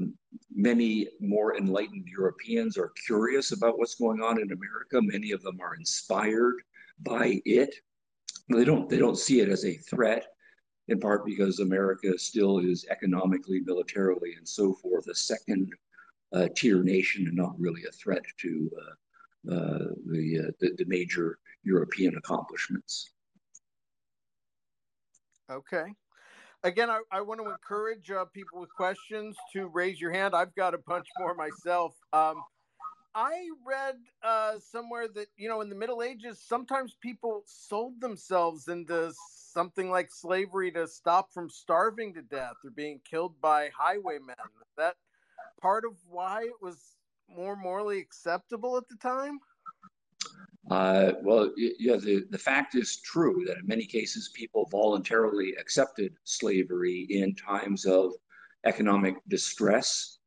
many 0.52 1.08
more 1.20 1.56
enlightened 1.56 2.08
Europeans 2.08 2.76
are 2.76 2.92
curious 3.06 3.52
about 3.52 3.78
what's 3.78 3.94
going 3.94 4.22
on 4.22 4.40
in 4.40 4.50
America. 4.50 5.00
Many 5.00 5.32
of 5.32 5.42
them 5.42 5.60
are 5.60 5.76
inspired 5.76 6.56
by 7.00 7.40
it. 7.44 7.74
They 8.48 8.64
don't 8.64 8.88
they 8.88 8.98
don't 8.98 9.18
see 9.18 9.40
it 9.40 9.50
as 9.50 9.66
a 9.66 9.76
threat, 9.76 10.26
in 10.88 10.98
part 10.98 11.24
because 11.24 11.60
America 11.60 12.18
still 12.18 12.58
is 12.58 12.86
economically, 12.90 13.60
militarily, 13.60 14.34
and 14.36 14.48
so 14.48 14.72
forth 14.74 15.06
a 15.08 15.14
second 15.14 15.72
uh, 16.32 16.48
tier 16.56 16.82
nation 16.82 17.26
and 17.26 17.36
not 17.36 17.58
really 17.58 17.82
a 17.88 17.92
threat 17.92 18.22
to 18.38 18.70
uh, 18.76 19.52
uh, 19.52 19.78
the, 20.06 20.52
the, 20.60 20.74
the 20.78 20.84
major 20.86 21.38
European 21.62 22.16
accomplishments. 22.16 23.10
Okay. 25.50 25.94
Again, 26.64 26.90
I, 26.90 27.00
I 27.12 27.20
want 27.20 27.40
to 27.40 27.48
encourage 27.48 28.10
uh, 28.10 28.24
people 28.26 28.60
with 28.60 28.74
questions 28.74 29.36
to 29.52 29.68
raise 29.68 30.00
your 30.00 30.12
hand. 30.12 30.34
I've 30.34 30.54
got 30.54 30.74
a 30.74 30.78
bunch 30.78 31.06
more 31.18 31.34
myself. 31.34 31.94
Um, 32.12 32.42
I 33.14 33.48
read 33.66 33.96
uh, 34.22 34.54
somewhere 34.58 35.08
that, 35.08 35.28
you 35.36 35.48
know, 35.48 35.60
in 35.60 35.68
the 35.68 35.76
Middle 35.76 36.02
Ages, 36.02 36.42
sometimes 36.44 36.96
people 37.00 37.44
sold 37.46 38.00
themselves 38.00 38.68
into 38.68 39.12
something 39.58 39.90
like 39.90 40.08
slavery 40.08 40.70
to 40.70 40.86
stop 40.86 41.32
from 41.32 41.50
starving 41.50 42.14
to 42.14 42.22
death 42.22 42.54
or 42.64 42.70
being 42.70 43.00
killed 43.02 43.34
by 43.40 43.68
highwaymen. 43.76 44.36
Is 44.38 44.76
that 44.76 44.94
part 45.60 45.84
of 45.84 45.94
why 46.08 46.42
it 46.42 46.62
was 46.62 46.94
more 47.28 47.56
morally 47.56 47.98
acceptable 47.98 48.76
at 48.76 48.86
the 48.88 48.94
time? 49.02 49.40
Uh, 50.70 51.14
well, 51.24 51.50
yeah, 51.56 51.96
the, 51.96 52.24
the 52.30 52.38
fact 52.38 52.76
is 52.76 53.00
true 53.00 53.42
that 53.48 53.56
in 53.56 53.66
many 53.66 53.84
cases 53.84 54.30
people 54.32 54.68
voluntarily 54.70 55.56
accepted 55.58 56.14
slavery 56.22 57.08
in 57.10 57.34
times 57.34 57.84
of 57.84 58.12
economic 58.64 59.16
distress. 59.26 60.18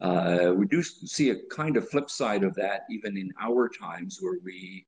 Uh, 0.00 0.54
we 0.56 0.64
do 0.64 0.82
see 0.82 1.28
a 1.28 1.36
kind 1.50 1.76
of 1.76 1.90
flip 1.90 2.08
side 2.08 2.42
of 2.42 2.54
that 2.54 2.84
even 2.88 3.18
in 3.18 3.30
our 3.38 3.68
times 3.68 4.16
where 4.22 4.38
we 4.42 4.86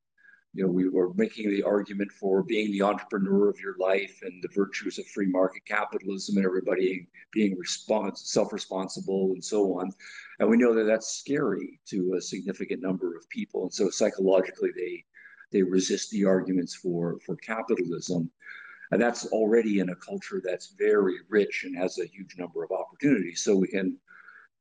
you 0.55 0.65
know, 0.65 0.71
we 0.71 0.89
were 0.89 1.13
making 1.15 1.51
the 1.51 1.65
argument 1.65 2.13
for 2.13 2.43
being 2.45 2.71
the 2.71 2.83
entrepreneur 2.83 3.49
of 3.49 3.59
your 3.59 3.77
life 3.79 4.21
and 4.23 4.41
the 4.41 4.49
virtues 4.55 5.01
of 5.01 5.07
free 5.09 5.27
market 5.27 5.65
capitalism 5.67 6.37
and 6.37 6.47
everybody 6.47 7.09
being 7.33 7.57
respons- 7.57 8.19
self-responsible 8.19 9.33
and 9.33 9.45
so 9.45 9.81
on. 9.81 9.91
And 10.39 10.49
we 10.49 10.57
know 10.57 10.73
that 10.73 10.85
that's 10.85 11.19
scary 11.19 11.81
to 11.87 12.15
a 12.17 12.21
significant 12.21 12.81
number 12.81 13.17
of 13.17 13.29
people. 13.31 13.65
And 13.65 13.75
so 13.75 13.91
psychologically, 13.91 14.71
they 14.77 15.05
they 15.51 15.63
resist 15.63 16.11
the 16.11 16.25
arguments 16.25 16.75
for 16.75 17.19
for 17.27 17.37
capitalism. 17.37 18.31
And 18.93 19.03
that's 19.03 19.27
already 19.27 19.81
in 19.81 19.89
a 19.89 19.97
culture 19.97 20.41
that's 20.45 20.75
very 20.79 21.17
rich 21.29 21.65
and 21.65 21.77
has 21.77 21.99
a 21.99 22.07
huge 22.07 22.37
number 22.39 22.63
of 22.63 22.71
opportunities. 22.71 23.41
So 23.41 23.57
we 23.57 23.67
can 23.67 23.99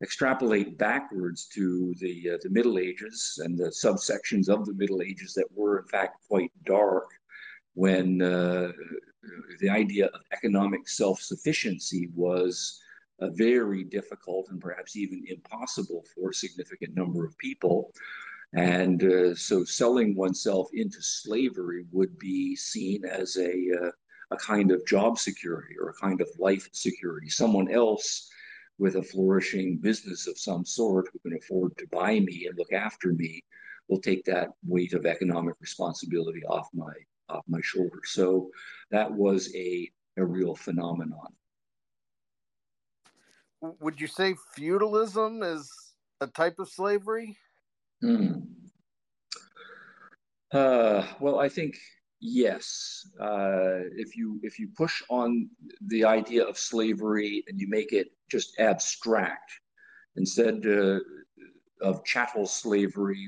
extrapolate 0.04 0.78
backwards 0.78 1.46
to 1.46 1.96
the 2.00 2.32
uh, 2.34 2.38
the 2.44 2.50
Middle 2.50 2.78
Ages 2.78 3.40
and 3.44 3.58
the 3.58 3.72
subsections 3.86 4.50
of 4.50 4.66
the 4.66 4.74
Middle 4.74 5.02
Ages 5.02 5.34
that 5.34 5.48
were 5.56 5.80
in 5.80 5.88
fact 5.88 6.18
quite 6.28 6.52
dark, 6.66 7.08
when 7.74 8.22
uh, 8.22 8.72
the 9.62 9.70
idea 9.70 10.08
of 10.08 10.22
economic 10.34 10.88
self-sufficiency 10.88 12.10
was 12.14 12.80
uh, 13.22 13.30
very 13.30 13.84
difficult 13.84 14.50
and 14.50 14.60
perhaps 14.60 14.96
even 14.96 15.24
impossible 15.28 16.04
for 16.14 16.30
a 16.30 16.34
significant 16.34 16.94
number 16.96 17.26
of 17.26 17.38
people. 17.38 17.94
And 18.56 19.04
uh, 19.04 19.34
so 19.34 19.64
selling 19.64 20.16
oneself 20.16 20.68
into 20.74 21.02
slavery 21.02 21.86
would 21.92 22.20
be 22.20 22.56
seen 22.56 23.04
as 23.06 23.38
a, 23.38 23.54
uh, 23.82 23.92
a 24.32 24.38
kind 24.38 24.72
of 24.72 24.86
job 24.86 25.18
security 25.18 25.76
or 25.82 25.90
a 25.90 26.00
kind 26.06 26.22
of 26.22 26.28
life 26.38 26.70
security. 26.72 27.30
Someone 27.30 27.72
else 27.72 28.30
with 28.78 28.96
a 28.96 29.04
flourishing 29.04 29.78
business 29.78 30.28
of 30.28 30.38
some 30.38 30.66
sort 30.66 31.08
who 31.12 31.20
can 31.20 31.38
afford 31.38 31.78
to 31.78 31.88
buy 31.88 32.20
me 32.20 32.48
and 32.48 32.58
look 32.58 32.74
after 32.74 33.14
me 33.14 33.44
will 33.88 34.00
take 34.00 34.24
that 34.26 34.50
weight 34.66 34.94
of 34.94 35.06
economic 35.06 35.56
responsibility 35.60 36.44
off 36.46 36.70
my 36.74 36.94
off 37.30 37.44
my 37.48 37.60
shoulders. 37.62 38.10
So 38.10 38.50
that 38.92 39.12
was 39.12 39.54
a 39.56 39.90
a 40.18 40.26
real 40.26 40.56
phenomenon. 40.56 41.34
Would 43.62 44.00
you 44.00 44.08
say 44.08 44.36
feudalism 44.56 45.42
is 45.42 45.72
a 46.20 46.28
type 46.28 46.60
of 46.60 46.70
slavery? 46.70 47.38
Hmm. 48.02 48.40
Uh, 50.52 51.08
well, 51.20 51.40
I 51.40 51.50
think 51.50 51.78
yes. 52.24 53.06
Uh, 53.20 53.84
if 53.96 54.16
you 54.16 54.40
if 54.44 54.58
you 54.58 54.70
push 54.76 55.04
on 55.10 55.50
the 55.88 56.06
idea 56.06 56.44
of 56.46 56.58
slavery 56.58 57.44
and 57.48 57.60
you 57.60 57.68
make 57.70 57.92
it 57.92 58.08
just 58.32 58.60
abstract. 58.60 59.52
Instead 60.16 60.66
uh, 60.66 61.00
of 61.82 62.04
chattel 62.06 62.46
slavery, 62.46 63.28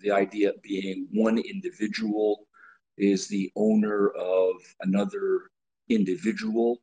the 0.00 0.10
idea 0.10 0.52
being 0.62 1.08
one 1.12 1.38
individual 1.38 2.46
is 2.98 3.26
the 3.28 3.50
owner 3.56 4.10
of 4.10 4.54
another 4.82 5.50
individual 5.88 6.80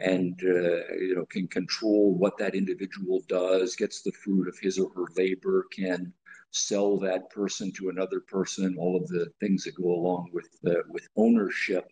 and 0.00 0.40
uh, 0.42 0.94
you 1.06 1.14
know 1.14 1.26
can 1.26 1.46
control 1.46 2.14
what 2.14 2.36
that 2.38 2.54
individual 2.54 3.22
does 3.28 3.76
gets 3.76 4.02
the 4.02 4.12
fruit 4.12 4.48
of 4.48 4.58
his 4.58 4.78
or 4.78 4.90
her 4.94 5.06
labor 5.16 5.66
can 5.72 6.12
sell 6.54 6.98
that 6.98 7.28
person 7.30 7.72
to 7.72 7.88
another 7.88 8.20
person 8.20 8.76
all 8.78 8.96
of 8.96 9.06
the 9.08 9.26
things 9.40 9.64
that 9.64 9.74
go 9.74 9.90
along 9.90 10.30
with 10.32 10.48
uh, 10.66 10.82
with 10.88 11.06
ownership 11.16 11.86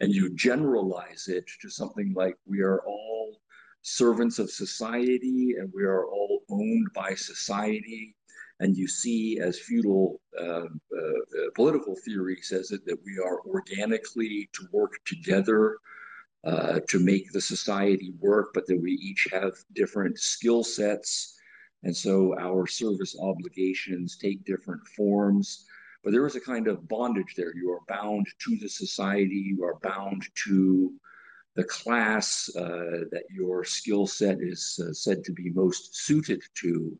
and 0.00 0.12
you 0.12 0.34
generalize 0.34 1.28
it 1.28 1.44
to 1.60 1.70
something 1.70 2.12
like 2.14 2.36
we 2.44 2.60
are 2.60 2.80
all 2.86 3.38
servants 3.82 4.38
of 4.38 4.50
society 4.50 5.54
and 5.58 5.70
we 5.74 5.84
are 5.84 6.06
all 6.06 6.42
owned 6.50 6.88
by 6.92 7.14
society. 7.14 8.14
And 8.60 8.76
you 8.76 8.86
see, 8.88 9.40
as 9.40 9.58
feudal 9.60 10.20
uh, 10.40 10.64
uh, 10.64 11.50
political 11.54 11.96
theory 12.04 12.38
says 12.42 12.70
it, 12.70 12.84
that 12.86 12.98
we 13.04 13.18
are 13.18 13.40
organically 13.42 14.48
to 14.54 14.66
work 14.72 14.92
together 15.04 15.78
uh, 16.44 16.80
to 16.88 16.98
make 16.98 17.32
the 17.32 17.40
society 17.40 18.12
work, 18.20 18.50
but 18.54 18.66
that 18.66 18.80
we 18.80 18.92
each 18.92 19.28
have 19.32 19.52
different 19.74 20.18
skill 20.18 20.64
sets. 20.64 21.36
And 21.82 21.96
so 21.96 22.38
our 22.38 22.66
service 22.66 23.16
obligations 23.20 24.16
take 24.16 24.44
different 24.44 24.86
forms. 24.96 25.66
But 26.04 26.12
there 26.12 26.26
is 26.26 26.36
a 26.36 26.40
kind 26.40 26.68
of 26.68 26.88
bondage 26.88 27.34
there. 27.36 27.54
You 27.54 27.70
are 27.72 27.80
bound 27.88 28.26
to 28.44 28.56
the 28.56 28.68
society, 28.68 29.34
you 29.34 29.64
are 29.64 29.78
bound 29.82 30.24
to 30.46 30.92
the 31.54 31.64
class 31.64 32.50
uh, 32.56 33.04
that 33.10 33.24
your 33.30 33.62
skill 33.64 34.06
set 34.06 34.38
is 34.40 34.80
uh, 34.82 34.92
said 34.92 35.22
to 35.24 35.32
be 35.32 35.50
most 35.50 35.94
suited 35.94 36.42
to. 36.54 36.98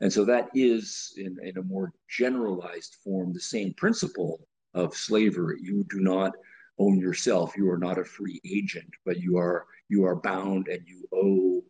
And 0.00 0.12
so 0.12 0.24
that 0.24 0.48
is, 0.54 1.14
in, 1.16 1.36
in 1.42 1.56
a 1.58 1.62
more 1.62 1.92
generalized 2.08 2.96
form, 3.04 3.32
the 3.32 3.40
same 3.40 3.72
principle 3.74 4.48
of 4.74 4.96
slavery. 4.96 5.60
You 5.62 5.86
do 5.88 6.00
not 6.00 6.32
own 6.78 6.98
yourself. 6.98 7.56
You 7.56 7.70
are 7.70 7.78
not 7.78 7.98
a 7.98 8.04
free 8.04 8.40
agent, 8.44 8.90
but 9.04 9.20
you 9.20 9.36
are 9.38 9.66
you 9.88 10.04
are 10.04 10.16
bound 10.16 10.68
and 10.68 10.82
you 10.86 11.06
owe 11.12 11.62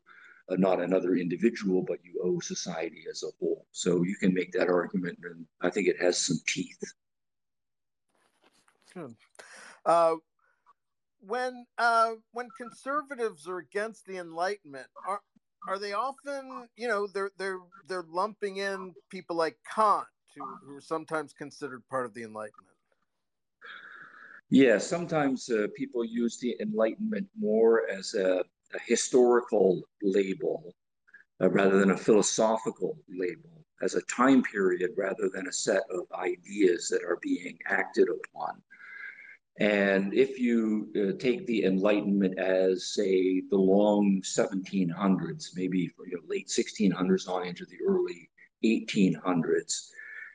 not 0.59 0.81
another 0.81 1.15
individual, 1.15 1.83
but 1.83 1.99
you 2.05 2.21
owe 2.23 2.41
society 2.41 3.05
as 3.11 3.23
a 3.23 3.31
whole. 3.39 3.67
So 3.73 4.03
you 4.03 4.17
can 4.17 4.35
make 4.35 4.53
that 4.53 4.69
argument, 4.69 5.19
and 5.23 5.47
I 5.61 5.71
think 5.71 5.89
it 5.89 6.01
has 6.01 6.19
some 6.19 6.39
teeth. 6.47 6.83
Good. 8.95 9.15
Uh, 9.85 10.17
when 11.27 11.67
uh, 11.79 12.13
when 12.33 12.49
conservatives 12.57 13.49
are 13.49 13.59
against 13.59 14.07
the 14.07 14.19
Enlightenment, 14.19 14.87
are 15.07 15.21
are 15.69 15.79
they 15.79 15.93
often, 15.93 16.69
you 16.77 16.89
know, 16.89 17.07
they're 17.07 17.31
they're 17.39 17.61
they're 17.89 18.05
lumping 18.09 18.59
in 18.59 18.95
people 19.11 19.37
like 19.37 19.57
Kant, 19.73 20.07
who, 20.35 20.43
who 20.67 20.77
are 20.77 20.81
sometimes 20.81 21.33
considered 21.33 21.83
part 21.89 22.07
of 22.07 22.15
the 22.15 22.23
Enlightenment? 22.25 22.69
Yeah, 24.51 24.77
sometimes 24.77 25.49
uh, 25.49 25.69
people 25.75 26.05
use 26.05 26.39
the 26.39 26.57
Enlightenment 26.61 27.27
more 27.41 27.89
as 27.89 28.13
a, 28.15 28.45
a 28.75 28.79
historical 28.87 29.83
label 30.03 30.75
uh, 31.43 31.51
rather 31.51 31.79
than 31.79 31.91
a 31.91 31.97
philosophical 31.97 32.99
label, 33.09 33.65
as 33.83 33.95
a 33.95 34.03
time 34.03 34.43
period 34.43 34.91
rather 34.97 35.29
than 35.33 35.49
a 35.49 35.53
set 35.53 35.83
of 35.91 36.07
ideas 36.15 36.89
that 36.89 37.03
are 37.03 37.19
being 37.21 37.59
acted 37.67 38.09
upon. 38.09 38.63
And 39.59 40.15
if 40.15 40.39
you 40.39 40.89
uh, 40.97 41.19
take 41.19 41.47
the 41.47 41.65
Enlightenment 41.65 42.39
as, 42.39 42.95
say, 42.95 43.43
the 43.51 43.57
long 43.57 44.23
1700s, 44.25 45.51
maybe 45.55 45.81
you 45.81 46.17
know, 46.17 46.23
late 46.27 46.49
1600s 46.49 47.29
on 47.29 47.47
into 47.47 47.67
the 47.67 47.79
early 47.87 48.31
1800s, 48.65 49.91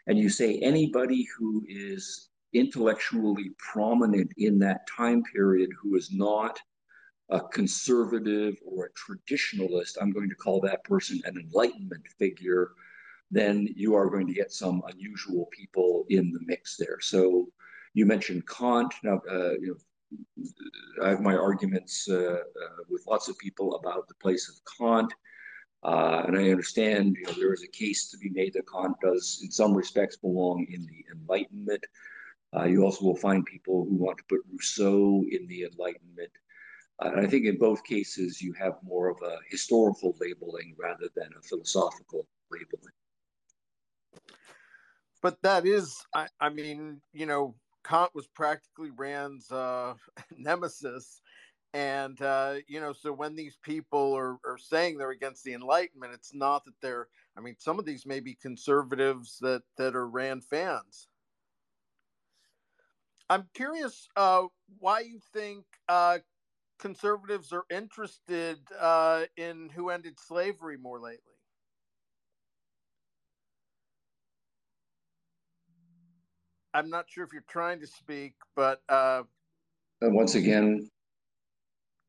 and 0.06 0.20
you 0.20 0.30
say 0.30 0.60
anybody 0.60 1.28
who 1.38 1.64
is 1.68 2.30
intellectually 2.54 3.52
prominent 3.58 4.32
in 4.38 4.60
that 4.60 4.88
time 4.88 5.24
period 5.24 5.70
who 5.82 5.96
is 5.96 6.12
not 6.12 6.60
a 7.30 7.42
conservative 7.42 8.58
or 8.66 8.86
a 8.86 8.90
traditionalist, 8.92 9.98
I'm 10.00 10.12
going 10.12 10.30
to 10.30 10.36
call 10.36 10.62
that 10.62 10.84
person 10.84 11.22
an 11.26 11.38
Enlightenment 11.38 12.08
figure, 12.18 12.72
then 13.32 13.68
you 13.76 13.96
are 13.96 14.10
going 14.10 14.28
to 14.28 14.34
get 14.34 14.54
some 14.54 14.82
unusual 14.88 15.48
people 15.52 16.06
in 16.10 16.32
the 16.32 16.40
mix 16.46 16.78
there. 16.78 17.00
So 17.02 17.50
you 17.94 18.06
mentioned 18.06 18.48
Kant. 18.48 18.94
Now, 19.04 19.20
uh, 19.30 19.54
you 19.60 19.76
know, 19.76 20.46
I 21.04 21.10
have 21.10 21.22
my 21.22 21.36
arguments 21.36 22.08
uh, 22.10 22.16
uh, 22.16 22.84
with 22.90 23.06
lots 23.08 23.28
of 23.28 23.38
people 23.38 23.76
about 23.76 24.08
the 24.08 24.14
place 24.16 24.50
of 24.50 24.56
Kant. 24.78 25.14
Uh, 25.84 26.24
and 26.26 26.38
I 26.38 26.50
understand 26.50 27.18
you 27.20 27.26
know, 27.26 27.34
there 27.34 27.54
is 27.54 27.64
a 27.64 27.68
case 27.68 28.10
to 28.10 28.18
be 28.18 28.30
made 28.30 28.54
that 28.54 28.72
Kant 28.72 28.96
does, 29.04 29.42
in 29.44 29.52
some 29.52 29.74
respects, 29.74 30.16
belong 30.16 30.66
in 30.70 30.86
the 30.86 31.06
Enlightenment. 31.12 31.84
Uh, 32.56 32.64
you 32.64 32.84
also 32.84 33.06
will 33.06 33.16
find 33.16 33.46
people 33.46 33.86
who 33.86 33.96
want 33.96 34.18
to 34.18 34.24
put 34.30 34.40
Rousseau 34.52 35.26
in 35.30 35.46
the 35.48 35.64
Enlightenment. 35.64 36.32
And 37.00 37.20
I 37.20 37.28
think 37.28 37.46
in 37.46 37.58
both 37.58 37.84
cases, 37.84 38.42
you 38.42 38.54
have 38.54 38.74
more 38.84 39.10
of 39.10 39.18
a 39.22 39.38
historical 39.50 40.16
labeling 40.20 40.76
rather 40.80 41.08
than 41.16 41.30
a 41.38 41.42
philosophical 41.42 42.26
labeling. 42.52 42.94
But 45.22 45.42
that 45.44 45.66
is, 45.66 45.96
I, 46.14 46.28
I 46.40 46.50
mean, 46.50 47.02
you 47.14 47.26
know, 47.26 47.56
Kant 47.84 48.14
was 48.16 48.28
practically 48.28 48.90
Rand's 48.96 49.52
uh, 49.52 49.94
nemesis. 50.38 51.22
And, 51.74 52.20
uh, 52.22 52.56
you 52.68 52.80
know, 52.80 52.94
so 52.94 53.12
when 53.12 53.36
these 53.36 53.58
people 53.62 54.14
are, 54.16 54.38
are 54.46 54.58
saying 54.58 54.98
they're 54.98 55.12
against 55.12 55.44
the 55.44 55.54
Enlightenment, 55.54 56.14
it's 56.14 56.34
not 56.34 56.66
that 56.66 56.74
they're, 56.82 57.08
I 57.38 57.42
mean, 57.42 57.56
some 57.60 57.78
of 57.78 57.86
these 57.86 58.06
may 58.06 58.20
be 58.20 58.36
conservatives 58.36 59.38
that, 59.42 59.62
that 59.78 59.96
are 59.96 60.08
Rand 60.08 60.44
fans. 60.46 61.08
I'm 63.30 63.48
curious 63.54 64.08
uh, 64.16 64.44
why 64.80 65.02
you 65.02 65.20
think 65.34 65.66
uh, 65.90 66.20
conservatives 66.80 67.52
are 67.52 67.66
interested 67.70 68.60
uh, 68.80 69.24
in 69.36 69.70
who 69.76 69.90
ended 69.90 70.20
slavery 70.20 70.78
more 70.78 71.00
lately. 71.00 71.22
I'm 76.74 76.90
not 76.90 77.06
sure 77.10 77.24
if 77.24 77.34
you're 77.34 77.44
trying 77.48 77.80
to 77.80 77.88
speak, 77.88 78.34
but 78.56 78.82
uh, 78.88 79.24
and 80.02 80.14
once 80.14 80.36
again, 80.36 80.88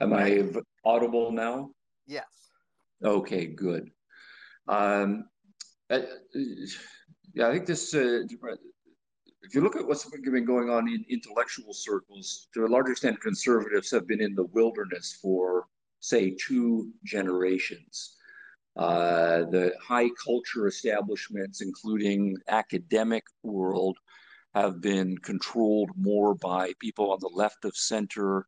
am 0.01 0.13
I 0.13 0.45
audible 0.85 1.33
now? 1.33 1.71
Yes. 2.07 2.27
Okay, 3.03 3.47
good. 3.47 3.91
Um, 4.67 5.25
uh, 5.89 6.01
yeah, 7.35 7.49
I 7.49 7.53
think 7.53 7.67
this. 7.67 7.95
Uh, 7.95 8.21
if 9.43 9.55
you 9.55 9.61
look 9.61 9.77
at 9.77 9.87
what's 9.87 10.05
been 10.05 10.45
going 10.45 10.69
on 10.69 10.89
in 10.89 11.05
intellectual 11.09 11.73
circles, 11.73 12.49
to 12.55 12.67
a 12.67 12.69
large 12.69 12.91
extent, 12.91 13.21
conservatives 13.21 13.91
have 13.91 14.07
been 14.07 14.21
in 14.21 14.35
the 14.35 14.45
wilderness 14.45 15.19
for, 15.21 15.67
say, 16.01 16.37
two 16.47 16.91
generations. 17.05 18.17
Uh, 18.77 19.45
the 19.51 19.73
high 19.83 20.09
culture 20.25 20.67
establishments, 20.67 21.61
including 21.61 22.37
academic 22.49 23.25
world, 23.43 23.97
have 24.55 24.81
been 24.81 25.17
controlled 25.19 25.91
more 25.97 26.35
by 26.35 26.73
people 26.81 27.13
on 27.13 27.19
the 27.21 27.31
left 27.35 27.65
of 27.65 27.77
center 27.77 28.47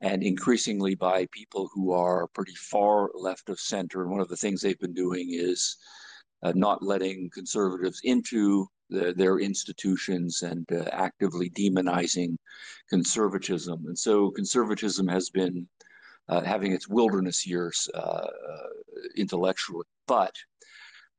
and 0.00 0.22
increasingly 0.22 0.94
by 0.94 1.26
people 1.32 1.68
who 1.72 1.92
are 1.92 2.26
pretty 2.28 2.54
far 2.54 3.10
left 3.14 3.48
of 3.48 3.58
center. 3.58 4.02
And 4.02 4.10
one 4.10 4.20
of 4.20 4.28
the 4.28 4.36
things 4.36 4.60
they've 4.60 4.78
been 4.78 4.94
doing 4.94 5.28
is 5.30 5.76
uh, 6.42 6.52
not 6.54 6.82
letting 6.82 7.30
conservatives 7.32 8.00
into 8.04 8.68
the, 8.90 9.14
their 9.16 9.38
institutions 9.38 10.42
and 10.42 10.66
uh, 10.72 10.84
actively 10.92 11.50
demonizing 11.50 12.36
conservatism. 12.88 13.84
And 13.86 13.98
so 13.98 14.30
conservatism 14.30 15.08
has 15.08 15.30
been 15.30 15.66
uh, 16.28 16.42
having 16.42 16.72
its 16.72 16.88
wilderness 16.88 17.46
years 17.46 17.88
uh, 17.94 17.98
uh, 17.98 18.68
intellectually. 19.16 19.86
But 20.06 20.34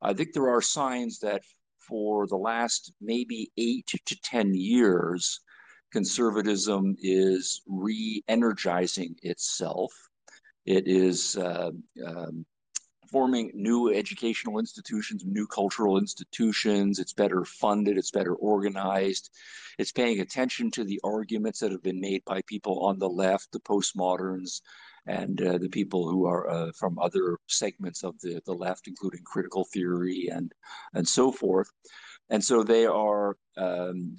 I 0.01 0.13
think 0.13 0.33
there 0.33 0.49
are 0.49 0.61
signs 0.61 1.19
that 1.19 1.41
for 1.87 2.27
the 2.27 2.37
last 2.37 2.93
maybe 3.01 3.51
eight 3.57 3.87
to 3.87 4.15
10 4.23 4.53
years, 4.55 5.39
conservatism 5.91 6.95
is 6.99 7.61
re 7.67 8.23
energizing 8.27 9.15
itself. 9.21 9.93
It 10.65 10.87
is 10.87 11.37
uh, 11.37 11.71
um, 12.05 12.45
forming 13.09 13.51
new 13.53 13.93
educational 13.93 14.59
institutions, 14.59 15.23
new 15.25 15.47
cultural 15.47 15.97
institutions. 15.97 16.99
It's 16.99 17.13
better 17.13 17.45
funded, 17.45 17.97
it's 17.97 18.11
better 18.11 18.35
organized. 18.35 19.29
It's 19.77 19.91
paying 19.91 20.19
attention 20.19 20.71
to 20.71 20.83
the 20.83 20.99
arguments 21.03 21.59
that 21.59 21.71
have 21.71 21.83
been 21.83 21.99
made 21.99 22.23
by 22.25 22.41
people 22.47 22.85
on 22.85 22.99
the 22.99 23.09
left, 23.09 23.51
the 23.51 23.59
postmoderns, 23.59 24.61
and 25.07 25.41
uh, 25.41 25.57
the 25.57 25.69
people 25.69 26.09
who 26.09 26.25
are 26.25 26.49
uh, 26.49 26.71
from 26.77 26.97
other 26.99 27.37
segments 27.47 28.03
of 28.03 28.19
the, 28.21 28.41
the 28.45 28.53
left, 28.53 28.87
including 28.87 29.21
critical 29.23 29.65
theory 29.71 30.29
and, 30.31 30.51
and 30.93 31.07
so 31.07 31.31
forth. 31.31 31.69
And 32.29 32.43
so 32.43 32.63
they 32.63 32.85
are 32.85 33.37
um, 33.57 34.17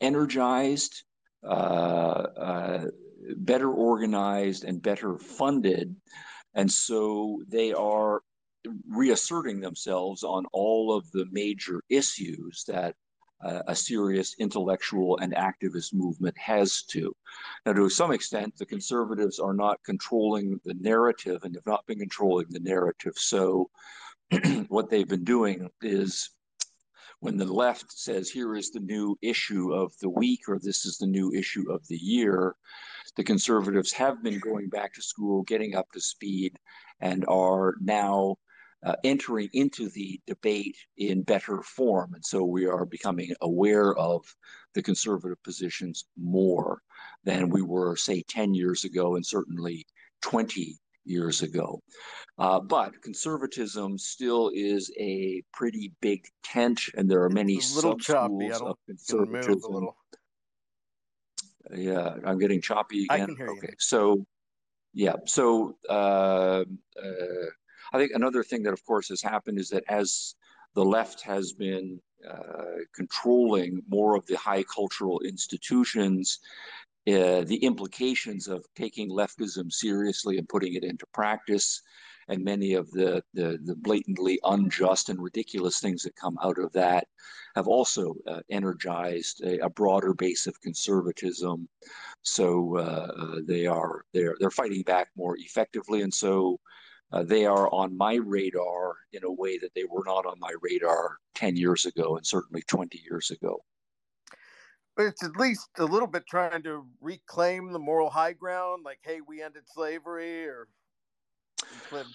energized, 0.00 1.04
uh, 1.44 2.26
uh 2.36 2.84
better 3.36 3.70
organized, 3.70 4.64
and 4.64 4.82
better 4.82 5.18
funded. 5.18 5.94
And 6.54 6.70
so 6.70 7.42
they 7.48 7.72
are 7.72 8.22
reasserting 8.88 9.60
themselves 9.60 10.22
on 10.22 10.46
all 10.52 10.94
of 10.96 11.10
the 11.12 11.26
major 11.30 11.82
issues 11.88 12.64
that 12.68 12.94
uh, 13.44 13.62
a 13.66 13.74
serious 13.74 14.36
intellectual 14.38 15.18
and 15.18 15.34
activist 15.34 15.92
movement 15.92 16.36
has 16.38 16.82
to. 16.84 17.12
Now, 17.66 17.72
to 17.72 17.88
some 17.88 18.12
extent, 18.12 18.56
the 18.56 18.66
conservatives 18.66 19.40
are 19.40 19.54
not 19.54 19.82
controlling 19.84 20.60
the 20.64 20.74
narrative 20.74 21.42
and 21.42 21.54
have 21.54 21.66
not 21.66 21.84
been 21.86 21.98
controlling 21.98 22.46
the 22.50 22.60
narrative. 22.60 23.14
So, 23.16 23.68
what 24.68 24.90
they've 24.90 25.08
been 25.08 25.24
doing 25.24 25.68
is 25.82 26.30
when 27.20 27.36
the 27.36 27.44
left 27.44 27.92
says, 27.92 28.30
here 28.30 28.56
is 28.56 28.70
the 28.70 28.80
new 28.80 29.16
issue 29.22 29.72
of 29.72 29.92
the 30.00 30.08
week, 30.08 30.48
or 30.48 30.58
this 30.58 30.84
is 30.84 30.98
the 30.98 31.06
new 31.06 31.32
issue 31.32 31.70
of 31.70 31.86
the 31.88 31.96
year, 31.96 32.56
the 33.16 33.24
conservatives 33.24 33.92
have 33.92 34.22
been 34.22 34.38
going 34.38 34.68
back 34.68 34.94
to 34.94 35.02
school, 35.02 35.42
getting 35.42 35.74
up 35.74 35.90
to 35.92 36.00
speed, 36.00 36.56
and 37.00 37.24
are 37.28 37.74
now 37.80 38.36
uh, 38.84 38.96
entering 39.04 39.48
into 39.52 39.88
the 39.90 40.20
debate 40.26 40.76
in 40.96 41.22
better 41.22 41.62
form. 41.62 42.14
And 42.14 42.24
so 42.24 42.42
we 42.42 42.66
are 42.66 42.84
becoming 42.84 43.32
aware 43.40 43.94
of 43.94 44.22
the 44.74 44.82
conservative 44.82 45.42
positions 45.44 46.06
more 46.16 46.80
than 47.24 47.48
we 47.48 47.62
were, 47.62 47.96
say, 47.96 48.22
10 48.28 48.54
years 48.54 48.84
ago, 48.84 49.14
and 49.16 49.24
certainly 49.24 49.86
20 50.22 50.76
years 51.04 51.42
ago. 51.42 51.80
Uh, 52.38 52.60
but 52.60 53.00
conservatism 53.02 53.98
still 53.98 54.50
is 54.54 54.90
a 54.98 55.42
pretty 55.52 55.92
big 56.00 56.24
tent, 56.42 56.80
and 56.96 57.10
there 57.10 57.22
are 57.22 57.30
many 57.30 57.60
sub 57.60 58.02
schools 58.02 58.60
of 58.60 58.76
conservatism. 58.86 59.88
Yeah, 61.74 62.16
I'm 62.24 62.38
getting 62.38 62.60
choppy 62.60 63.04
again. 63.04 63.30
okay, 63.30 63.68
you. 63.68 63.74
so 63.78 64.26
yeah, 64.94 65.16
so 65.24 65.76
uh, 65.88 66.64
uh, 67.02 67.46
I 67.92 67.98
think 67.98 68.12
another 68.14 68.42
thing 68.42 68.62
that, 68.64 68.72
of 68.72 68.84
course, 68.84 69.08
has 69.08 69.22
happened 69.22 69.58
is 69.58 69.68
that 69.70 69.84
as 69.88 70.34
the 70.74 70.84
left 70.84 71.22
has 71.22 71.52
been 71.52 72.00
uh, 72.28 72.84
controlling 72.94 73.82
more 73.88 74.16
of 74.16 74.26
the 74.26 74.36
high 74.36 74.62
cultural 74.62 75.20
institutions, 75.20 76.38
uh, 77.08 77.42
the 77.44 77.58
implications 77.62 78.48
of 78.48 78.64
taking 78.76 79.10
leftism 79.10 79.72
seriously 79.72 80.38
and 80.38 80.48
putting 80.48 80.74
it 80.74 80.84
into 80.84 81.06
practice 81.12 81.82
and 82.32 82.44
many 82.44 82.74
of 82.74 82.90
the, 82.90 83.22
the, 83.34 83.58
the 83.62 83.76
blatantly 83.76 84.40
unjust 84.44 85.08
and 85.10 85.22
ridiculous 85.22 85.80
things 85.80 86.02
that 86.02 86.16
come 86.16 86.38
out 86.42 86.58
of 86.58 86.72
that 86.72 87.06
have 87.54 87.68
also 87.68 88.14
uh, 88.26 88.40
energized 88.50 89.42
a, 89.42 89.64
a, 89.64 89.68
broader 89.68 90.14
base 90.14 90.46
of 90.46 90.60
conservatism. 90.62 91.68
So 92.22 92.78
uh, 92.78 93.40
they 93.46 93.66
are 93.66 94.04
they're 94.14 94.36
they're 94.40 94.50
fighting 94.50 94.82
back 94.82 95.08
more 95.16 95.36
effectively, 95.36 96.00
and 96.00 96.12
so 96.12 96.58
uh, 97.12 97.22
they 97.22 97.44
are 97.44 97.68
on 97.72 97.96
my 97.96 98.14
radar 98.14 98.96
in 99.12 99.24
a 99.24 99.30
way 99.30 99.58
that 99.58 99.74
they 99.74 99.84
were 99.84 100.04
not 100.06 100.24
on 100.24 100.38
my 100.38 100.54
radar 100.62 101.18
10 101.34 101.56
years 101.56 101.84
ago 101.84 102.16
and 102.16 102.26
certainly 102.26 102.62
20 102.62 103.02
years 103.04 103.30
ago. 103.30 103.62
But 104.96 105.06
it's 105.06 105.24
at 105.24 105.36
least 105.36 105.68
a 105.78 105.84
little 105.84 106.08
bit 106.08 106.24
trying 106.26 106.62
to 106.62 106.86
reclaim 107.00 107.72
the 107.72 107.78
moral 107.78 108.10
high 108.10 108.32
ground, 108.32 108.82
like, 108.84 109.00
hey, 109.02 109.20
we 109.26 109.42
ended 109.42 109.64
slavery 109.66 110.46
or 110.46 110.68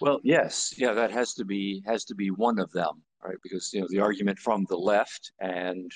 well, 0.01 0.19
yes, 0.23 0.73
yeah, 0.77 0.93
that 0.93 1.11
has 1.11 1.33
to 1.35 1.45
be 1.45 1.83
has 1.85 2.03
to 2.05 2.15
be 2.15 2.29
one 2.31 2.59
of 2.59 2.71
them, 2.71 3.01
right? 3.23 3.37
Because 3.43 3.71
you 3.73 3.81
know 3.81 3.87
the 3.89 3.99
argument 3.99 4.39
from 4.39 4.65
the 4.69 4.77
left 4.77 5.31
and 5.39 5.91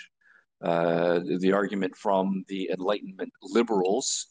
uh, 0.64 1.20
the 1.40 1.52
argument 1.54 1.96
from 1.96 2.44
the 2.48 2.70
Enlightenment 2.72 3.32
liberals 3.42 4.28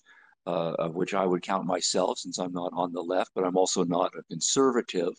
uh, 0.46 0.72
of 0.78 0.94
which 0.94 1.14
I 1.14 1.26
would 1.26 1.42
count 1.42 1.66
myself, 1.66 2.18
since 2.18 2.38
I'm 2.38 2.52
not 2.52 2.72
on 2.74 2.92
the 2.92 3.02
left, 3.02 3.32
but 3.34 3.44
I'm 3.44 3.56
also 3.56 3.84
not 3.84 4.12
a 4.18 4.22
conservative, 4.24 5.12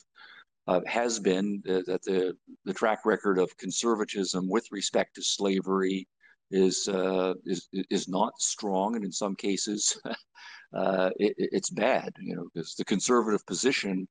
uh, 0.68 0.82
has 0.86 1.20
been 1.20 1.62
that 1.66 2.02
the 2.04 2.36
the 2.66 2.74
track 2.74 3.06
record 3.06 3.40
of 3.40 3.56
conservatism 3.58 4.50
with 4.50 4.66
respect 4.72 5.16
to 5.16 5.24
slavery 5.24 6.08
is 6.52 6.88
uh, 6.88 7.34
is 7.46 7.68
is 7.72 8.08
not 8.08 8.34
strong, 8.40 8.96
and 8.96 9.06
in 9.06 9.12
some 9.12 9.36
cases, 9.36 10.00
uh, 10.74 11.10
it, 11.18 11.34
it's 11.38 11.70
bad. 11.70 12.14
You 12.20 12.36
know, 12.36 12.50
because 12.54 12.76
the 12.76 12.86
conservative 12.86 13.46
position, 13.46 14.08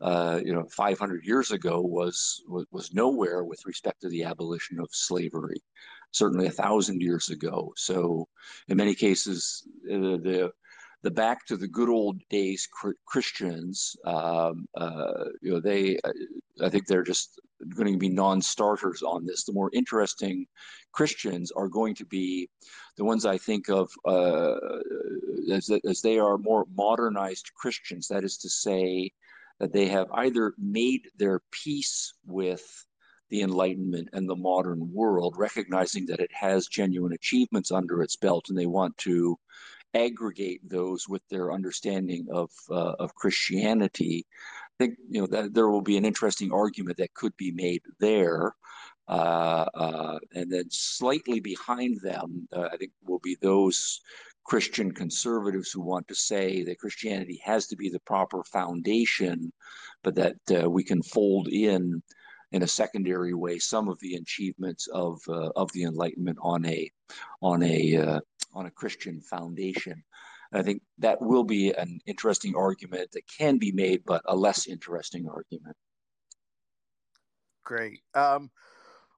uh, 0.00 0.40
you 0.44 0.52
know, 0.52 0.64
500 0.70 1.24
years 1.24 1.50
ago 1.50 1.80
was, 1.80 2.42
was 2.48 2.66
was 2.70 2.94
nowhere 2.94 3.44
with 3.44 3.66
respect 3.66 4.00
to 4.02 4.08
the 4.08 4.24
abolition 4.24 4.80
of 4.80 4.88
slavery 4.92 5.62
certainly 6.14 6.46
a 6.46 6.50
thousand 6.50 7.02
years 7.02 7.30
ago. 7.30 7.72
So, 7.76 8.28
in 8.68 8.76
many 8.76 8.94
cases, 8.94 9.66
uh, 9.90 10.16
the 10.22 10.52
the 11.02 11.10
back 11.10 11.44
to 11.46 11.58
the 11.58 11.68
good 11.68 11.90
old 11.90 12.18
days 12.30 12.66
Christians, 13.06 13.94
um, 14.06 14.66
uh, 14.74 15.24
you 15.42 15.52
know, 15.52 15.60
they, 15.60 15.98
I 16.62 16.70
think 16.70 16.86
they're 16.86 17.02
just 17.02 17.38
going 17.64 17.92
to 17.92 17.98
be 17.98 18.08
non-starters 18.08 19.02
on 19.02 19.26
this. 19.26 19.44
The 19.44 19.52
more 19.52 19.70
interesting 19.72 20.46
Christians 20.92 21.50
are 21.52 21.68
going 21.68 21.94
to 21.96 22.06
be 22.06 22.48
the 22.96 23.04
ones 23.04 23.26
I 23.26 23.38
think 23.38 23.68
of 23.68 23.90
uh, 24.06 24.56
as, 25.50 25.70
as 25.84 26.00
they 26.00 26.18
are 26.18 26.38
more 26.38 26.64
modernized 26.76 27.50
Christians. 27.54 28.08
That 28.08 28.24
is 28.24 28.36
to 28.38 28.48
say, 28.48 29.12
that 29.60 29.72
they 29.72 29.86
have 29.86 30.08
either 30.12 30.54
made 30.58 31.08
their 31.16 31.40
peace 31.50 32.14
with 32.26 32.86
the 33.30 33.42
Enlightenment 33.42 34.08
and 34.12 34.28
the 34.28 34.36
modern 34.36 34.92
world, 34.92 35.34
recognizing 35.36 36.06
that 36.06 36.20
it 36.20 36.30
has 36.32 36.66
genuine 36.66 37.12
achievements 37.12 37.72
under 37.72 38.02
its 38.02 38.16
belt, 38.16 38.48
and 38.48 38.58
they 38.58 38.66
want 38.66 38.96
to 38.98 39.38
aggregate 39.94 40.60
those 40.68 41.08
with 41.08 41.22
their 41.28 41.52
understanding 41.52 42.26
of 42.32 42.50
uh, 42.70 42.94
of 42.98 43.14
Christianity. 43.14 44.26
I 44.74 44.84
think 44.84 44.98
you 45.08 45.20
know 45.20 45.26
that 45.28 45.54
there 45.54 45.68
will 45.68 45.82
be 45.82 45.96
an 45.96 46.04
interesting 46.04 46.52
argument 46.52 46.96
that 46.98 47.14
could 47.14 47.36
be 47.36 47.52
made 47.52 47.82
there. 48.00 48.54
Uh, 49.06 49.66
uh, 49.74 50.18
and 50.34 50.50
then 50.50 50.64
slightly 50.70 51.38
behind 51.38 52.00
them, 52.00 52.48
uh, 52.56 52.68
I 52.72 52.76
think, 52.78 52.92
will 53.04 53.18
be 53.18 53.36
those 53.42 54.00
Christian 54.44 54.92
conservatives 54.92 55.70
who 55.70 55.82
want 55.82 56.08
to 56.08 56.14
say 56.14 56.62
that 56.64 56.78
Christianity 56.78 57.40
has 57.44 57.66
to 57.66 57.76
be 57.76 57.88
the 57.88 58.00
proper 58.00 58.42
foundation, 58.44 59.52
but 60.02 60.14
that 60.14 60.36
uh, 60.50 60.70
we 60.70 60.84
can 60.84 61.02
fold 61.02 61.48
in 61.48 62.02
in 62.52 62.62
a 62.62 62.68
secondary 62.68 63.34
way 63.34 63.58
some 63.58 63.88
of 63.88 63.98
the 64.00 64.14
achievements 64.14 64.86
of 64.88 65.20
uh, 65.28 65.50
of 65.56 65.72
the 65.72 65.84
Enlightenment 65.84 66.38
on 66.40 66.64
a 66.66 66.90
on 67.42 67.62
a 67.62 67.96
uh, 67.96 68.20
on 68.52 68.66
a 68.66 68.70
Christian 68.70 69.20
foundation. 69.20 70.02
I 70.52 70.62
think 70.62 70.82
that 70.98 71.20
will 71.20 71.44
be 71.44 71.72
an 71.72 72.00
interesting 72.06 72.54
argument 72.56 73.10
that 73.12 73.22
can 73.26 73.58
be 73.58 73.72
made, 73.72 74.04
but 74.04 74.22
a 74.26 74.36
less 74.36 74.66
interesting 74.66 75.28
argument. 75.28 75.76
Great. 77.64 78.00
Um, 78.14 78.50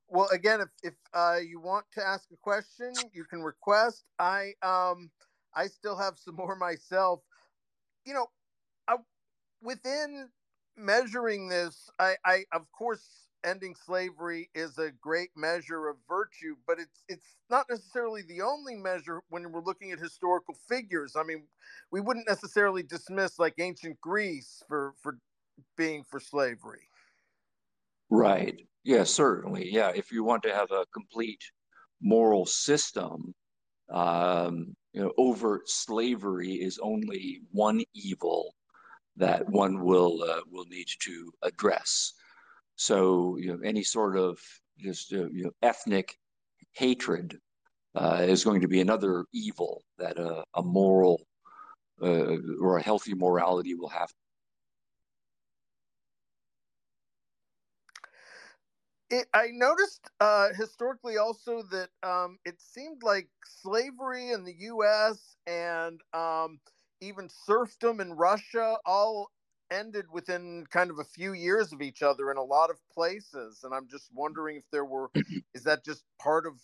well, 0.08 0.28
again, 0.32 0.60
if 0.60 0.68
if 0.82 0.94
uh, 1.12 1.38
you 1.44 1.60
want 1.60 1.84
to 1.92 2.06
ask 2.06 2.30
a 2.32 2.36
question, 2.36 2.92
you 3.12 3.24
can 3.24 3.42
request. 3.42 4.04
I 4.18 4.52
um 4.62 5.10
I 5.54 5.66
still 5.66 5.96
have 5.96 6.18
some 6.18 6.36
more 6.36 6.54
myself. 6.54 7.20
You 8.04 8.14
know, 8.14 8.26
I, 8.86 8.96
within 9.60 10.28
measuring 10.76 11.48
this, 11.48 11.90
I, 11.98 12.16
I 12.24 12.44
of 12.52 12.70
course 12.70 13.28
ending 13.46 13.74
slavery 13.74 14.50
is 14.54 14.76
a 14.78 14.90
great 15.00 15.30
measure 15.36 15.88
of 15.88 15.96
virtue, 16.08 16.56
but 16.66 16.78
it's 16.78 17.04
it's 17.08 17.36
not 17.48 17.66
necessarily 17.70 18.22
the 18.22 18.42
only 18.42 18.74
measure 18.74 19.22
when 19.30 19.50
we're 19.52 19.62
looking 19.62 19.92
at 19.92 19.98
historical 19.98 20.54
figures. 20.68 21.14
I 21.16 21.22
mean, 21.22 21.44
we 21.90 22.00
wouldn't 22.00 22.28
necessarily 22.28 22.82
dismiss 22.82 23.38
like 23.38 23.54
ancient 23.58 24.00
Greece 24.00 24.62
for 24.68 24.94
for 25.00 25.18
being 25.76 26.02
for 26.02 26.20
slavery. 26.20 26.88
Right. 28.10 28.60
Yeah, 28.84 29.04
certainly. 29.04 29.68
Yeah, 29.70 29.92
if 29.94 30.12
you 30.12 30.22
want 30.22 30.42
to 30.44 30.54
have 30.54 30.70
a 30.70 30.86
complete 30.92 31.42
moral 32.00 32.46
system, 32.46 33.34
um, 33.90 34.76
you 34.92 35.02
know, 35.02 35.12
overt 35.18 35.68
slavery 35.68 36.54
is 36.54 36.78
only 36.80 37.40
one 37.52 37.82
evil 37.94 38.54
that 39.16 39.48
one 39.48 39.84
will 39.84 40.22
uh, 40.22 40.40
will 40.50 40.66
need 40.66 40.88
to 41.00 41.32
address. 41.42 42.12
So 42.76 43.36
you 43.38 43.52
know, 43.52 43.58
any 43.64 43.82
sort 43.82 44.16
of 44.16 44.38
just 44.78 45.12
uh, 45.12 45.26
you 45.28 45.44
know, 45.44 45.50
ethnic 45.62 46.16
hatred 46.72 47.38
uh, 47.94 48.18
is 48.20 48.44
going 48.44 48.60
to 48.60 48.68
be 48.68 48.80
another 48.80 49.24
evil 49.32 49.82
that 49.98 50.18
uh, 50.18 50.44
a 50.54 50.62
moral 50.62 51.26
uh, 52.02 52.36
or 52.60 52.76
a 52.76 52.82
healthy 52.82 53.14
morality 53.14 53.74
will 53.74 53.88
have. 53.88 54.12
It, 59.08 59.28
I 59.32 59.50
noticed 59.52 60.10
uh, 60.20 60.48
historically 60.58 61.16
also 61.16 61.62
that 61.70 61.88
um, 62.02 62.38
it 62.44 62.60
seemed 62.60 63.02
like 63.02 63.28
slavery 63.44 64.32
in 64.32 64.44
the 64.44 64.54
U.S. 64.58 65.36
and 65.46 66.00
um, 66.12 66.58
even 67.00 67.28
serfdom 67.28 68.00
in 68.00 68.12
Russia 68.12 68.76
all 68.84 69.30
ended 69.70 70.06
within 70.12 70.64
kind 70.70 70.90
of 70.90 70.98
a 70.98 71.04
few 71.04 71.32
years 71.32 71.72
of 71.72 71.82
each 71.82 72.02
other 72.02 72.30
in 72.30 72.36
a 72.36 72.42
lot 72.42 72.70
of 72.70 72.76
places 72.92 73.60
and 73.64 73.74
i'm 73.74 73.88
just 73.88 74.12
mm. 74.12 74.16
wondering 74.16 74.56
if 74.56 74.64
there 74.70 74.84
were 74.84 75.10
is 75.54 75.62
that 75.62 75.84
just 75.84 76.04
part 76.20 76.46
of 76.46 76.54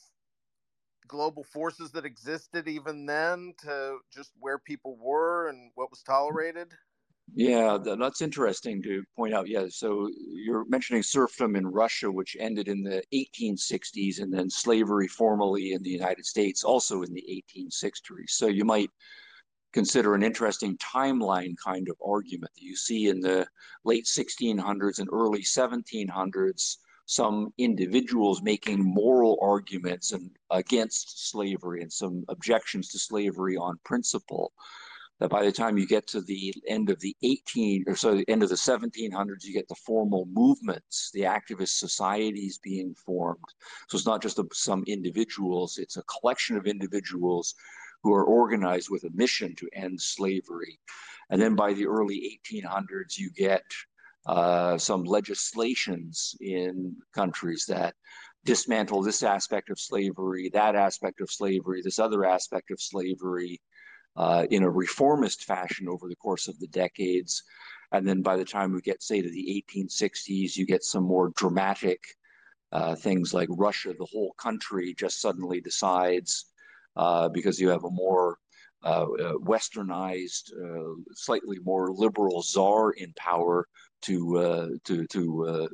global 1.09 1.45
forces 1.45 1.91
that 1.91 2.05
existed 2.05 2.69
even 2.69 3.05
then 3.05 3.53
to 3.59 3.99
just 4.15 4.31
where 4.39 4.59
people 4.59 4.97
were 5.01 5.49
and 5.49 5.71
what 5.75 5.91
was 5.91 6.01
mm. 6.01 6.07
tolerated? 6.07 6.69
Yeah 7.35 7.79
that's 7.79 8.21
interesting 8.21 8.83
to 8.83 9.03
point 9.17 9.33
out 9.33 9.49
yeah 9.49 9.67
so 9.69 10.09
you're 10.33 10.67
mentioning 10.67 11.03
serfdom 11.03 11.57
in 11.57 11.67
russia 11.67 12.11
which 12.11 12.37
ended 12.39 12.69
in 12.69 12.83
the 12.83 13.03
1860s 13.15 14.21
and 14.21 14.33
then 14.33 14.51
slavery 14.51 15.09
formally 15.09 15.73
in 15.73 15.83
the 15.83 15.91
united 15.91 16.27
states 16.27 16.63
also 16.63 17.03
in 17.03 17.13
the 17.15 17.45
1860s 17.57 18.31
so 18.31 18.49
you 18.49 18.65
might 18.65 18.91
consider 19.73 20.15
an 20.15 20.23
interesting 20.23 20.77
timeline 20.79 21.55
kind 21.63 21.89
of 21.89 21.97
argument 22.05 22.53
that 22.55 22.63
you 22.63 22.77
see 22.77 23.09
in 23.09 23.21
the 23.21 23.47
late 23.85 24.05
1600s 24.05 24.99
and 24.99 25.09
early 25.13 25.43
1700s 25.43 26.77
some 27.07 27.53
individuals 27.59 28.43
making 28.43 28.83
moral 28.83 29.39
arguments 29.43 30.13
and 30.13 30.31
against 30.51 31.31
slavery 31.31 31.83
and 31.83 31.93
some 31.93 32.25
objections 32.29 32.89
to 32.89 32.99
slavery 32.99 33.57
on 33.57 33.79
principle 33.85 34.53
that 35.19 35.29
by 35.29 35.45
the 35.45 35.53
time 35.53 35.79
you 35.79 35.87
get 35.87 36.07
to 36.07 36.21
the 36.21 36.55
end 36.67 36.91
of 36.91 36.99
the 37.01 37.15
18 37.23 37.85
or 37.87 37.95
so 37.95 38.15
the 38.15 38.29
end 38.29 38.43
of 38.43 38.49
the 38.49 38.55
1700s 38.55 39.45
you 39.45 39.53
get 39.53 39.69
the 39.69 39.75
formal 39.75 40.27
movements 40.33 41.11
the 41.13 41.23
activist 41.23 41.79
societies 41.79 42.59
being 42.59 42.95
formed. 42.95 43.45
So 43.89 43.97
it's 43.97 44.07
not 44.07 44.23
just 44.23 44.39
a, 44.39 44.47
some 44.53 44.85
individuals 44.87 45.79
it's 45.79 45.97
a 45.97 46.03
collection 46.05 46.57
of 46.57 46.67
individuals 46.67 47.55
who 48.03 48.13
are 48.13 48.25
organized 48.25 48.91
with 48.91 49.05
a 49.05 49.11
mission 49.15 49.55
to 49.57 49.69
end 49.73 50.01
slavery. 50.01 50.79
And 51.31 51.41
then 51.41 51.55
by 51.55 51.73
the 51.73 51.87
early 51.87 52.41
1800s, 52.53 53.17
you 53.17 53.31
get 53.31 53.63
uh, 54.27 54.79
some 54.79 55.05
legislations 55.05 56.37
in 56.41 56.97
countries 57.15 57.65
that 57.69 57.95
dismantle 58.45 59.03
this 59.03 59.23
aspect 59.23 59.71
of 59.71 59.79
slavery, 59.79 60.51
that 60.53 60.75
aspect 60.75 61.21
of 61.21 61.31
slavery, 61.31 61.81
this 61.83 61.99
other 61.99 62.25
aspect 62.25 62.71
of 62.71 62.81
slavery 62.81 63.61
uh, 64.17 64.47
in 64.51 64.63
a 64.63 64.71
reformist 64.71 65.45
fashion 65.45 65.89
over 65.89 66.09
the 66.09 66.17
course 66.17 66.49
of 66.49 66.59
the 66.59 66.67
decades. 66.69 67.43
And 67.93 68.07
then 68.07 68.23
by 68.23 68.37
the 68.37 68.45
time 68.45 68.73
we 68.73 68.81
get, 68.81 69.03
say, 69.03 69.23
to 69.23 69.31
the 69.31 69.65
1860s, 69.71 70.57
you 70.57 70.67
get 70.67 70.83
some 70.83 71.05
more 71.05 71.31
dramatic 71.37 72.01
uh, 72.73 72.95
things 72.95 73.35
like 73.35 73.49
Russia, 73.51 73.95
the 73.97 74.07
whole 74.07 74.33
country 74.39 74.95
just 74.95 75.21
suddenly 75.21 75.61
decides 75.61 76.47
uh, 76.97 77.29
because 77.29 77.61
you 77.61 77.69
have 77.69 77.85
a 77.85 77.91
more 77.91 78.39
uh, 78.85 79.07
uh, 79.07 79.33
westernized, 79.35 80.53
uh, 80.53 80.95
slightly 81.13 81.59
more 81.65 81.93
liberal 81.93 82.43
czar 82.43 82.91
in 82.93 83.13
power 83.17 83.69
to 84.03 84.81
to 84.85 85.07
to 85.07 85.69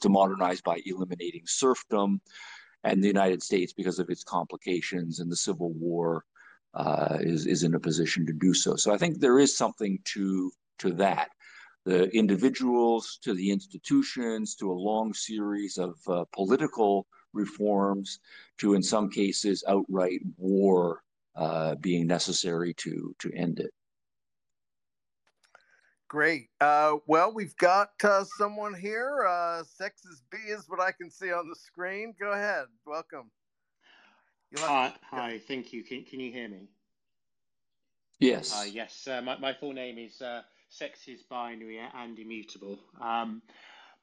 to 0.00 0.08
modernize 0.08 0.60
by 0.60 0.78
eliminating 0.84 1.42
serfdom, 1.46 2.20
and 2.84 3.02
the 3.02 3.08
United 3.08 3.42
States, 3.42 3.72
because 3.72 3.98
of 3.98 4.10
its 4.10 4.22
complications 4.22 5.20
and 5.20 5.32
the 5.32 5.36
Civil 5.36 5.72
War, 5.72 6.24
is 7.20 7.46
is 7.46 7.62
in 7.62 7.74
a 7.74 7.80
position 7.80 8.26
to 8.26 8.34
do 8.34 8.52
so. 8.52 8.76
So 8.76 8.92
I 8.92 8.98
think 8.98 9.18
there 9.18 9.38
is 9.38 9.56
something 9.56 9.98
to 10.12 10.52
to 10.80 10.92
that. 10.94 11.30
The 11.86 12.14
individuals 12.14 13.18
to 13.22 13.32
the 13.32 13.50
institutions 13.50 14.54
to 14.56 14.70
a 14.70 14.82
long 14.90 15.14
series 15.14 15.78
of 15.78 15.96
uh, 16.06 16.24
political 16.34 17.06
reforms 17.32 18.20
to, 18.58 18.74
in 18.74 18.82
some 18.82 19.10
cases, 19.10 19.64
outright 19.68 20.20
war 20.36 21.02
uh, 21.36 21.74
being 21.76 22.06
necessary 22.06 22.74
to 22.74 23.14
to 23.18 23.32
end 23.32 23.60
it. 23.60 23.72
Great. 26.08 26.48
Uh, 26.58 26.96
well, 27.06 27.32
we've 27.34 27.56
got 27.58 27.90
uh, 28.02 28.24
someone 28.38 28.74
here. 28.74 29.26
Uh, 29.28 29.62
Sex 29.62 30.06
is 30.06 30.22
B 30.30 30.38
is 30.48 30.64
what 30.66 30.80
I 30.80 30.90
can 30.90 31.10
see 31.10 31.30
on 31.30 31.48
the 31.48 31.54
screen. 31.54 32.14
Go 32.18 32.32
ahead. 32.32 32.64
Welcome. 32.86 33.30
Hi. 34.56 34.94
Hi. 35.10 35.38
Thank 35.46 35.74
you. 35.74 35.84
Can, 35.84 36.04
can 36.04 36.18
you 36.20 36.32
hear 36.32 36.48
me? 36.48 36.70
Yes. 38.20 38.58
Uh, 38.58 38.64
yes. 38.64 39.06
Uh, 39.06 39.20
my, 39.20 39.36
my 39.38 39.52
full 39.52 39.74
name 39.74 39.98
is 39.98 40.22
uh, 40.22 40.40
Sex 40.70 41.06
is 41.08 41.22
Binary 41.22 41.78
and 41.94 42.18
Immutable. 42.18 42.78
Um, 43.00 43.42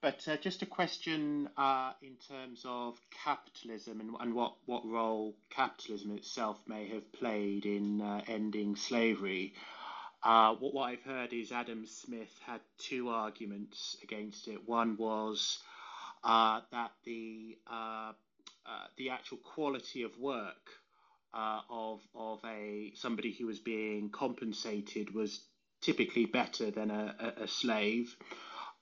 but 0.05 0.27
uh, 0.27 0.37
just 0.37 0.61
a 0.61 0.67
question 0.67 1.49
uh, 1.57 1.91
in 2.03 2.15
terms 2.29 2.61
of 2.63 2.95
capitalism 3.25 3.99
and, 3.99 4.11
and 4.19 4.35
what, 4.35 4.53
what 4.67 4.85
role 4.85 5.33
capitalism 5.49 6.11
itself 6.11 6.59
may 6.67 6.87
have 6.89 7.11
played 7.11 7.65
in 7.65 8.01
uh, 8.01 8.21
ending 8.27 8.75
slavery. 8.75 9.55
Uh, 10.21 10.53
what, 10.59 10.75
what 10.75 10.83
I've 10.83 11.01
heard 11.01 11.33
is 11.33 11.51
Adam 11.51 11.87
Smith 11.87 12.29
had 12.45 12.59
two 12.77 13.09
arguments 13.09 13.97
against 14.03 14.47
it. 14.47 14.59
One 14.67 14.95
was 14.95 15.57
uh, 16.23 16.61
that 16.71 16.91
the 17.03 17.57
uh, 17.65 18.11
the 18.97 19.09
actual 19.09 19.39
quality 19.39 20.03
of 20.03 20.11
work 20.19 20.69
of 21.33 21.99
of 22.13 22.41
a 22.45 22.91
somebody 22.93 23.31
who 23.31 23.47
was 23.47 23.57
being 23.57 24.11
compensated 24.11 25.15
was 25.15 25.41
typically 25.81 26.25
better 26.25 26.69
than 26.69 26.91
a, 26.91 27.15
a, 27.19 27.43
a 27.45 27.47
slave. 27.47 28.15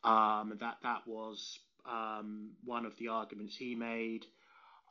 Um, 0.04 0.58
that 0.60 0.78
that 0.84 1.08
was 1.08 1.60
um, 1.86 2.52
one 2.64 2.86
of 2.86 2.98
the 2.98 3.10
arguments 3.10 3.56
he 3.56 3.76
made, 3.76 4.26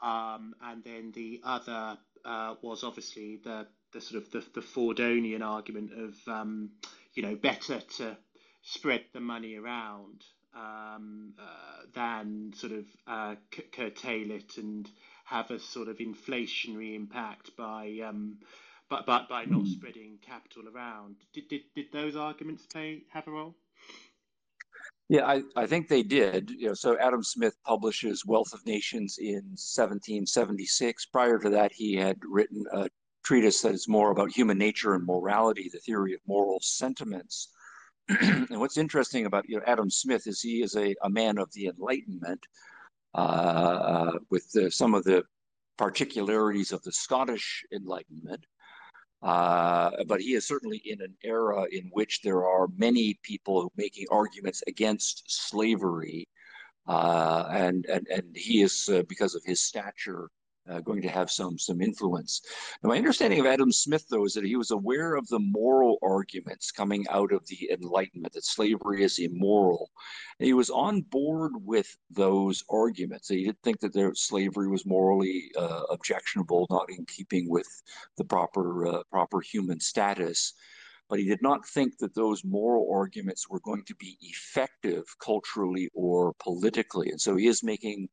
um, 0.02 0.54
and 0.62 0.82
then 0.84 1.12
the 1.14 1.40
other 1.44 1.98
uh, 2.24 2.54
was 2.62 2.84
obviously 2.84 3.40
the 3.44 3.66
the 3.92 4.00
sort 4.00 4.22
of 4.22 4.30
the, 4.30 4.44
the 4.54 4.66
Fordonian 4.66 5.42
argument 5.42 5.90
of 5.92 6.14
um, 6.32 6.70
you 7.14 7.22
know 7.22 7.34
better 7.34 7.80
to 7.98 8.16
spread 8.62 9.04
the 9.12 9.20
money 9.20 9.56
around 9.56 10.24
um, 10.54 11.34
uh, 11.38 11.82
than 11.94 12.52
sort 12.56 12.72
of 12.72 12.84
uh, 13.06 13.34
c- 13.54 13.62
curtail 13.72 14.30
it 14.30 14.56
and 14.56 14.88
have 15.24 15.50
a 15.50 15.58
sort 15.58 15.88
of 15.88 15.98
inflationary 15.98 16.94
impact 16.94 17.56
by 17.56 17.98
um, 18.04 18.38
but, 18.88 19.06
but 19.06 19.28
by 19.28 19.44
not 19.44 19.62
hmm. 19.62 19.72
spreading 19.72 20.18
capital 20.20 20.64
around. 20.68 21.16
Did, 21.32 21.48
did, 21.48 21.62
did 21.74 21.86
those 21.92 22.14
arguments 22.14 22.66
play 22.66 23.02
have 23.12 23.26
a 23.26 23.30
role? 23.30 23.54
Yeah, 25.12 25.26
I, 25.26 25.42
I 25.56 25.66
think 25.66 25.88
they 25.88 26.02
did. 26.02 26.48
You 26.48 26.68
know, 26.68 26.74
so 26.74 26.96
Adam 26.98 27.22
Smith 27.22 27.54
publishes 27.66 28.24
Wealth 28.24 28.54
of 28.54 28.64
Nations 28.64 29.18
in 29.18 29.44
1776. 29.58 31.04
Prior 31.12 31.38
to 31.38 31.50
that, 31.50 31.70
he 31.70 31.94
had 31.94 32.16
written 32.26 32.64
a 32.72 32.88
treatise 33.22 33.60
that 33.60 33.74
is 33.74 33.86
more 33.86 34.10
about 34.10 34.32
human 34.32 34.56
nature 34.56 34.94
and 34.94 35.04
morality, 35.04 35.68
the 35.70 35.80
theory 35.80 36.14
of 36.14 36.20
moral 36.26 36.60
sentiments. 36.62 37.50
and 38.08 38.58
what's 38.58 38.78
interesting 38.78 39.26
about 39.26 39.46
you 39.46 39.58
know 39.58 39.62
Adam 39.66 39.90
Smith 39.90 40.26
is 40.26 40.40
he 40.40 40.62
is 40.62 40.76
a, 40.76 40.94
a 41.02 41.10
man 41.10 41.36
of 41.36 41.52
the 41.52 41.66
Enlightenment, 41.66 42.46
uh, 43.14 44.12
with 44.30 44.50
the, 44.52 44.70
some 44.70 44.94
of 44.94 45.04
the 45.04 45.22
particularities 45.76 46.72
of 46.72 46.82
the 46.84 46.92
Scottish 46.92 47.66
Enlightenment. 47.70 48.46
Uh, 49.22 49.90
but 50.06 50.20
he 50.20 50.34
is 50.34 50.46
certainly 50.46 50.82
in 50.84 51.00
an 51.00 51.14
era 51.22 51.64
in 51.70 51.88
which 51.92 52.22
there 52.22 52.44
are 52.44 52.66
many 52.76 53.18
people 53.22 53.72
making 53.76 54.06
arguments 54.10 54.62
against 54.66 55.22
slavery. 55.26 56.26
Uh, 56.88 57.44
and, 57.50 57.86
and, 57.86 58.06
and 58.08 58.36
he 58.36 58.62
is, 58.62 58.88
uh, 58.88 59.02
because 59.08 59.36
of 59.36 59.42
his 59.44 59.60
stature, 59.62 60.28
uh, 60.68 60.80
going 60.80 61.02
to 61.02 61.08
have 61.08 61.30
some 61.30 61.58
some 61.58 61.80
influence. 61.80 62.40
Now, 62.82 62.90
my 62.90 62.96
understanding 62.96 63.40
of 63.40 63.46
Adam 63.46 63.72
Smith, 63.72 64.04
though, 64.08 64.24
is 64.24 64.34
that 64.34 64.44
he 64.44 64.56
was 64.56 64.70
aware 64.70 65.14
of 65.14 65.26
the 65.28 65.38
moral 65.38 65.98
arguments 66.02 66.70
coming 66.70 67.04
out 67.10 67.32
of 67.32 67.46
the 67.46 67.70
Enlightenment 67.72 68.32
that 68.34 68.44
slavery 68.44 69.02
is 69.02 69.18
immoral, 69.18 69.90
and 70.38 70.46
he 70.46 70.54
was 70.54 70.70
on 70.70 71.02
board 71.02 71.52
with 71.56 71.96
those 72.10 72.64
arguments. 72.70 73.28
He 73.28 73.44
did 73.44 73.60
think 73.62 73.80
that 73.80 73.92
there, 73.92 74.14
slavery 74.14 74.68
was 74.68 74.86
morally 74.86 75.50
uh, 75.58 75.82
objectionable, 75.90 76.66
not 76.70 76.86
in 76.90 77.04
keeping 77.06 77.48
with 77.48 77.68
the 78.16 78.24
proper 78.24 78.86
uh, 78.86 79.02
proper 79.10 79.40
human 79.40 79.80
status. 79.80 80.54
But 81.08 81.18
he 81.18 81.26
did 81.26 81.42
not 81.42 81.66
think 81.68 81.98
that 81.98 82.14
those 82.14 82.42
moral 82.42 82.88
arguments 82.90 83.50
were 83.50 83.60
going 83.60 83.84
to 83.84 83.94
be 83.96 84.16
effective 84.22 85.04
culturally 85.22 85.90
or 85.92 86.32
politically. 86.38 87.10
And 87.10 87.20
so 87.20 87.36
he 87.36 87.48
is 87.48 87.62
making 87.62 88.08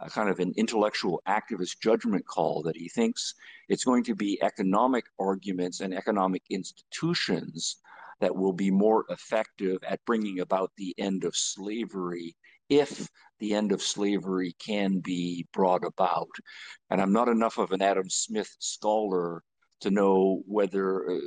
a 0.00 0.10
kind 0.10 0.28
of 0.28 0.40
an 0.40 0.52
intellectual 0.56 1.22
activist 1.28 1.80
judgment 1.80 2.26
call 2.26 2.62
that 2.62 2.76
he 2.76 2.88
thinks 2.88 3.34
it's 3.68 3.84
going 3.84 4.04
to 4.04 4.14
be 4.14 4.42
economic 4.42 5.04
arguments 5.18 5.80
and 5.80 5.94
economic 5.94 6.42
institutions 6.50 7.76
that 8.20 8.34
will 8.34 8.52
be 8.52 8.70
more 8.70 9.04
effective 9.08 9.78
at 9.86 10.04
bringing 10.04 10.40
about 10.40 10.70
the 10.76 10.94
end 10.98 11.24
of 11.24 11.36
slavery 11.36 12.36
if 12.68 13.08
the 13.40 13.54
end 13.54 13.72
of 13.72 13.82
slavery 13.82 14.54
can 14.58 15.00
be 15.00 15.46
brought 15.52 15.84
about. 15.84 16.30
And 16.90 17.00
I'm 17.00 17.12
not 17.12 17.28
enough 17.28 17.58
of 17.58 17.72
an 17.72 17.82
Adam 17.82 18.08
Smith 18.08 18.54
scholar 18.58 19.42
to 19.80 19.90
know 19.90 20.42
whether 20.46 21.10
uh, 21.10 21.18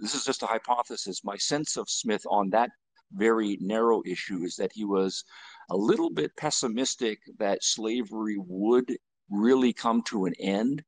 this 0.00 0.14
is 0.14 0.24
just 0.24 0.42
a 0.42 0.46
hypothesis. 0.46 1.24
My 1.24 1.36
sense 1.36 1.76
of 1.76 1.88
Smith 1.88 2.22
on 2.28 2.50
that 2.50 2.70
very 3.12 3.56
narrow 3.60 4.02
issue 4.04 4.42
is 4.42 4.56
that 4.56 4.72
he 4.74 4.84
was 4.84 5.24
a 5.70 5.76
little 5.76 6.10
bit 6.10 6.36
pessimistic 6.36 7.20
that 7.38 7.62
slavery 7.62 8.36
would 8.38 8.96
really 9.30 9.72
come 9.72 10.02
to 10.02 10.24
an 10.24 10.34
end, 10.38 10.82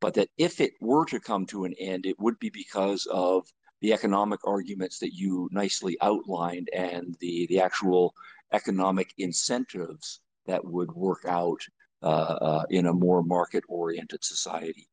but 0.00 0.14
that 0.14 0.28
if 0.36 0.60
it 0.60 0.72
were 0.80 1.04
to 1.06 1.20
come 1.20 1.46
to 1.46 1.64
an 1.64 1.74
end, 1.78 2.06
it 2.06 2.18
would 2.18 2.38
be 2.38 2.50
because 2.50 3.06
of 3.06 3.46
the 3.80 3.92
economic 3.92 4.40
arguments 4.46 4.98
that 4.98 5.14
you 5.14 5.48
nicely 5.52 5.96
outlined 6.02 6.68
and 6.74 7.16
the, 7.20 7.46
the 7.46 7.60
actual 7.60 8.14
economic 8.52 9.14
incentives 9.18 10.20
that 10.46 10.64
would 10.64 10.92
work 10.92 11.24
out 11.26 11.60
uh, 12.02 12.06
uh, 12.06 12.64
in 12.70 12.86
a 12.86 12.92
more 12.92 13.22
market 13.22 13.64
oriented 13.68 14.24
society. 14.24 14.88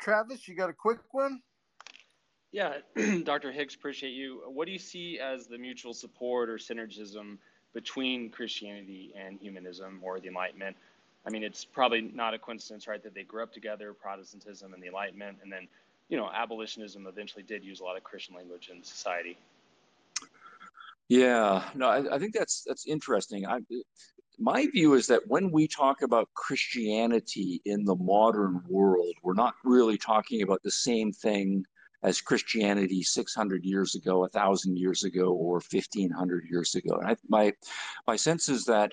Travis, 0.00 0.48
you 0.48 0.56
got 0.56 0.70
a 0.70 0.74
quick 0.74 1.00
one? 1.12 1.40
Yeah, 2.52 2.78
Dr. 3.24 3.52
Hicks, 3.52 3.74
appreciate 3.74 4.10
you. 4.10 4.42
What 4.46 4.66
do 4.66 4.72
you 4.72 4.78
see 4.78 5.20
as 5.20 5.46
the 5.46 5.58
mutual 5.58 5.94
support 5.94 6.48
or 6.48 6.56
synergism 6.56 7.38
between 7.72 8.30
Christianity 8.30 9.12
and 9.16 9.38
humanism 9.40 10.00
or 10.02 10.18
the 10.18 10.28
Enlightenment? 10.28 10.76
I 11.24 11.30
mean, 11.30 11.44
it's 11.44 11.64
probably 11.64 12.00
not 12.00 12.34
a 12.34 12.38
coincidence, 12.38 12.88
right, 12.88 13.02
that 13.02 13.14
they 13.14 13.22
grew 13.22 13.42
up 13.42 13.52
together, 13.52 13.92
Protestantism 13.92 14.72
and 14.74 14.82
the 14.82 14.88
Enlightenment, 14.88 15.38
and 15.42 15.52
then, 15.52 15.68
you 16.08 16.16
know, 16.16 16.28
abolitionism 16.34 17.06
eventually 17.06 17.44
did 17.44 17.62
use 17.62 17.80
a 17.80 17.84
lot 17.84 17.96
of 17.96 18.02
Christian 18.02 18.34
language 18.34 18.70
in 18.74 18.82
society. 18.82 19.36
Yeah, 21.08 21.68
no, 21.74 21.88
I, 21.88 22.14
I 22.14 22.18
think 22.18 22.34
that's 22.34 22.62
that's 22.66 22.86
interesting. 22.86 23.46
I, 23.46 23.60
my 24.38 24.66
view 24.68 24.94
is 24.94 25.08
that 25.08 25.26
when 25.26 25.50
we 25.50 25.68
talk 25.68 26.02
about 26.02 26.28
Christianity 26.34 27.60
in 27.64 27.84
the 27.84 27.96
modern 27.96 28.62
world, 28.68 29.14
we're 29.22 29.34
not 29.34 29.54
really 29.64 29.98
talking 29.98 30.42
about 30.42 30.62
the 30.62 30.70
same 30.70 31.12
thing 31.12 31.64
as 32.02 32.20
Christianity 32.20 33.02
600 33.02 33.64
years 33.64 33.94
ago, 33.94 34.20
1,000 34.20 34.76
years 34.76 35.04
ago, 35.04 35.32
or 35.32 35.60
1,500 35.70 36.44
years 36.50 36.74
ago. 36.74 36.96
And 36.96 37.10
I, 37.10 37.16
my, 37.28 37.52
my 38.06 38.16
sense 38.16 38.48
is 38.48 38.64
that 38.64 38.92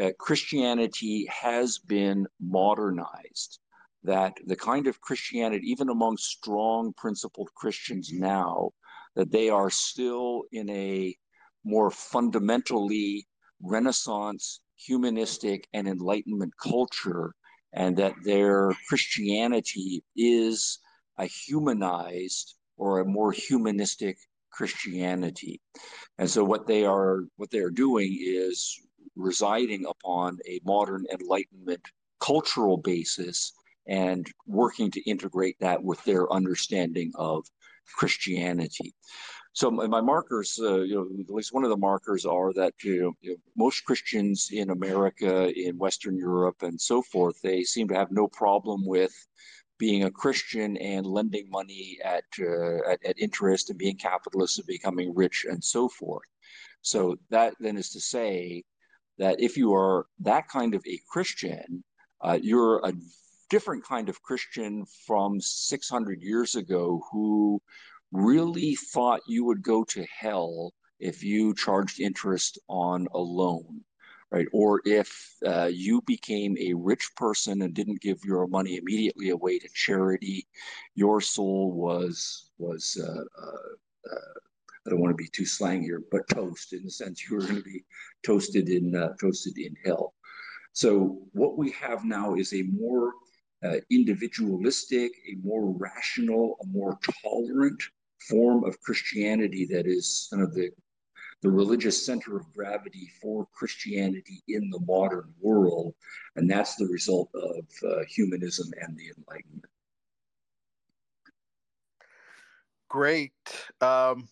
uh, 0.00 0.10
Christianity 0.18 1.26
has 1.30 1.78
been 1.78 2.26
modernized, 2.40 3.58
that 4.04 4.34
the 4.46 4.56
kind 4.56 4.86
of 4.86 5.00
Christianity, 5.00 5.70
even 5.70 5.88
among 5.88 6.16
strong 6.16 6.92
principled 6.96 7.48
Christians 7.54 8.10
now, 8.12 8.70
that 9.14 9.30
they 9.30 9.48
are 9.48 9.70
still 9.70 10.44
in 10.52 10.68
a 10.70 11.16
more 11.64 11.90
fundamentally 11.90 13.26
Renaissance, 13.62 14.60
humanistic, 14.76 15.68
and 15.72 15.86
Enlightenment 15.86 16.52
culture, 16.56 17.34
and 17.72 17.96
that 17.96 18.14
their 18.24 18.72
Christianity 18.88 20.02
is 20.16 20.78
a 21.18 21.26
humanized 21.26 22.54
or 22.76 23.00
a 23.00 23.04
more 23.04 23.32
humanistic 23.32 24.18
Christianity. 24.50 25.60
And 26.18 26.28
so 26.28 26.44
what 26.44 26.66
they 26.66 26.84
are 26.84 27.24
what 27.36 27.50
they 27.50 27.58
are 27.58 27.70
doing 27.70 28.18
is 28.20 28.78
residing 29.16 29.84
upon 29.86 30.38
a 30.46 30.60
modern 30.64 31.06
enlightenment 31.12 31.82
cultural 32.20 32.76
basis 32.76 33.52
and 33.86 34.26
working 34.46 34.90
to 34.90 35.10
integrate 35.10 35.56
that 35.60 35.82
with 35.82 36.02
their 36.04 36.32
understanding 36.32 37.10
of 37.16 37.44
Christianity. 37.96 38.94
so 39.52 39.70
my, 39.70 40.00
markers, 40.00 40.58
uh, 40.62 40.80
you 40.82 40.94
know, 40.94 41.06
at 41.20 41.34
least 41.34 41.52
one 41.52 41.64
of 41.64 41.70
the 41.70 41.76
markers 41.76 42.24
are 42.24 42.52
that 42.54 42.72
you 42.82 43.14
know, 43.22 43.34
most 43.56 43.84
Christians 43.84 44.48
in 44.52 44.70
America, 44.70 45.52
in 45.58 45.76
Western 45.76 46.16
Europe, 46.16 46.62
and 46.62 46.80
so 46.80 47.02
forth, 47.02 47.40
they 47.42 47.64
seem 47.64 47.88
to 47.88 47.94
have 47.94 48.12
no 48.12 48.28
problem 48.28 48.86
with 48.86 49.12
being 49.82 50.04
a 50.04 50.10
Christian 50.12 50.76
and 50.76 51.04
lending 51.04 51.50
money 51.50 51.98
at, 52.04 52.22
uh, 52.38 52.88
at, 52.88 53.04
at 53.04 53.18
interest 53.18 53.68
and 53.68 53.76
being 53.76 53.96
capitalists 53.96 54.58
and 54.58 54.66
becoming 54.68 55.12
rich 55.12 55.44
and 55.50 55.62
so 55.64 55.88
forth. 55.88 56.28
So 56.82 57.16
that 57.30 57.54
then 57.58 57.76
is 57.76 57.90
to 57.90 58.00
say 58.00 58.62
that 59.18 59.40
if 59.40 59.56
you 59.56 59.74
are 59.74 60.06
that 60.20 60.46
kind 60.46 60.76
of 60.76 60.84
a 60.86 61.00
Christian, 61.10 61.82
uh, 62.20 62.38
you're 62.40 62.80
a 62.84 62.92
different 63.50 63.84
kind 63.84 64.08
of 64.08 64.22
Christian 64.22 64.84
from 65.04 65.40
600 65.40 66.22
years 66.22 66.54
ago 66.54 67.02
who 67.10 67.60
really 68.12 68.76
thought 68.76 69.20
you 69.26 69.44
would 69.46 69.64
go 69.64 69.82
to 69.82 70.06
hell 70.16 70.72
if 71.00 71.24
you 71.24 71.54
charged 71.54 71.98
interest 71.98 72.56
on 72.68 73.08
a 73.14 73.18
loan, 73.18 73.80
right? 74.32 74.48
Or 74.52 74.80
if 74.84 75.36
uh, 75.46 75.68
you 75.70 76.02
became 76.06 76.56
a 76.58 76.72
rich 76.72 77.10
person 77.16 77.62
and 77.62 77.74
didn't 77.74 78.00
give 78.00 78.24
your 78.24 78.46
money 78.46 78.78
immediately 78.78 79.28
away 79.30 79.58
to 79.58 79.68
charity, 79.74 80.48
your 80.94 81.20
soul 81.20 81.72
was 81.72 82.50
was 82.58 82.98
uh, 83.00 83.24
uh, 83.42 84.12
uh 84.12 84.38
I 84.84 84.90
don't 84.90 85.00
want 85.00 85.12
to 85.12 85.22
be 85.22 85.28
too 85.28 85.46
slang 85.46 85.82
here, 85.82 86.02
but 86.10 86.26
toast 86.28 86.72
in 86.72 86.82
the 86.84 86.90
sense 86.90 87.28
you 87.28 87.36
were 87.36 87.42
going 87.42 87.56
to 87.56 87.62
be 87.62 87.84
toasted 88.24 88.68
in 88.68 88.96
uh, 88.96 89.10
toasted 89.20 89.58
in 89.58 89.76
hell. 89.84 90.14
So 90.72 91.18
what 91.32 91.58
we 91.58 91.70
have 91.72 92.04
now 92.04 92.34
is 92.34 92.54
a 92.54 92.62
more 92.62 93.12
uh, 93.62 93.76
individualistic, 93.90 95.12
a 95.30 95.36
more 95.46 95.76
rational, 95.78 96.56
a 96.62 96.66
more 96.66 96.98
tolerant 97.22 97.80
form 98.28 98.64
of 98.64 98.80
Christianity 98.80 99.66
that 99.66 99.86
is 99.86 100.28
kind 100.32 100.42
of 100.42 100.54
the 100.54 100.70
the 101.42 101.50
religious 101.50 102.06
center 102.06 102.36
of 102.36 102.52
gravity 102.52 103.10
for 103.20 103.46
Christianity 103.52 104.42
in 104.48 104.70
the 104.70 104.80
modern 104.80 105.34
world, 105.40 105.94
and 106.36 106.48
that's 106.48 106.76
the 106.76 106.86
result 106.86 107.30
of 107.34 107.66
uh, 107.84 108.04
humanism 108.08 108.70
and 108.80 108.96
the 108.96 109.12
Enlightenment. 109.18 109.66
Great. 112.88 113.32
Um, 113.80 114.28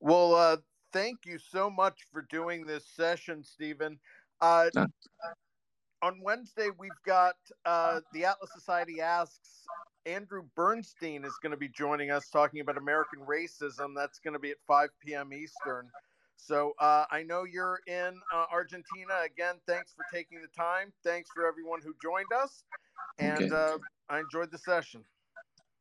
well, 0.00 0.34
uh, 0.34 0.56
thank 0.92 1.20
you 1.24 1.38
so 1.38 1.70
much 1.70 2.06
for 2.12 2.26
doing 2.28 2.66
this 2.66 2.84
session, 2.86 3.42
Stephen. 3.42 3.98
Uh, 4.40 4.68
on 6.02 6.20
Wednesday, 6.20 6.68
we've 6.78 6.90
got 7.06 7.36
uh, 7.64 8.00
the 8.12 8.24
Atlas 8.24 8.50
Society 8.52 9.00
asks 9.00 9.64
Andrew 10.04 10.42
Bernstein 10.56 11.24
is 11.24 11.38
going 11.42 11.52
to 11.52 11.56
be 11.56 11.68
joining 11.68 12.10
us 12.10 12.28
talking 12.28 12.60
about 12.60 12.76
American 12.76 13.20
racism. 13.20 13.94
That's 13.94 14.18
going 14.18 14.34
to 14.34 14.40
be 14.40 14.50
at 14.50 14.56
5 14.66 14.88
p.m. 15.00 15.32
Eastern. 15.32 15.88
So 16.44 16.72
uh, 16.80 17.04
I 17.10 17.22
know 17.22 17.44
you're 17.44 17.80
in 17.86 18.20
uh, 18.34 18.46
Argentina. 18.50 19.14
Again, 19.24 19.56
thanks 19.66 19.92
for 19.94 20.04
taking 20.12 20.40
the 20.42 20.48
time. 20.48 20.92
Thanks 21.04 21.30
for 21.34 21.46
everyone 21.46 21.80
who 21.82 21.94
joined 22.02 22.32
us. 22.34 22.64
And 23.18 23.52
okay. 23.52 23.54
uh, 23.54 23.78
I 24.08 24.20
enjoyed 24.20 24.50
the 24.50 24.58
session. 24.58 25.04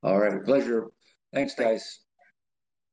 All 0.04 0.20
right. 0.20 0.34
A 0.34 0.40
pleasure. 0.40 0.88
Thanks, 1.34 1.56
guys. 1.56 2.02